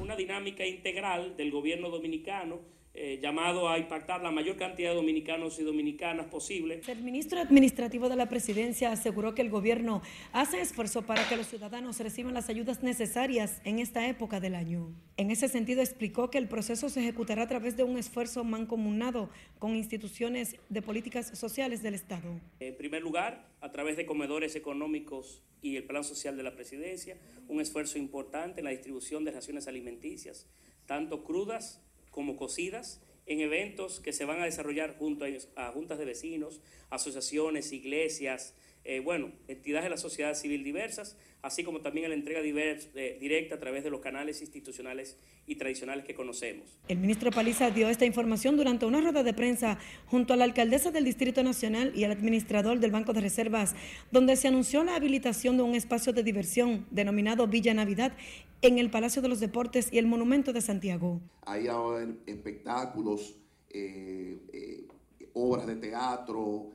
Una 0.00 0.16
dinámica 0.16 0.66
integral 0.66 1.36
del 1.36 1.50
gobierno 1.50 1.90
dominicano 1.90 2.60
eh, 3.00 3.20
llamado 3.22 3.68
a 3.68 3.78
impactar 3.78 4.22
la 4.22 4.32
mayor 4.32 4.56
cantidad 4.56 4.90
de 4.90 4.96
dominicanos 4.96 5.60
y 5.60 5.62
dominicanas 5.62 6.26
posible. 6.26 6.80
El 6.88 7.02
ministro 7.04 7.38
administrativo 7.38 8.08
de 8.08 8.16
la 8.16 8.28
presidencia 8.28 8.90
aseguró 8.90 9.36
que 9.36 9.42
el 9.42 9.50
gobierno 9.50 10.02
hace 10.32 10.60
esfuerzo 10.60 11.02
para 11.02 11.28
que 11.28 11.36
los 11.36 11.46
ciudadanos 11.46 12.00
reciban 12.00 12.34
las 12.34 12.48
ayudas 12.48 12.82
necesarias 12.82 13.60
en 13.64 13.78
esta 13.78 14.08
época 14.08 14.40
del 14.40 14.56
año. 14.56 14.92
En 15.16 15.30
ese 15.30 15.48
sentido 15.48 15.80
explicó 15.80 16.28
que 16.28 16.38
el 16.38 16.48
proceso 16.48 16.88
se 16.88 16.98
ejecutará 16.98 17.44
a 17.44 17.46
través 17.46 17.76
de 17.76 17.84
un 17.84 17.98
esfuerzo 17.98 18.42
mancomunado 18.42 19.30
con 19.60 19.76
instituciones 19.76 20.56
de 20.68 20.82
políticas 20.82 21.38
sociales 21.38 21.84
del 21.84 21.94
Estado. 21.94 22.40
En 22.58 22.76
primer 22.76 23.02
lugar, 23.02 23.46
a 23.60 23.70
través 23.70 23.96
de 23.96 24.06
comedores 24.06 24.56
económicos 24.56 25.44
y 25.62 25.76
el 25.76 25.84
plan 25.84 26.02
social 26.02 26.36
de 26.36 26.42
la 26.42 26.56
presidencia, 26.56 27.16
un 27.46 27.60
esfuerzo 27.60 27.96
importante 27.96 28.58
en 28.58 28.64
la 28.64 28.70
distribución 28.70 29.24
de 29.24 29.30
raciones 29.30 29.68
alimenticias, 29.68 30.48
tanto 30.86 31.22
crudas 31.22 31.80
como 32.10 32.36
cocidas 32.36 33.02
en 33.26 33.40
eventos 33.40 34.00
que 34.00 34.12
se 34.12 34.24
van 34.24 34.40
a 34.40 34.46
desarrollar 34.46 34.96
junto 34.98 35.26
a, 35.56 35.72
juntas 35.72 35.98
de 35.98 36.04
vecinos, 36.06 36.62
asociaciones, 36.88 37.72
iglesias, 37.72 38.54
eh, 38.88 39.00
bueno, 39.00 39.32
entidades 39.48 39.84
de 39.84 39.90
la 39.90 39.98
sociedad 39.98 40.32
civil 40.32 40.64
diversas, 40.64 41.18
así 41.42 41.62
como 41.62 41.82
también 41.82 42.06
en 42.06 42.10
la 42.12 42.16
entrega 42.16 42.40
eh, 42.40 43.18
directa 43.20 43.56
a 43.56 43.58
través 43.58 43.84
de 43.84 43.90
los 43.90 44.00
canales 44.00 44.40
institucionales 44.40 45.18
y 45.46 45.56
tradicionales 45.56 46.06
que 46.06 46.14
conocemos. 46.14 46.80
El 46.88 46.96
ministro 46.96 47.30
Paliza 47.30 47.70
dio 47.70 47.90
esta 47.90 48.06
información 48.06 48.56
durante 48.56 48.86
una 48.86 49.02
rueda 49.02 49.22
de 49.22 49.34
prensa 49.34 49.78
junto 50.06 50.32
a 50.32 50.36
la 50.38 50.44
alcaldesa 50.44 50.90
del 50.90 51.04
Distrito 51.04 51.42
Nacional 51.42 51.92
y 51.94 52.04
al 52.04 52.12
administrador 52.12 52.80
del 52.80 52.90
Banco 52.90 53.12
de 53.12 53.20
Reservas, 53.20 53.74
donde 54.10 54.36
se 54.36 54.48
anunció 54.48 54.82
la 54.82 54.96
habilitación 54.96 55.58
de 55.58 55.64
un 55.64 55.74
espacio 55.74 56.14
de 56.14 56.22
diversión 56.22 56.86
denominado 56.90 57.46
Villa 57.46 57.74
Navidad 57.74 58.16
en 58.62 58.78
el 58.78 58.90
Palacio 58.90 59.20
de 59.20 59.28
los 59.28 59.38
Deportes 59.38 59.92
y 59.92 59.98
el 59.98 60.06
Monumento 60.06 60.54
de 60.54 60.62
Santiago. 60.62 61.20
Ahí 61.42 61.68
haber 61.68 62.14
espectáculos, 62.24 63.36
eh, 63.68 64.38
eh, 64.50 64.88
obras 65.34 65.66
de 65.66 65.76
teatro, 65.76 66.70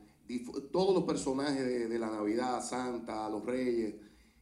todos 0.71 0.95
los 0.95 1.03
personajes 1.03 1.89
de, 1.89 1.99
la 1.99 2.09
Navidad, 2.09 2.61
Santa, 2.61 3.29
los 3.29 3.45
Reyes 3.45 3.95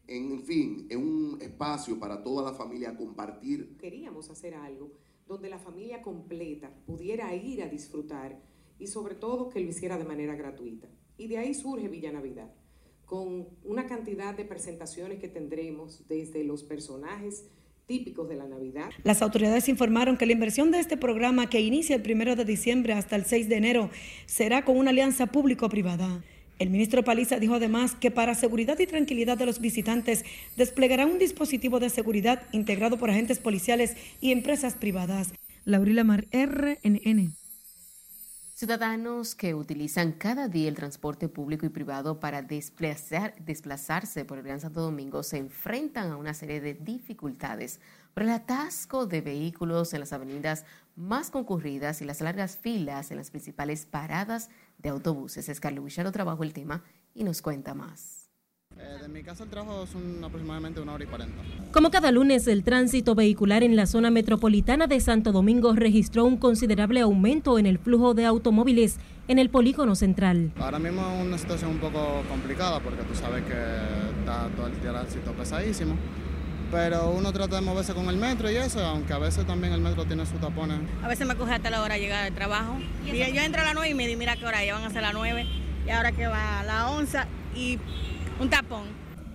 en 0.07 0.41
fin, 0.43 0.87
en 0.89 0.99
un 0.99 1.41
espacio 1.41 1.97
para 1.97 2.21
toda 2.21 2.43
la 2.43 2.53
familia 2.53 2.97
compartir. 2.97 3.77
Queríamos 3.77 4.29
hacer 4.29 4.55
algo 4.55 4.91
donde 5.25 5.49
la 5.49 5.59
familia 5.59 6.01
completa 6.01 6.73
pudiera 6.85 7.33
ir 7.33 7.63
a 7.63 7.69
disfrutar 7.69 8.41
y 8.77 8.87
sobre 8.87 9.15
todo 9.15 9.49
que 9.49 9.61
lo 9.61 9.69
hiciera 9.69 9.97
de 9.97 10.03
manera 10.03 10.35
gratuita. 10.35 10.89
Y 11.17 11.27
de 11.27 11.37
ahí 11.37 11.53
surge 11.53 11.87
Villa 11.87 12.11
Navidad, 12.11 12.53
con 13.05 13.47
una 13.63 13.85
cantidad 13.85 14.35
de 14.35 14.43
presentaciones 14.43 15.19
que 15.19 15.29
tendremos 15.29 16.05
desde 16.07 16.43
los 16.43 16.63
personajes 16.63 17.49
típicos 17.87 18.29
de 18.29 18.35
la 18.35 18.47
Navidad. 18.47 18.89
Las 19.03 19.21
autoridades 19.21 19.69
informaron 19.69 20.17
que 20.17 20.25
la 20.25 20.33
inversión 20.33 20.71
de 20.71 20.79
este 20.79 20.97
programa, 20.97 21.49
que 21.49 21.61
inicia 21.61 21.95
el 21.95 22.01
primero 22.01 22.35
de 22.35 22.45
diciembre 22.45 22.93
hasta 22.93 23.15
el 23.15 23.25
6 23.25 23.49
de 23.49 23.55
enero, 23.55 23.89
será 24.25 24.63
con 24.65 24.77
una 24.77 24.91
alianza 24.91 25.27
público-privada. 25.27 26.23
El 26.59 26.69
ministro 26.69 27.03
Paliza 27.03 27.39
dijo 27.39 27.55
además 27.55 27.95
que 27.95 28.11
para 28.11 28.35
seguridad 28.35 28.77
y 28.79 28.85
tranquilidad 28.85 29.37
de 29.37 29.47
los 29.47 29.59
visitantes 29.59 30.23
desplegará 30.57 31.07
un 31.07 31.17
dispositivo 31.17 31.79
de 31.79 31.89
seguridad 31.89 32.43
integrado 32.51 32.97
por 32.97 33.09
agentes 33.09 33.39
policiales 33.39 33.95
y 34.21 34.31
empresas 34.31 34.75
privadas. 34.75 35.33
Laurila 35.65 36.03
Mar, 36.03 36.27
RNN. 36.31 37.33
Ciudadanos 38.61 39.33
que 39.33 39.55
utilizan 39.55 40.11
cada 40.11 40.47
día 40.47 40.69
el 40.69 40.75
transporte 40.75 41.27
público 41.27 41.65
y 41.65 41.69
privado 41.69 42.19
para 42.19 42.43
desplazar, 42.43 43.33
desplazarse 43.43 44.23
por 44.23 44.37
el 44.37 44.43
Gran 44.43 44.59
Santo 44.59 44.81
Domingo 44.81 45.23
se 45.23 45.37
enfrentan 45.37 46.11
a 46.11 46.17
una 46.17 46.35
serie 46.35 46.61
de 46.61 46.75
dificultades 46.75 47.79
por 48.13 48.21
el 48.21 48.29
atasco 48.29 49.07
de 49.07 49.21
vehículos 49.21 49.95
en 49.95 50.01
las 50.01 50.13
avenidas 50.13 50.63
más 50.95 51.31
concurridas 51.31 52.03
y 52.03 52.05
las 52.05 52.21
largas 52.21 52.55
filas 52.55 53.09
en 53.09 53.17
las 53.17 53.31
principales 53.31 53.87
paradas 53.87 54.51
de 54.77 54.89
autobuses. 54.89 55.49
Escarlo 55.49 55.83
Guicharo 55.83 56.11
trabajó 56.11 56.43
el 56.43 56.53
tema 56.53 56.83
y 57.15 57.23
nos 57.23 57.41
cuenta 57.41 57.73
más. 57.73 58.20
Eh, 58.79 58.97
de 59.01 59.07
mi 59.09 59.21
casa 59.21 59.43
al 59.43 59.49
trabajo 59.49 59.85
son 59.85 60.23
aproximadamente 60.23 60.81
una 60.81 60.93
hora 60.93 61.03
y 61.03 61.07
cuarenta. 61.07 61.35
Como 61.71 61.91
cada 61.91 62.11
lunes, 62.11 62.47
el 62.47 62.63
tránsito 62.63 63.15
vehicular 63.15 63.63
en 63.63 63.75
la 63.75 63.85
zona 63.85 64.09
metropolitana 64.09 64.87
de 64.87 64.99
Santo 64.99 65.31
Domingo 65.31 65.73
registró 65.73 66.25
un 66.25 66.37
considerable 66.37 67.01
aumento 67.01 67.59
en 67.59 67.65
el 67.65 67.77
flujo 67.77 68.13
de 68.13 68.25
automóviles 68.25 68.97
en 69.27 69.39
el 69.39 69.49
polígono 69.49 69.95
central. 69.95 70.51
Ahora 70.59 70.79
mismo 70.79 71.01
es 71.01 71.27
una 71.27 71.37
situación 71.37 71.71
un 71.71 71.79
poco 71.79 72.23
complicada 72.27 72.79
porque 72.79 73.03
tú 73.03 73.13
sabes 73.15 73.43
que 73.43 73.53
está 74.19 74.49
todo 74.55 74.67
el 74.67 74.73
tránsito 74.73 75.31
pesadísimo. 75.33 75.95
Pero 76.71 77.11
uno 77.11 77.33
trata 77.33 77.57
de 77.57 77.61
moverse 77.61 77.93
con 77.93 78.07
el 78.07 78.15
metro 78.15 78.49
y 78.49 78.55
eso, 78.55 78.79
aunque 78.79 79.11
a 79.11 79.17
veces 79.17 79.45
también 79.45 79.73
el 79.73 79.81
metro 79.81 80.05
tiene 80.05 80.25
sus 80.25 80.39
tapones. 80.39 80.79
A 81.03 81.07
veces 81.09 81.27
me 81.27 81.35
coge 81.35 81.53
hasta 81.53 81.69
la 81.69 81.81
hora 81.81 81.95
de 81.95 81.99
llegar 81.99 82.23
al 82.23 82.33
trabajo. 82.33 82.77
Y 83.05 83.17
yo 83.17 83.41
entro 83.41 83.61
a 83.61 83.65
las 83.65 83.73
9 83.73 83.89
y 83.89 83.93
me 83.93 84.07
di, 84.07 84.15
mira 84.15 84.37
qué 84.37 84.45
hora, 84.45 84.63
ya 84.63 84.73
van 84.75 84.85
a 84.85 84.89
ser 84.89 85.01
las 85.01 85.13
9 85.13 85.45
y 85.85 85.89
ahora 85.89 86.13
que 86.13 86.27
va 86.27 86.61
a 86.61 86.63
las 86.63 86.91
11 86.91 87.17
y 87.55 87.77
un 88.41 88.49
tapón. 88.49 88.83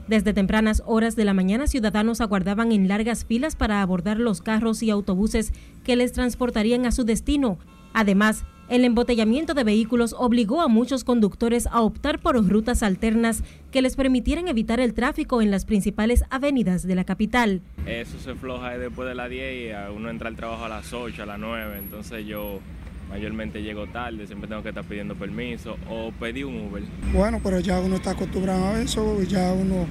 Desde 0.08 0.32
tempranas 0.32 0.82
horas 0.86 1.16
de 1.16 1.24
la 1.24 1.34
mañana, 1.34 1.66
ciudadanos 1.66 2.20
aguardaban 2.20 2.72
en 2.72 2.88
largas 2.88 3.24
filas 3.24 3.56
para 3.56 3.82
abordar 3.82 4.18
los 4.18 4.40
carros 4.40 4.82
y 4.82 4.90
autobuses 4.90 5.52
que 5.84 5.96
les 5.96 6.12
transportarían 6.12 6.86
a 6.86 6.92
su 6.92 7.04
destino. 7.04 7.58
Además, 7.92 8.44
el 8.68 8.84
embotellamiento 8.84 9.54
de 9.54 9.64
vehículos 9.64 10.14
obligó 10.18 10.60
a 10.60 10.68
muchos 10.68 11.04
conductores 11.04 11.68
a 11.68 11.80
optar 11.82 12.18
por 12.20 12.36
rutas 12.48 12.82
alternas 12.82 13.44
que 13.70 13.80
les 13.80 13.94
permitieran 13.94 14.48
evitar 14.48 14.80
el 14.80 14.92
tráfico 14.92 15.40
en 15.40 15.52
las 15.52 15.64
principales 15.64 16.24
avenidas 16.30 16.84
de 16.84 16.94
la 16.96 17.04
capital. 17.04 17.62
Eso 17.86 18.18
se 18.18 18.34
floja 18.34 18.76
después 18.78 19.08
de 19.08 19.14
las 19.14 19.30
10 19.30 19.70
y 19.70 19.96
uno 19.96 20.10
entra 20.10 20.28
al 20.28 20.36
trabajo 20.36 20.64
a 20.64 20.68
las 20.68 20.92
8, 20.92 21.22
a 21.22 21.26
las 21.26 21.38
9, 21.38 21.78
entonces 21.78 22.26
yo 22.26 22.60
mayormente 23.08 23.62
llego 23.62 23.86
tarde, 23.86 24.26
siempre 24.26 24.48
tengo 24.48 24.62
que 24.62 24.70
estar 24.70 24.84
pidiendo 24.84 25.14
permiso 25.14 25.76
o 25.88 26.12
pedir 26.12 26.46
un 26.46 26.68
Uber. 26.68 26.82
Bueno, 27.12 27.40
pero 27.42 27.60
ya 27.60 27.80
uno 27.80 27.96
está 27.96 28.10
acostumbrado 28.12 28.66
a 28.66 28.80
eso, 28.80 29.22
ya 29.22 29.52
uno, 29.52 29.86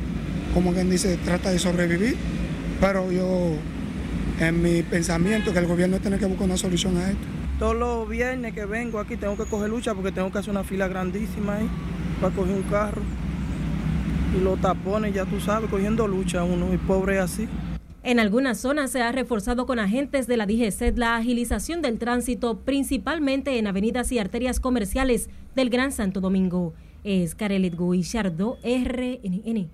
como 0.53 0.74
quien 0.74 0.89
dice, 0.89 1.18
trata 1.24 1.51
de 1.51 1.59
sobrevivir, 1.59 2.16
pero 2.80 3.11
yo, 3.11 3.53
en 4.39 4.61
mi 4.61 4.84
pensamiento, 4.84 5.53
que 5.53 5.59
el 5.59 5.68
gobierno 5.68 5.99
tiene 5.99 6.18
que 6.18 6.26
buscar 6.26 6.45
una 6.45 6.57
solución 6.57 6.97
a 6.97 7.09
esto. 7.09 7.26
Todos 7.59 7.76
los 7.76 8.09
viernes 8.09 8.53
que 8.53 8.66
vengo 8.66 8.99
aquí 8.99 9.16
tengo 9.16 9.38
que 9.38 9.45
coger 9.45 9.70
lucha 9.70 9.93
porque 9.93 10.11
tengo 10.11 10.30
que 10.32 10.39
hacer 10.39 10.51
una 10.51 10.66
fila 10.66 10.89
grandísima 10.89 11.55
ahí 11.55 11.70
para 12.20 12.36
coger 12.36 12.53
un 12.53 12.63
carro. 12.63 13.01
Y 14.38 14.43
los 14.43 14.59
tapones, 14.59 15.13
ya 15.13 15.24
tú 15.24 15.39
sabes, 15.39 15.70
cogiendo 15.70 16.05
lucha 16.05 16.43
uno, 16.43 16.74
y 16.74 16.78
pobre 16.78 17.20
así. 17.20 17.47
En 18.06 18.20
algunas 18.20 18.60
zonas 18.60 18.91
se 18.91 19.01
ha 19.01 19.12
reforzado 19.12 19.66
con 19.66 19.80
agentes 19.80 20.28
de 20.28 20.38
la 20.38 20.45
DGCET 20.45 20.95
la 20.95 21.16
agilización 21.16 21.82
del 21.82 21.97
tránsito, 21.97 22.60
principalmente 22.60 23.58
en 23.58 23.66
avenidas 23.66 24.12
y 24.12 24.20
arterias 24.20 24.60
comerciales 24.60 25.28
del 25.56 25.72
Gran 25.72 25.91
Santo 25.91 26.22
Domingo. 26.22 26.76
Es 27.03 27.34
Carelet 27.34 27.76
Guillardo, 27.76 28.60
RNN. 28.64 29.70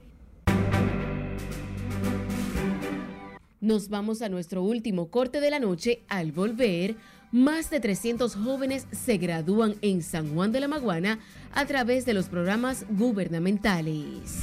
Nos 3.60 3.90
vamos 3.90 4.22
a 4.22 4.30
nuestro 4.30 4.64
último 4.64 5.10
corte 5.10 5.42
de 5.42 5.52
la 5.52 5.60
noche. 5.60 6.00
Al 6.08 6.32
volver, 6.32 6.96
más 7.34 7.70
de 7.70 7.82
300 7.82 8.36
jóvenes 8.36 8.88
se 8.94 9.18
gradúan 9.18 9.76
en 9.82 10.02
San 10.02 10.34
Juan 10.34 10.54
de 10.54 10.62
la 10.62 10.70
Maguana 10.70 11.20
a 11.54 11.66
través 11.66 12.06
de 12.06 12.14
los 12.14 12.30
programas 12.30 12.86
gubernamentales. 12.92 14.40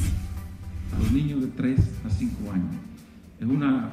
A 0.94 0.98
los 0.98 1.10
niños 1.10 1.40
de 1.40 1.46
3 1.46 1.80
a 2.04 2.10
5 2.10 2.52
años 2.52 2.87
una 3.46 3.90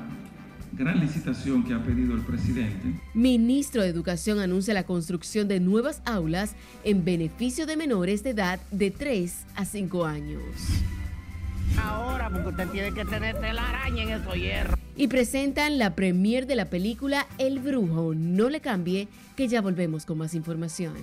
gran 0.73 0.99
licitación 0.99 1.63
que 1.63 1.73
ha 1.73 1.83
pedido 1.83 2.15
el 2.15 2.21
presidente. 2.21 2.99
Ministro 3.13 3.81
de 3.81 3.89
Educación 3.89 4.39
anuncia 4.39 4.73
la 4.73 4.83
construcción 4.83 5.47
de 5.47 5.59
nuevas 5.59 6.01
aulas 6.05 6.55
en 6.83 7.05
beneficio 7.05 7.65
de 7.65 7.77
menores 7.77 8.23
de 8.23 8.31
edad 8.31 8.59
de 8.71 8.91
3 8.91 9.45
a 9.55 9.65
5 9.65 10.05
años. 10.05 10.41
Ahora, 11.81 12.29
porque 12.29 12.49
usted 12.49 12.67
tiene 12.69 12.93
que 12.93 13.05
tener 13.05 13.35
araña 13.37 14.03
en 14.03 14.09
esos 14.09 14.35
hierros. 14.35 14.79
Y 14.95 15.07
presentan 15.07 15.77
la 15.77 15.95
premier 15.95 16.47
de 16.47 16.55
la 16.55 16.69
película 16.69 17.27
El 17.37 17.59
Brujo. 17.59 18.13
No 18.15 18.49
le 18.49 18.61
cambie, 18.61 19.07
que 19.35 19.47
ya 19.47 19.61
volvemos 19.61 20.05
con 20.05 20.17
más 20.17 20.33
información. 20.33 20.93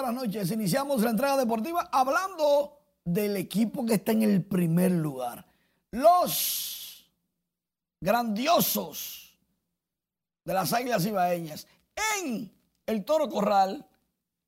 Muy 0.00 0.06
buenas 0.06 0.22
noches. 0.28 0.50
Iniciamos 0.52 1.02
la 1.02 1.10
entrega 1.10 1.36
deportiva 1.36 1.90
hablando 1.92 2.78
del 3.04 3.36
equipo 3.36 3.84
que 3.84 3.94
está 3.94 4.12
en 4.12 4.22
el 4.22 4.42
primer 4.42 4.92
lugar. 4.92 5.44
Los 5.90 7.06
grandiosos 8.00 9.36
de 10.42 10.54
las 10.54 10.72
Águilas 10.72 11.04
Ibaeñas. 11.04 11.66
En 12.22 12.50
el 12.86 13.04
Toro 13.04 13.28
Corral, 13.28 13.86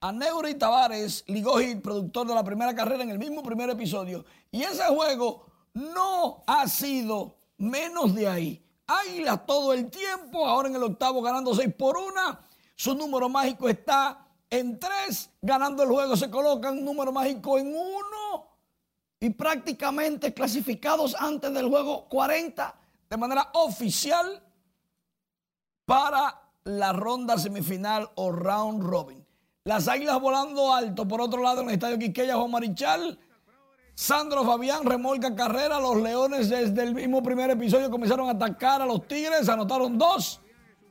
Aneuri 0.01 0.55
Tavares 0.55 1.23
ligó 1.27 1.59
hit, 1.59 1.83
productor 1.83 2.27
de 2.29 2.35
la 2.35 2.45
primera 2.45 2.75
carrera 2.75 3.03
en 3.03 3.11
el 3.11 3.19
mismo 3.19 3.43
primer 3.43 3.69
episodio. 3.69 4.25
Y 4.51 4.63
ese 4.63 4.85
juego 4.85 5.45
no 5.75 6.45
ha 6.47 6.67
sido 6.67 7.37
menos 7.59 8.15
de 8.15 8.27
ahí. 8.27 8.67
Águilas 8.87 9.45
todo 9.45 9.75
el 9.75 9.91
tiempo, 9.91 10.47
ahora 10.47 10.71
en 10.71 10.77
el 10.77 10.83
octavo 10.83 11.21
ganando 11.21 11.55
6 11.55 11.75
por 11.75 11.99
una. 11.99 12.41
Su 12.75 12.95
número 12.95 13.29
mágico 13.29 13.69
está 13.69 14.32
en 14.53 14.79
3, 14.79 15.31
ganando 15.41 15.83
el 15.83 15.89
juego 15.89 16.15
se 16.15 16.31
colocan 16.31 16.85
número 16.85 17.11
mágico 17.11 17.59
en 17.59 17.69
1 17.69 17.77
y 19.19 19.31
prácticamente 19.31 20.35
clasificados 20.35 21.17
antes 21.19 21.55
del 21.55 21.69
juego 21.69 22.07
40 22.11 22.75
de 23.09 23.17
manera 23.17 23.49
oficial 23.55 24.43
para 25.87 26.39
la 26.65 26.93
ronda 26.93 27.39
semifinal 27.39 28.11
o 28.17 28.31
round 28.31 28.83
robin. 28.83 29.27
Las 29.65 29.89
águilas 29.89 30.21
volando 30.21 30.75
alto, 30.75 31.09
por 31.09 31.23
otro 31.23 31.43
lado 31.43 31.63
en 31.63 31.69
el 31.69 31.75
estadio 31.75 31.99
Quiqueya, 31.99 32.37
Juan 32.37 32.51
Marichal. 32.51 33.19
Sandro 33.95 34.45
Fabián 34.45 34.85
remolca 34.85 35.35
carrera. 35.35 35.81
Los 35.81 35.97
Leones 35.97 36.51
desde 36.51 36.83
el 36.83 36.95
mismo 36.95 37.23
primer 37.23 37.49
episodio 37.51 37.91
comenzaron 37.91 38.29
a 38.29 38.33
atacar 38.33 38.83
a 38.83 38.87
los 38.87 39.07
Tigres. 39.09 39.49
Anotaron 39.49 39.97
dos. 39.97 40.41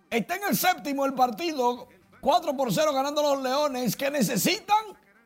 Está 0.09 0.35
en 0.37 0.43
el 0.49 0.57
séptimo 0.57 1.05
el 1.05 1.13
partido. 1.13 1.87
4 2.21 2.55
por 2.55 2.71
0 2.71 2.93
ganando 2.93 3.21
los 3.21 3.41
Leones 3.41 3.95
que 3.95 4.11
necesitan 4.11 4.77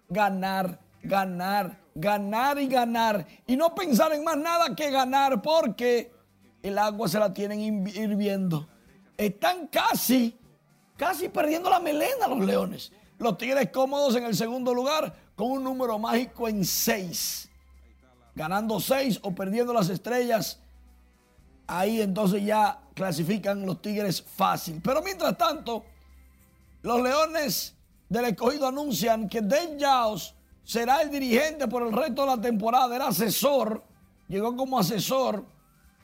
ganar, 0.08 0.80
ganar, 1.04 1.78
ganar 1.94 2.58
y 2.58 2.68
ganar. 2.68 3.26
Y 3.46 3.58
no 3.58 3.76
pensar 3.76 4.14
en 4.14 4.24
más 4.24 4.38
nada 4.38 4.76
que 4.76 4.90
ganar 4.90 5.42
porque 5.42 6.12
el 6.64 6.78
agua 6.78 7.08
se 7.08 7.20
la 7.20 7.34
tienen 7.34 7.88
hirviendo. 7.88 8.68
Están 9.18 9.68
casi, 9.68 10.38
casi 10.96 11.30
perdiendo 11.30 11.70
la 11.70 11.80
melena 11.80 12.28
los 12.28 12.40
Leones. 12.40 12.92
Los 13.18 13.38
Tigres 13.38 13.70
cómodos 13.72 14.16
en 14.16 14.26
el 14.26 14.36
segundo 14.36 14.74
lugar 14.74 15.14
con 15.36 15.52
un 15.52 15.64
número 15.64 16.00
mágico 16.00 16.48
en 16.48 16.66
6. 16.66 17.50
Ganando 18.36 18.80
6 18.80 19.20
o 19.22 19.34
perdiendo 19.34 19.74
las 19.74 19.90
estrellas. 19.90 20.60
Ahí 21.68 22.02
entonces 22.02 22.44
ya 22.44 22.80
clasifican 22.94 23.66
los 23.66 23.82
Tigres 23.82 24.22
fácil. 24.22 24.82
Pero 24.84 25.02
mientras 25.02 25.38
tanto, 25.38 25.86
los 26.86 27.02
Leones 27.02 27.76
del 28.08 28.26
Escogido 28.26 28.68
anuncian 28.68 29.28
que 29.28 29.42
Dave 29.42 29.76
Jaws 29.80 30.36
será 30.64 31.02
el 31.02 31.10
dirigente 31.10 31.68
por 31.68 31.82
el 31.82 31.92
resto 31.92 32.22
de 32.22 32.28
la 32.28 32.40
temporada. 32.40 32.96
Era 32.96 33.08
asesor, 33.08 33.84
llegó 34.28 34.56
como 34.56 34.78
asesor 34.78 35.44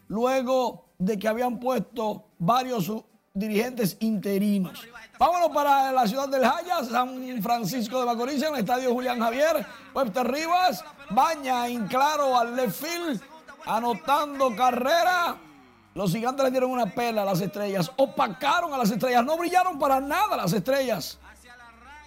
luego 0.07 0.89
de 0.97 1.19
que 1.19 1.27
habían 1.27 1.59
puesto 1.59 2.31
varios 2.39 2.91
dirigentes 3.31 3.95
interinos. 3.99 4.81
Vámonos 5.19 5.49
para 5.49 5.91
la 5.91 6.07
ciudad 6.07 6.27
del 6.27 6.43
Jaya, 6.43 6.83
San 6.83 7.43
Francisco 7.43 7.99
de 7.99 8.07
Macorís, 8.07 8.41
en 8.41 8.55
el 8.55 8.61
estadio 8.61 8.91
Julián 8.91 9.19
Javier, 9.19 9.63
Webster 9.93 10.31
Rivas, 10.31 10.83
baña 11.11 11.67
en 11.67 11.87
claro 11.87 12.35
al 12.35 12.55
left 12.55 12.83
field, 12.83 13.21
anotando 13.67 14.55
carrera. 14.55 15.37
Los 15.93 16.11
gigantes 16.11 16.43
le 16.45 16.51
dieron 16.51 16.71
una 16.71 16.85
pela 16.85 17.23
a 17.23 17.25
las 17.25 17.41
estrellas, 17.41 17.91
opacaron 17.97 18.73
a 18.73 18.77
las 18.77 18.91
estrellas, 18.91 19.25
no 19.25 19.37
brillaron 19.37 19.77
para 19.77 19.99
nada 19.99 20.37
las 20.37 20.53
estrellas. 20.53 21.19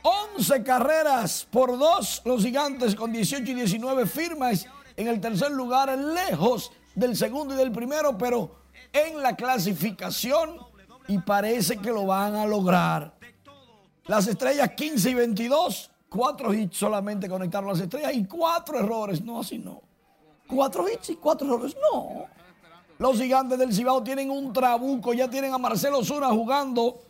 11 0.03 0.63
carreras 0.63 1.47
por 1.51 1.79
dos, 1.79 2.23
los 2.25 2.43
gigantes 2.43 2.95
con 2.95 3.13
18 3.13 3.51
y 3.51 3.55
19 3.55 4.07
firmas 4.07 4.67
en 4.97 5.09
el 5.09 5.21
tercer 5.21 5.51
lugar, 5.51 5.97
lejos 5.97 6.73
del 6.95 7.17
segundo 7.17 7.55
y 7.55 7.57
del 7.57 7.73
primero, 7.73 8.17
pero 8.17 8.57
en 8.93 9.23
la 9.23 9.35
clasificación 9.35 10.59
y 11.09 11.19
parece 11.19 11.77
que 11.79 11.91
lo 11.91 12.07
van 12.07 12.35
a 12.35 12.47
lograr. 12.47 13.15
Las 14.07 14.27
estrellas 14.27 14.71
15 14.77 15.11
y 15.11 15.15
22, 15.15 15.91
cuatro 16.09 16.53
hits 16.53 16.77
solamente 16.77 17.29
conectaron 17.29 17.71
las 17.71 17.81
estrellas 17.81 18.15
y 18.15 18.25
cuatro 18.27 18.79
errores. 18.79 19.23
No, 19.23 19.41
así 19.41 19.59
no. 19.59 19.83
Cuatro 20.47 20.87
hits 20.89 21.11
y 21.11 21.17
cuatro 21.17 21.47
errores. 21.47 21.77
No. 21.93 22.27
Los 22.99 23.19
gigantes 23.19 23.59
del 23.59 23.73
Cibao 23.73 24.03
tienen 24.03 24.31
un 24.31 24.53
trabuco, 24.53 25.13
ya 25.13 25.29
tienen 25.29 25.53
a 25.53 25.59
Marcelo 25.59 26.05
Zuna 26.05 26.29
jugando. 26.29 27.01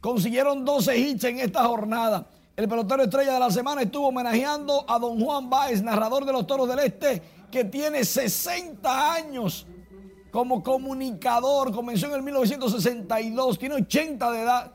Consiguieron 0.00 0.64
12 0.64 0.98
hits 0.98 1.24
en 1.24 1.38
esta 1.38 1.64
jornada. 1.64 2.26
El 2.56 2.68
pelotero 2.68 3.02
estrella 3.02 3.34
de 3.34 3.40
la 3.40 3.50
semana 3.50 3.82
estuvo 3.82 4.08
homenajeando 4.08 4.84
a 4.88 4.98
don 4.98 5.20
Juan 5.20 5.48
Báez, 5.48 5.82
narrador 5.82 6.24
de 6.24 6.32
los 6.32 6.46
Toros 6.46 6.68
del 6.68 6.80
Este, 6.80 7.22
que 7.50 7.64
tiene 7.64 8.04
60 8.04 9.12
años 9.12 9.66
como 10.30 10.62
comunicador. 10.62 11.72
Comenzó 11.72 12.06
en 12.06 12.14
el 12.14 12.22
1962, 12.22 13.58
tiene 13.58 13.76
80 13.76 14.30
de 14.32 14.42
edad. 14.42 14.72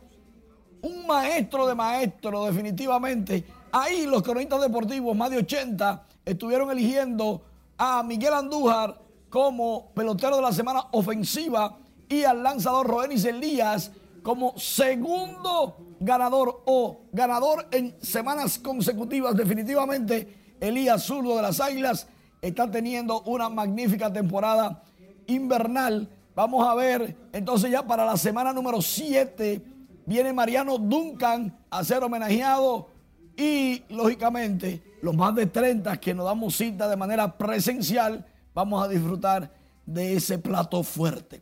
Un 0.81 1.05
maestro 1.05 1.67
de 1.67 1.75
maestro, 1.75 2.45
definitivamente. 2.45 3.43
Ahí 3.71 4.05
los 4.05 4.23
cronistas 4.23 4.61
deportivos, 4.61 5.15
más 5.15 5.29
de 5.29 5.37
80, 5.37 6.05
estuvieron 6.25 6.71
eligiendo 6.71 7.41
a 7.77 8.01
Miguel 8.03 8.33
Andújar 8.33 9.08
como 9.29 9.91
pelotero 9.93 10.37
de 10.37 10.41
la 10.41 10.51
semana 10.51 10.85
ofensiva 10.91 11.77
y 12.07 12.23
al 12.23 12.41
lanzador 12.43 12.87
Roenis 12.87 13.25
Elías 13.25 13.91
como 14.23 14.57
segundo 14.57 15.77
ganador 15.99 16.63
o 16.65 17.01
ganador 17.11 17.67
en 17.71 17.95
semanas 18.01 18.59
consecutivas. 18.59 19.35
Definitivamente, 19.35 20.55
Elías 20.59 21.03
Zurdo 21.03 21.35
de 21.35 21.41
las 21.41 21.59
Águilas 21.59 22.07
está 22.41 22.69
teniendo 22.69 23.21
una 23.21 23.49
magnífica 23.49 24.11
temporada 24.11 24.83
invernal. 25.27 26.09
Vamos 26.35 26.67
a 26.67 26.75
ver, 26.75 27.15
entonces 27.33 27.71
ya 27.71 27.85
para 27.85 28.05
la 28.05 28.17
semana 28.17 28.53
número 28.53 28.81
7 28.81 29.61
viene 30.05 30.33
Mariano 30.33 30.77
Duncan 30.77 31.55
a 31.69 31.83
ser 31.83 32.03
homenajeado 32.03 32.87
y 33.35 33.83
lógicamente 33.89 34.81
los 35.01 35.15
más 35.15 35.35
de 35.35 35.45
30 35.45 35.97
que 35.97 36.13
nos 36.13 36.25
damos 36.25 36.55
cita 36.55 36.87
de 36.87 36.95
manera 36.95 37.37
presencial, 37.37 38.25
vamos 38.59 38.83
a 38.83 38.89
disfrutar 38.89 39.49
de 39.85 40.17
ese 40.17 40.37
plato 40.37 40.83
fuerte. 40.83 41.41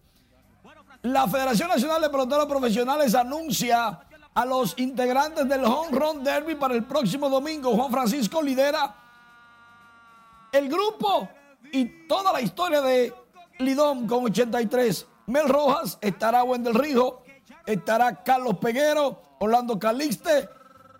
La 1.01 1.27
Federación 1.27 1.67
Nacional 1.67 1.99
de 1.99 2.09
Peloteros 2.11 2.45
Profesionales 2.45 3.15
anuncia 3.15 4.01
a 4.35 4.45
los 4.45 4.77
integrantes 4.77 5.49
del 5.49 5.65
Home 5.65 5.97
Run 5.97 6.23
Derby 6.23 6.53
para 6.53 6.75
el 6.75 6.83
próximo 6.83 7.27
domingo. 7.27 7.75
Juan 7.75 7.91
Francisco 7.91 8.39
lidera 8.39 8.95
el 10.51 10.69
grupo 10.69 11.27
y 11.71 12.07
toda 12.07 12.31
la 12.33 12.41
historia 12.41 12.81
de 12.81 13.11
Lidón 13.57 14.05
con 14.05 14.25
83. 14.25 15.07
Mel 15.25 15.49
Rojas, 15.49 15.97
estará 16.01 16.43
Wendel 16.43 16.75
Rijo, 16.75 17.23
estará 17.65 18.23
Carlos 18.23 18.59
Peguero, 18.59 19.23
Orlando 19.39 19.79
Calixte, 19.79 20.47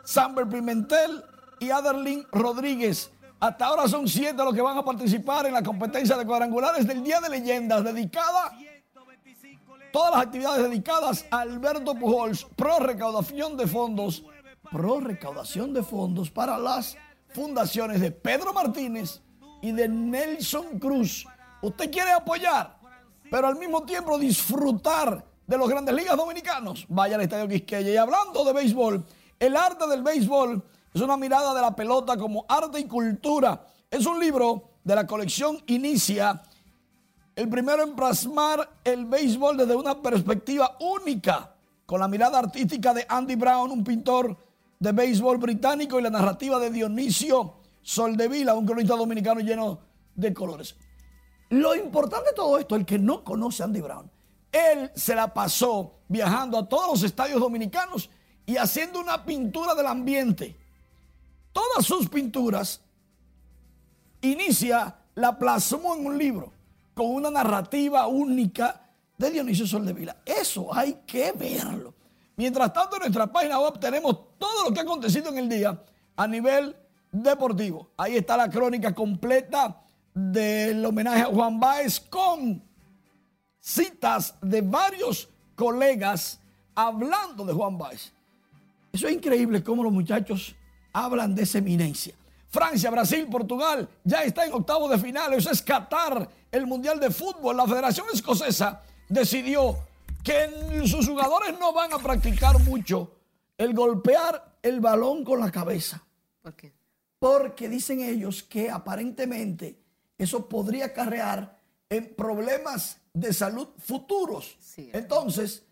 Samber 0.04 0.48
Pimentel 0.50 1.24
y 1.60 1.70
Aderlin 1.70 2.26
Rodríguez. 2.32 3.12
Hasta 3.40 3.66
ahora 3.68 3.88
son 3.88 4.08
siete 4.08 4.44
los 4.44 4.54
que 4.54 4.62
van 4.62 4.78
a 4.78 4.84
participar 4.84 5.46
en 5.46 5.54
la 5.54 5.62
competencia 5.62 6.18
de 6.18 6.26
cuadrangulares 6.26 6.88
del 6.88 7.04
Día 7.04 7.20
de 7.20 7.30
Leyendas, 7.30 7.84
dedicada 7.84 8.52
todas 9.92 10.12
las 10.12 10.26
actividades 10.26 10.64
dedicadas 10.64 11.26
a 11.32 11.42
Alberto 11.42 11.96
Pujols, 11.96 12.46
pro 12.56 12.80
recaudación 12.80 13.56
de 13.56 13.68
fondos, 13.68 14.24
pro 14.72 15.00
recaudación 15.00 15.74
de 15.74 15.84
fondos 15.84 16.32
para 16.32 16.58
las 16.58 16.98
fundaciones 17.30 18.02
de 18.02 18.12
Pedro 18.12 18.54
Martínez 18.54 19.22
y 19.62 19.72
de 19.72 19.88
Nelson 19.88 20.80
Cruz. 20.80 21.26
Usted 21.62 21.92
quiere 21.92 22.12
apoyar, 22.12 22.78
pero 23.30 23.48
al 23.48 23.56
mismo 23.56 23.84
tiempo 23.84 24.18
disfrutar 24.18 25.24
de 25.46 25.58
los 25.58 25.70
grandes 25.70 25.96
ligas 25.96 26.18
dominicanos. 26.18 26.86
Vaya 26.90 27.16
al 27.16 27.22
Estadio 27.22 27.48
Quisqueya. 27.48 27.92
Y 27.92 27.98
hablando 27.98 28.44
de 28.44 28.54
béisbol, 28.54 29.06
El 29.40 29.56
arte 29.56 29.88
del 29.88 30.02
béisbol 30.02 30.64
es 30.94 31.02
una 31.02 31.18
mirada 31.18 31.54
de 31.54 31.62
la 31.62 31.76
pelota 31.76 32.18
como 32.18 32.46
arte 32.48 32.80
y 32.80 32.86
cultura. 32.86 33.66
Es 33.90 34.06
un 34.06 34.20
libro 34.20 34.70
de 34.84 34.96
la 34.96 35.06
colección 35.06 35.62
Inicia, 35.68 36.42
el 37.36 37.50
primero 37.50 37.84
en 37.84 37.96
plasmar 37.96 38.68
el 38.84 39.06
béisbol 39.06 39.58
desde 39.58 39.76
una 39.76 40.02
perspectiva 40.02 40.76
única, 40.80 41.54
con 41.86 42.00
la 42.00 42.08
mirada 42.08 42.40
artística 42.40 42.94
de 42.94 43.06
Andy 43.08 43.36
Brown, 43.36 43.70
un 43.70 43.84
pintor 43.84 44.36
de 44.80 44.92
béisbol 44.92 45.38
británico, 45.38 46.00
y 46.00 46.04
la 46.04 46.10
narrativa 46.10 46.60
de 46.60 46.72
Dionisio 46.72 47.56
Soldevila, 47.82 48.56
un 48.56 48.66
cronista 48.66 48.96
dominicano 48.96 49.40
lleno 49.42 49.80
de 50.16 50.34
colores. 50.34 50.76
Lo 51.50 51.76
importante 51.76 52.30
de 52.30 52.36
todo 52.36 52.58
esto, 52.58 52.76
el 52.76 52.86
que 52.86 52.98
no 52.98 53.24
conoce 53.24 53.62
a 53.62 53.66
Andy 53.66 53.82
Brown, 53.82 54.10
él 54.52 54.92
se 54.96 55.14
la 55.16 55.34
pasó 55.34 56.00
viajando 56.08 56.58
a 56.58 56.68
todos 56.68 56.88
los 56.92 57.04
estadios 57.04 57.40
dominicanos 57.40 58.10
y 58.46 58.58
haciendo 58.58 59.00
una 59.00 59.24
pintura 59.24 59.76
del 59.76 59.88
ambiente. 59.88 60.58
Todas 61.58 61.88
sus 61.88 62.08
pinturas 62.08 62.80
inicia, 64.22 64.96
la 65.16 65.40
plasmó 65.40 65.96
en 65.96 66.06
un 66.06 66.16
libro 66.16 66.54
con 66.94 67.08
una 67.08 67.32
narrativa 67.32 68.06
única 68.06 68.80
de 69.18 69.32
Dionisio 69.32 69.66
Soldevila. 69.66 70.18
Eso 70.24 70.72
hay 70.72 71.00
que 71.08 71.32
verlo. 71.32 71.96
Mientras 72.36 72.72
tanto, 72.72 72.98
en 72.98 73.00
nuestra 73.00 73.26
página 73.26 73.60
web 73.60 73.80
tenemos 73.80 74.38
todo 74.38 74.66
lo 74.66 74.72
que 74.72 74.82
ha 74.82 74.84
acontecido 74.84 75.30
en 75.30 75.40
el 75.40 75.50
día 75.50 75.84
a 76.16 76.28
nivel 76.28 76.76
deportivo. 77.12 77.90
Ahí 77.98 78.18
está 78.18 78.38
la 78.38 78.52
crónica 78.52 78.94
completa 78.94 79.82
del 80.14 80.86
homenaje 80.86 81.24
a 81.24 81.26
Juan 81.26 81.60
Báez 81.60 82.00
con 82.00 82.64
citas 83.60 84.36
de 84.44 84.62
varios 84.62 85.28
colegas 85.56 86.40
hablando 86.76 87.44
de 87.46 87.54
Juan 87.54 87.80
Báez. 87.80 88.14
Eso 88.94 89.08
es 89.08 89.16
increíble 89.16 89.64
cómo 89.64 89.82
los 89.82 89.92
muchachos 89.92 90.56
hablan 91.04 91.36
de 91.36 91.44
esa 91.44 91.60
eminencia. 91.60 92.14
Francia, 92.50 92.90
Brasil, 92.90 93.28
Portugal 93.30 93.88
ya 94.04 94.24
está 94.24 94.46
en 94.46 94.54
octavo 94.54 94.88
de 94.88 94.98
final. 94.98 95.34
Eso 95.34 95.52
es 95.52 95.62
Qatar, 95.62 96.30
el 96.52 96.66
Mundial 96.66 97.00
de 97.00 97.12
Fútbol. 97.12 97.58
La 97.58 97.68
Federación 97.68 98.08
Escocesa 98.14 98.82
decidió 99.10 99.78
que 100.24 100.88
sus 100.88 101.08
jugadores 101.08 101.58
no 101.60 101.74
van 101.74 101.94
a 101.94 102.00
practicar 102.00 102.60
mucho 102.64 103.12
el 103.58 103.74
golpear 103.74 104.58
el 104.62 104.80
balón 104.80 105.24
con 105.24 105.40
la 105.40 105.52
cabeza. 105.52 106.04
¿Por 106.42 106.56
qué? 106.56 106.74
Porque 107.20 107.68
dicen 107.68 108.02
ellos 108.02 108.44
que 108.44 108.70
aparentemente 108.70 109.80
eso 110.18 110.48
podría 110.48 110.86
acarrear 110.86 111.60
en 111.90 112.16
problemas 112.16 112.98
de 113.14 113.34
salud 113.34 113.70
futuros. 113.78 114.58
Entonces, 114.94 115.64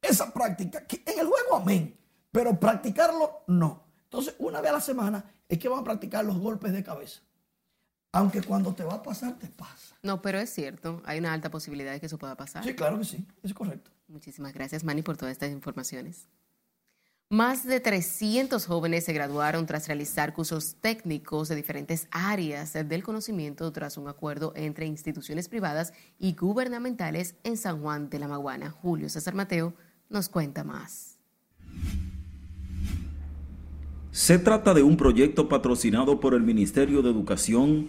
esa 0.00 0.32
práctica, 0.32 0.86
que 0.86 1.02
en 1.06 1.20
el 1.20 1.26
juego 1.26 1.56
amén, 1.56 1.96
pero 2.30 2.58
practicarlo 2.58 3.42
no. 3.46 3.87
Entonces, 4.10 4.34
una 4.38 4.60
vez 4.60 4.70
a 4.70 4.74
la 4.74 4.80
semana 4.80 5.24
es 5.48 5.58
que 5.58 5.68
van 5.68 5.80
a 5.80 5.84
practicar 5.84 6.24
los 6.24 6.38
golpes 6.38 6.72
de 6.72 6.82
cabeza. 6.82 7.20
Aunque 8.12 8.42
cuando 8.42 8.74
te 8.74 8.84
va 8.84 8.94
a 8.94 9.02
pasar, 9.02 9.38
te 9.38 9.48
pasa. 9.48 9.96
No, 10.02 10.22
pero 10.22 10.38
es 10.38 10.48
cierto, 10.48 11.02
hay 11.04 11.18
una 11.18 11.32
alta 11.32 11.50
posibilidad 11.50 11.92
de 11.92 12.00
que 12.00 12.06
eso 12.06 12.16
pueda 12.16 12.36
pasar. 12.36 12.64
Sí, 12.64 12.74
claro 12.74 12.98
que 12.98 13.04
sí, 13.04 13.26
es 13.42 13.52
correcto. 13.52 13.90
Muchísimas 14.08 14.54
gracias, 14.54 14.82
Manny, 14.82 15.02
por 15.02 15.18
todas 15.18 15.32
estas 15.32 15.50
informaciones. 15.50 16.26
Más 17.30 17.66
de 17.66 17.80
300 17.80 18.64
jóvenes 18.64 19.04
se 19.04 19.12
graduaron 19.12 19.66
tras 19.66 19.86
realizar 19.86 20.32
cursos 20.32 20.76
técnicos 20.80 21.50
de 21.50 21.56
diferentes 21.56 22.08
áreas 22.10 22.72
del 22.72 23.02
conocimiento 23.02 23.70
tras 23.70 23.98
un 23.98 24.08
acuerdo 24.08 24.54
entre 24.56 24.86
instituciones 24.86 25.50
privadas 25.50 25.92
y 26.18 26.34
gubernamentales 26.34 27.34
en 27.44 27.58
San 27.58 27.82
Juan 27.82 28.08
de 28.08 28.18
la 28.20 28.28
Maguana. 28.28 28.70
Julio 28.70 29.10
César 29.10 29.34
Mateo 29.34 29.74
nos 30.08 30.30
cuenta 30.30 30.64
más. 30.64 31.18
Se 34.18 34.36
trata 34.40 34.74
de 34.74 34.82
un 34.82 34.96
proyecto 34.96 35.48
patrocinado 35.48 36.18
por 36.18 36.34
el 36.34 36.42
Ministerio 36.42 37.02
de 37.02 37.10
Educación, 37.10 37.86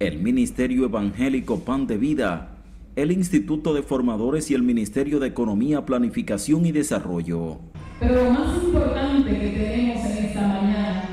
el 0.00 0.18
Ministerio 0.18 0.86
Evangélico 0.86 1.60
Pan 1.60 1.86
de 1.86 1.98
Vida, 1.98 2.56
el 2.96 3.12
Instituto 3.12 3.72
de 3.72 3.84
Formadores 3.84 4.50
y 4.50 4.54
el 4.54 4.64
Ministerio 4.64 5.20
de 5.20 5.28
Economía, 5.28 5.86
Planificación 5.86 6.66
y 6.66 6.72
Desarrollo. 6.72 7.60
Pero 8.00 8.24
lo 8.24 8.30
más 8.32 8.60
importante 8.60 9.30
que 9.30 9.48
tenemos 9.50 10.04
en 10.04 10.24
esta 10.24 10.48
mañana 10.48 11.04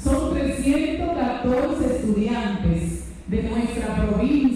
son 0.00 0.34
314 0.34 1.96
estudiantes 1.96 3.08
de 3.26 3.42
nuestra 3.42 4.06
provincia, 4.06 4.55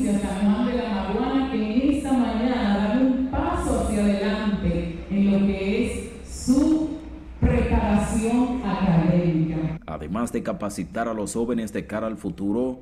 Además 9.91 10.33
de 10.33 10.45
capacitar 10.45 11.09
a 11.09 11.15
los 11.15 11.35
jóvenes 11.35 11.73
de 11.73 11.87
cara 11.87 12.07
al 12.07 12.17
futuro, 12.17 12.79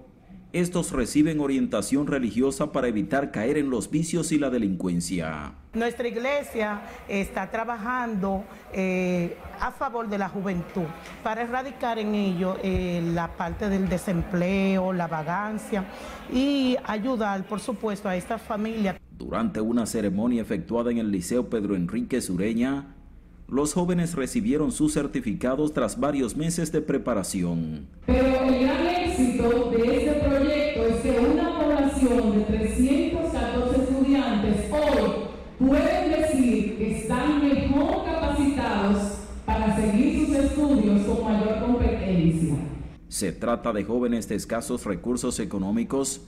estos 0.53 0.93
reciben 0.93 1.41
orientación 1.41 2.07
religiosa 2.07 2.71
para 2.71 2.89
evitar 2.89 3.31
caer 3.31 3.57
en 3.57 3.71
los 3.71 3.91
vicios 3.91 4.31
y 4.31 4.39
la 4.39 4.51
delincuencia. 4.51 5.55
Nuestra 5.73 6.07
iglesia 6.07 6.83
está 7.09 7.51
trabajando 7.51 8.45
eh, 8.75 9.37
a 9.59 9.71
favor 9.73 10.09
de 10.09 10.19
la 10.19 10.29
juventud 10.29 10.87
para 11.23 11.43
erradicar 11.43 11.99
en 11.99 12.15
ello 12.15 12.59
eh, 12.63 13.03
la 13.15 13.29
parte 13.37 13.71
del 13.71 13.89
desempleo, 13.89 14.93
la 14.93 15.07
vagancia 15.07 15.85
y 16.31 16.77
ayudar, 16.85 17.45
por 17.45 17.61
supuesto, 17.61 18.09
a 18.09 18.17
estas 18.17 18.43
familias. 18.43 18.97
Durante 19.11 19.63
una 19.63 19.87
ceremonia 19.87 20.43
efectuada 20.43 20.91
en 20.91 20.99
el 20.99 21.11
Liceo 21.11 21.49
Pedro 21.49 21.75
Enrique 21.75 22.21
Sureña, 22.21 22.98
los 23.49 23.73
jóvenes 23.73 24.15
recibieron 24.15 24.73
sus 24.73 24.93
certificados 24.93 25.73
tras 25.73 25.99
varios 25.99 26.37
meses 26.37 26.71
de 26.71 26.83
preparación. 26.83 27.89
Pero 28.05 28.43
el 28.45 28.61
gran 28.61 28.87
éxito 28.87 29.71
de 29.71 29.97
este 29.97 30.13
proyecto 30.21 30.87
es 30.87 30.97
que 31.01 31.19
una 31.19 31.59
población 31.59 32.35
de 32.35 32.45
314 32.45 33.83
estudiantes 33.83 34.71
hoy 34.71 35.67
pueden 35.67 36.11
decir 36.11 36.77
que 36.77 36.99
están 36.99 37.43
mejor 37.49 38.05
capacitados 38.05 39.19
para 39.47 39.75
seguir 39.77 40.27
sus 40.27 40.37
estudios 40.37 41.07
con 41.07 41.25
mayor 41.25 41.61
competencia. 41.61 42.55
Se 43.09 43.33
trata 43.33 43.73
de 43.73 43.85
jóvenes 43.85 44.29
de 44.29 44.35
escasos 44.35 44.85
recursos 44.85 45.41
económicos 45.41 46.21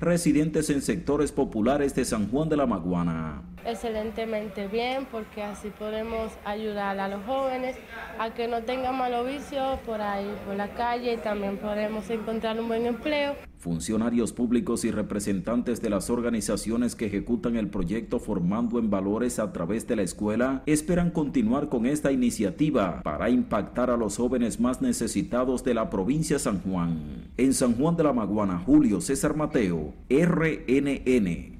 residentes 0.00 0.70
en 0.70 0.82
sectores 0.82 1.32
populares 1.32 1.94
de 1.94 2.04
San 2.04 2.30
Juan 2.30 2.48
de 2.48 2.56
la 2.56 2.66
Maguana. 2.66 3.42
Excelentemente 3.64 4.66
bien, 4.68 5.06
porque 5.10 5.42
así 5.42 5.70
podemos 5.70 6.32
ayudar 6.44 6.98
a 7.00 7.08
los 7.08 7.24
jóvenes 7.24 7.76
a 8.18 8.32
que 8.32 8.48
no 8.48 8.62
tengan 8.62 8.96
malos 8.96 9.26
vicios 9.26 9.78
por 9.80 10.00
ahí, 10.00 10.32
por 10.46 10.56
la 10.56 10.68
calle, 10.68 11.14
y 11.14 11.16
también 11.18 11.58
podemos 11.58 12.08
encontrar 12.10 12.58
un 12.60 12.68
buen 12.68 12.86
empleo. 12.86 13.47
Funcionarios 13.58 14.32
públicos 14.32 14.84
y 14.84 14.92
representantes 14.92 15.82
de 15.82 15.90
las 15.90 16.10
organizaciones 16.10 16.94
que 16.94 17.06
ejecutan 17.06 17.56
el 17.56 17.68
proyecto 17.68 18.20
Formando 18.20 18.78
en 18.78 18.88
Valores 18.88 19.40
a 19.40 19.52
través 19.52 19.84
de 19.88 19.96
la 19.96 20.02
escuela 20.02 20.62
esperan 20.66 21.10
continuar 21.10 21.68
con 21.68 21.84
esta 21.84 22.12
iniciativa 22.12 23.02
para 23.02 23.30
impactar 23.30 23.90
a 23.90 23.96
los 23.96 24.16
jóvenes 24.16 24.60
más 24.60 24.80
necesitados 24.80 25.64
de 25.64 25.74
la 25.74 25.90
provincia 25.90 26.38
San 26.38 26.60
Juan. 26.62 27.32
En 27.36 27.52
San 27.52 27.74
Juan 27.74 27.96
de 27.96 28.04
la 28.04 28.12
Maguana, 28.12 28.62
Julio 28.64 29.00
César 29.00 29.34
Mateo, 29.34 29.92
RNN. 30.08 31.58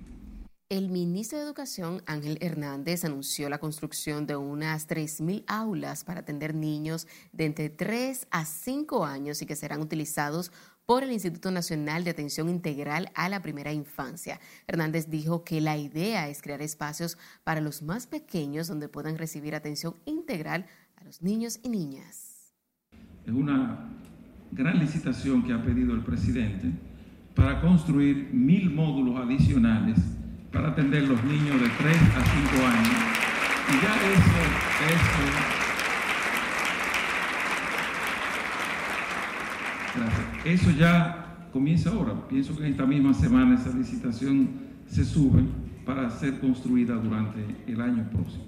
El 0.71 0.91
ministro 0.91 1.39
de 1.39 1.45
Educación, 1.45 2.03
Ángel 2.05 2.37
Hernández, 2.43 3.05
anunció 3.07 3.49
la 3.49 3.59
construcción 3.59 4.27
de 4.27 4.37
unas 4.37 4.87
3.000 4.87 5.45
aulas 5.47 6.05
para 6.05 6.21
atender 6.21 6.55
niños 6.55 7.09
de 7.33 7.47
entre 7.47 7.71
3 7.71 8.29
a 8.31 8.45
5 8.45 9.05
años 9.07 9.41
y 9.41 9.47
que 9.47 9.57
serán 9.57 9.81
utilizados 9.81 10.53
por 10.89 11.05
el 11.05 11.13
Instituto 11.13 11.51
Nacional 11.51 12.03
de 12.03 12.13
Atención 12.13 12.49
Integral 12.49 13.11
a 13.15 13.29
la 13.29 13.43
Primera 13.43 13.75
Infancia. 13.75 14.41
Hernández 14.67 15.11
dijo 15.11 15.45
que 15.45 15.61
la 15.61 15.77
idea 15.77 16.31
es 16.31 16.41
crear 16.41 16.63
espacios 16.63 17.19
para 17.45 17.61
los 17.61 17.83
más 17.83 18.07
pequeños 18.07 18.69
donde 18.69 18.89
puedan 18.89 19.19
recibir 19.19 19.55
atención 19.55 19.97
integral 20.07 20.65
a 20.97 21.05
los 21.05 21.21
niños 21.21 21.61
y 21.63 21.69
niñas. 21.69 22.55
Es 23.27 23.35
una 23.35 23.91
gran 24.51 24.79
licitación 24.79 25.45
que 25.45 25.53
ha 25.53 25.63
pedido 25.63 25.93
el 25.93 26.01
presidente 26.01 26.71
para 27.35 27.61
construir 27.61 28.31
mil 28.33 28.71
módulos 28.71 29.21
adicionales 29.21 29.99
para 30.51 30.69
atender 30.69 31.03
los 31.03 31.23
niños 31.23 31.61
de 31.61 31.69
3 31.69 31.97
a 32.17 32.25
5 32.51 32.67
años. 32.67 32.97
Y 33.69 33.73
ya 33.83 33.95
eso, 34.89 35.58
Eso 40.49 40.71
ya 40.71 41.51
comienza 41.53 41.91
ahora. 41.91 42.27
Pienso 42.27 42.57
que 42.57 42.65
en 42.65 42.71
esta 42.71 42.87
misma 42.87 43.13
semana 43.13 43.61
esa 43.61 43.69
licitación 43.69 44.49
se 44.89 45.05
sube 45.05 45.43
para 45.85 46.09
ser 46.09 46.41
construida 46.41 46.95
durante 46.95 47.41
el 47.67 47.79
año 47.83 48.09
próximo. 48.09 48.47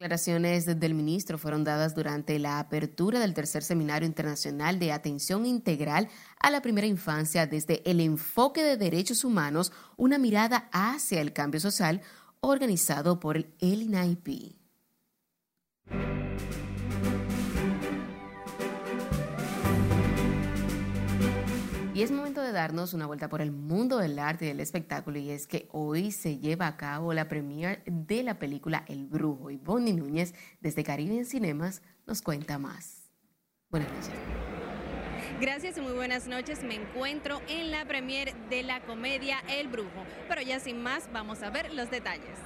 Declaraciones 0.00 0.66
del 0.80 0.94
ministro 0.94 1.38
fueron 1.38 1.62
dadas 1.62 1.94
durante 1.94 2.40
la 2.40 2.58
apertura 2.58 3.20
del 3.20 3.34
tercer 3.34 3.62
Seminario 3.62 4.04
Internacional 4.04 4.80
de 4.80 4.90
Atención 4.90 5.46
Integral 5.46 6.08
a 6.40 6.50
la 6.50 6.60
Primera 6.60 6.88
Infancia 6.88 7.46
desde 7.46 7.88
el 7.88 8.00
enfoque 8.00 8.64
de 8.64 8.76
derechos 8.76 9.22
humanos, 9.22 9.72
una 9.96 10.18
mirada 10.18 10.68
hacia 10.72 11.20
el 11.20 11.32
cambio 11.32 11.60
social, 11.60 12.00
organizado 12.40 13.20
por 13.20 13.36
el 13.36 13.54
INAIP. 13.60 14.56
Y 21.94 22.02
es 22.02 22.10
momento 22.10 22.40
de 22.40 22.52
darnos 22.52 22.94
una 22.94 23.06
vuelta 23.06 23.28
por 23.28 23.42
el 23.42 23.52
mundo 23.52 23.98
del 23.98 24.18
arte 24.18 24.46
y 24.46 24.48
del 24.48 24.60
espectáculo 24.60 25.18
y 25.18 25.28
es 25.28 25.46
que 25.46 25.68
hoy 25.72 26.10
se 26.10 26.38
lleva 26.38 26.66
a 26.66 26.78
cabo 26.78 27.12
la 27.12 27.28
premiere 27.28 27.82
de 27.84 28.22
la 28.22 28.38
película 28.38 28.82
El 28.88 29.04
Brujo 29.04 29.50
y 29.50 29.58
Bonnie 29.58 29.92
Núñez 29.92 30.32
desde 30.60 30.84
Caribe 30.84 31.18
en 31.18 31.26
Cinemas 31.26 31.82
nos 32.06 32.22
cuenta 32.22 32.58
más. 32.58 33.10
Buenas 33.68 33.90
noches. 33.92 34.14
Gracias 35.38 35.76
y 35.76 35.82
muy 35.82 35.92
buenas 35.92 36.26
noches. 36.28 36.64
Me 36.64 36.76
encuentro 36.76 37.42
en 37.46 37.70
la 37.70 37.84
premier 37.84 38.34
de 38.48 38.62
la 38.62 38.80
comedia 38.80 39.40
El 39.50 39.68
Brujo. 39.68 40.06
Pero 40.28 40.40
ya 40.40 40.60
sin 40.60 40.82
más, 40.82 41.10
vamos 41.12 41.42
a 41.42 41.50
ver 41.50 41.74
los 41.74 41.90
detalles. 41.90 42.38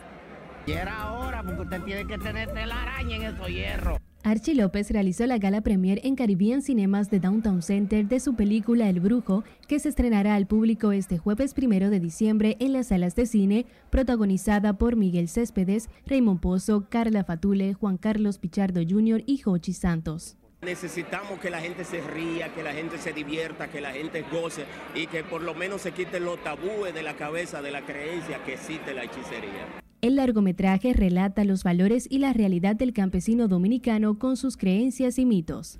Y 0.66 0.72
era 0.72 1.02
ahora 1.02 1.44
porque 1.44 1.62
usted 1.62 1.82
tiene 1.82 2.04
que 2.04 2.18
tener 2.18 2.48
la 2.52 2.82
araña 2.82 3.16
en 3.16 3.22
esos 3.22 3.46
hierros. 3.46 4.00
Archie 4.22 4.56
López 4.56 4.90
realizó 4.90 5.24
la 5.26 5.38
gala 5.38 5.60
premier 5.60 6.00
en 6.02 6.16
Caribbean 6.16 6.60
Cinemas 6.60 7.10
de 7.10 7.20
Downtown 7.20 7.62
Center 7.62 8.08
de 8.08 8.18
su 8.18 8.34
película 8.34 8.88
El 8.88 8.98
Brujo, 8.98 9.44
que 9.68 9.78
se 9.78 9.88
estrenará 9.88 10.34
al 10.34 10.46
público 10.46 10.90
este 10.90 11.16
jueves 11.16 11.54
primero 11.54 11.90
de 11.90 12.00
diciembre 12.00 12.56
en 12.58 12.72
las 12.72 12.88
salas 12.88 13.14
de 13.14 13.26
cine, 13.26 13.66
protagonizada 13.90 14.78
por 14.78 14.96
Miguel 14.96 15.28
Céspedes, 15.28 15.88
Raymond 16.06 16.40
Pozo, 16.40 16.86
Carla 16.88 17.22
Fatule, 17.22 17.74
Juan 17.74 17.98
Carlos 17.98 18.38
Pichardo 18.38 18.80
Jr. 18.82 19.22
y 19.26 19.38
Jochi 19.38 19.72
Santos. 19.72 20.36
Necesitamos 20.62 21.38
que 21.38 21.50
la 21.50 21.60
gente 21.60 21.84
se 21.84 22.00
ría, 22.00 22.52
que 22.52 22.64
la 22.64 22.72
gente 22.72 22.98
se 22.98 23.12
divierta, 23.12 23.68
que 23.68 23.80
la 23.80 23.92
gente 23.92 24.24
goce 24.32 24.64
y 24.94 25.06
que 25.06 25.22
por 25.22 25.42
lo 25.42 25.54
menos 25.54 25.82
se 25.82 25.92
quiten 25.92 26.24
los 26.24 26.42
tabúes 26.42 26.92
de 26.92 27.04
la 27.04 27.14
cabeza 27.14 27.62
de 27.62 27.70
la 27.70 27.82
creencia 27.82 28.42
que 28.44 28.54
existe 28.54 28.92
la 28.92 29.04
hechicería. 29.04 29.85
El 30.02 30.16
largometraje 30.16 30.92
relata 30.92 31.44
los 31.44 31.64
valores 31.64 32.06
y 32.10 32.18
la 32.18 32.32
realidad 32.32 32.76
del 32.76 32.92
campesino 32.92 33.48
dominicano 33.48 34.18
con 34.18 34.36
sus 34.36 34.56
creencias 34.56 35.18
y 35.18 35.26
mitos. 35.26 35.78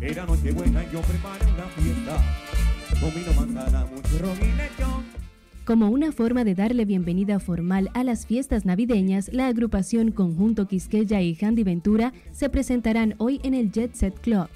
Era 0.00 0.24
buena 0.24 0.82
y 0.82 0.94
yo 0.94 1.00
preparé 1.02 1.44
una 1.52 1.66
fiesta, 1.76 3.34
manzana, 3.36 3.84
mucho 3.84 4.18
ron 4.18 4.36
y 4.38 4.56
lechón. 4.56 5.20
Como 5.66 5.90
una 5.90 6.10
forma 6.10 6.42
de 6.42 6.54
darle 6.54 6.84
bienvenida 6.84 7.38
formal 7.38 7.90
a 7.94 8.02
las 8.02 8.26
fiestas 8.26 8.64
navideñas, 8.64 9.30
la 9.32 9.46
agrupación 9.46 10.10
Conjunto 10.10 10.66
Quisqueya 10.66 11.20
y 11.20 11.36
Handy 11.40 11.64
Ventura 11.64 12.12
se 12.32 12.48
presentarán 12.48 13.14
hoy 13.18 13.40
en 13.44 13.54
el 13.54 13.70
Jet 13.70 13.94
Set 13.94 14.18
Club. 14.20 14.48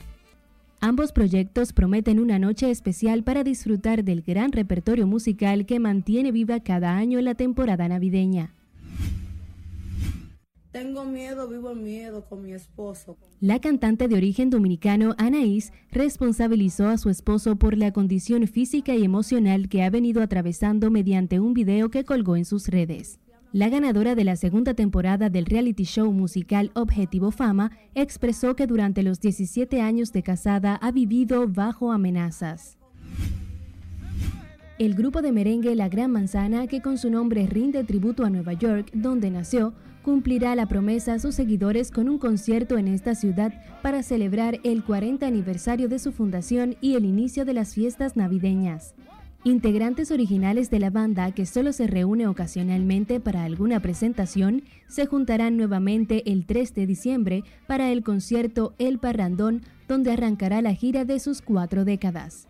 Ambos 0.80 1.12
proyectos 1.12 1.72
prometen 1.72 2.20
una 2.20 2.38
noche 2.38 2.70
especial 2.70 3.22
para 3.22 3.44
disfrutar 3.44 4.04
del 4.04 4.22
gran 4.22 4.52
repertorio 4.52 5.06
musical 5.06 5.66
que 5.66 5.80
mantiene 5.80 6.32
viva 6.32 6.60
cada 6.60 6.96
año 6.96 7.20
la 7.20 7.34
temporada 7.34 7.88
navideña. 7.88 8.52
Tengo 10.74 11.04
miedo, 11.04 11.48
vivo 11.48 11.70
en 11.70 11.84
miedo 11.84 12.24
con 12.28 12.42
mi 12.42 12.52
esposo. 12.52 13.16
La 13.40 13.60
cantante 13.60 14.08
de 14.08 14.16
origen 14.16 14.50
dominicano 14.50 15.14
Anaís 15.18 15.72
responsabilizó 15.92 16.88
a 16.88 16.98
su 16.98 17.10
esposo 17.10 17.54
por 17.54 17.78
la 17.78 17.92
condición 17.92 18.48
física 18.48 18.92
y 18.96 19.04
emocional 19.04 19.68
que 19.68 19.84
ha 19.84 19.90
venido 19.90 20.20
atravesando 20.20 20.90
mediante 20.90 21.38
un 21.38 21.54
video 21.54 21.90
que 21.90 22.04
colgó 22.04 22.34
en 22.34 22.44
sus 22.44 22.66
redes. 22.66 23.20
La 23.54 23.68
ganadora 23.68 24.16
de 24.16 24.24
la 24.24 24.34
segunda 24.34 24.74
temporada 24.74 25.30
del 25.30 25.46
reality 25.46 25.84
show 25.84 26.10
musical 26.10 26.72
Objetivo 26.74 27.30
Fama 27.30 27.70
expresó 27.94 28.56
que 28.56 28.66
durante 28.66 29.04
los 29.04 29.20
17 29.20 29.80
años 29.80 30.10
de 30.10 30.24
casada 30.24 30.74
ha 30.74 30.90
vivido 30.90 31.46
bajo 31.46 31.92
amenazas. 31.92 32.78
El 34.80 34.96
grupo 34.96 35.22
de 35.22 35.30
merengue 35.30 35.76
La 35.76 35.88
Gran 35.88 36.10
Manzana, 36.10 36.66
que 36.66 36.82
con 36.82 36.98
su 36.98 37.10
nombre 37.10 37.46
rinde 37.46 37.84
tributo 37.84 38.24
a 38.24 38.30
Nueva 38.30 38.54
York, 38.54 38.90
donde 38.92 39.30
nació, 39.30 39.72
cumplirá 40.02 40.56
la 40.56 40.66
promesa 40.66 41.12
a 41.14 41.18
sus 41.20 41.36
seguidores 41.36 41.92
con 41.92 42.08
un 42.08 42.18
concierto 42.18 42.76
en 42.76 42.88
esta 42.88 43.14
ciudad 43.14 43.54
para 43.82 44.02
celebrar 44.02 44.58
el 44.64 44.82
40 44.82 45.28
aniversario 45.28 45.88
de 45.88 46.00
su 46.00 46.10
fundación 46.10 46.74
y 46.80 46.96
el 46.96 47.04
inicio 47.04 47.44
de 47.44 47.54
las 47.54 47.72
fiestas 47.72 48.16
navideñas. 48.16 48.96
Integrantes 49.46 50.10
originales 50.10 50.70
de 50.70 50.78
la 50.78 50.88
banda, 50.88 51.30
que 51.32 51.44
solo 51.44 51.74
se 51.74 51.86
reúne 51.86 52.26
ocasionalmente 52.26 53.20
para 53.20 53.44
alguna 53.44 53.78
presentación, 53.80 54.62
se 54.88 55.04
juntarán 55.04 55.58
nuevamente 55.58 56.32
el 56.32 56.46
3 56.46 56.74
de 56.74 56.86
diciembre 56.86 57.44
para 57.66 57.92
el 57.92 58.02
concierto 58.02 58.72
El 58.78 58.98
Parrandón, 58.98 59.60
donde 59.86 60.12
arrancará 60.12 60.62
la 60.62 60.74
gira 60.74 61.04
de 61.04 61.20
sus 61.20 61.42
cuatro 61.42 61.84
décadas. 61.84 62.48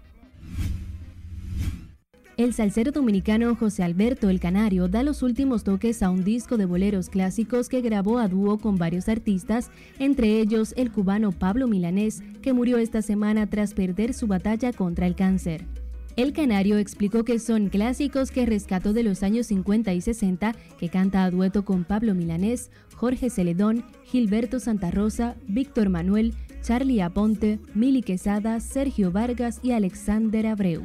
El 2.36 2.54
salsero 2.54 2.92
dominicano 2.92 3.56
José 3.56 3.82
Alberto 3.82 4.30
El 4.30 4.38
Canario 4.38 4.86
da 4.86 5.02
los 5.02 5.24
últimos 5.24 5.64
toques 5.64 6.00
a 6.00 6.10
un 6.10 6.22
disco 6.22 6.56
de 6.56 6.66
boleros 6.66 7.08
clásicos 7.08 7.68
que 7.68 7.80
grabó 7.80 8.18
a 8.18 8.28
dúo 8.28 8.58
con 8.58 8.76
varios 8.76 9.08
artistas, 9.08 9.72
entre 9.98 10.38
ellos 10.38 10.72
el 10.76 10.92
cubano 10.92 11.32
Pablo 11.32 11.66
Milanés, 11.66 12.22
que 12.40 12.52
murió 12.52 12.78
esta 12.78 13.02
semana 13.02 13.48
tras 13.48 13.74
perder 13.74 14.14
su 14.14 14.28
batalla 14.28 14.72
contra 14.72 15.08
el 15.08 15.16
cáncer. 15.16 15.64
El 16.16 16.32
Canario 16.32 16.78
explicó 16.78 17.24
que 17.24 17.40
son 17.40 17.68
clásicos 17.68 18.30
que 18.30 18.46
rescató 18.46 18.92
de 18.92 19.02
los 19.02 19.24
años 19.24 19.48
50 19.48 19.92
y 19.94 20.00
60, 20.00 20.54
que 20.78 20.88
canta 20.88 21.24
a 21.24 21.30
dueto 21.30 21.64
con 21.64 21.82
Pablo 21.82 22.14
Milanés, 22.14 22.70
Jorge 22.94 23.30
Celedón, 23.30 23.84
Gilberto 24.04 24.60
Santa 24.60 24.92
Rosa, 24.92 25.34
Víctor 25.48 25.88
Manuel, 25.88 26.34
Charlie 26.62 27.00
Aponte, 27.00 27.58
Mili 27.74 28.02
Quesada, 28.02 28.60
Sergio 28.60 29.10
Vargas 29.10 29.58
y 29.62 29.72
Alexander 29.72 30.46
Abreu 30.46 30.84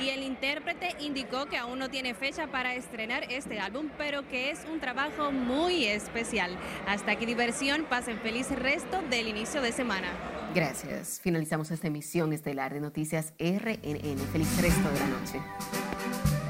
y 0.00 0.10
el 0.10 0.22
intérprete 0.22 0.94
indicó 1.00 1.46
que 1.46 1.56
aún 1.56 1.78
no 1.78 1.88
tiene 1.88 2.14
fecha 2.14 2.46
para 2.46 2.74
estrenar 2.74 3.24
este 3.30 3.58
álbum, 3.58 3.88
pero 3.96 4.26
que 4.28 4.50
es 4.50 4.60
un 4.70 4.80
trabajo 4.80 5.32
muy 5.32 5.84
especial. 5.84 6.56
Hasta 6.86 7.12
aquí 7.12 7.26
diversión, 7.26 7.84
pasen 7.88 8.18
feliz 8.18 8.50
resto 8.50 9.02
del 9.10 9.28
inicio 9.28 9.60
de 9.62 9.72
semana. 9.72 10.08
Gracias. 10.54 11.20
Finalizamos 11.20 11.70
esta 11.70 11.86
emisión 11.88 12.32
estelar 12.32 12.72
de 12.72 12.80
Noticias 12.80 13.32
RNN. 13.38 14.18
Feliz 14.32 14.60
resto 14.60 14.90
de 14.90 15.00
la 15.00 15.06
noche. 15.06 16.47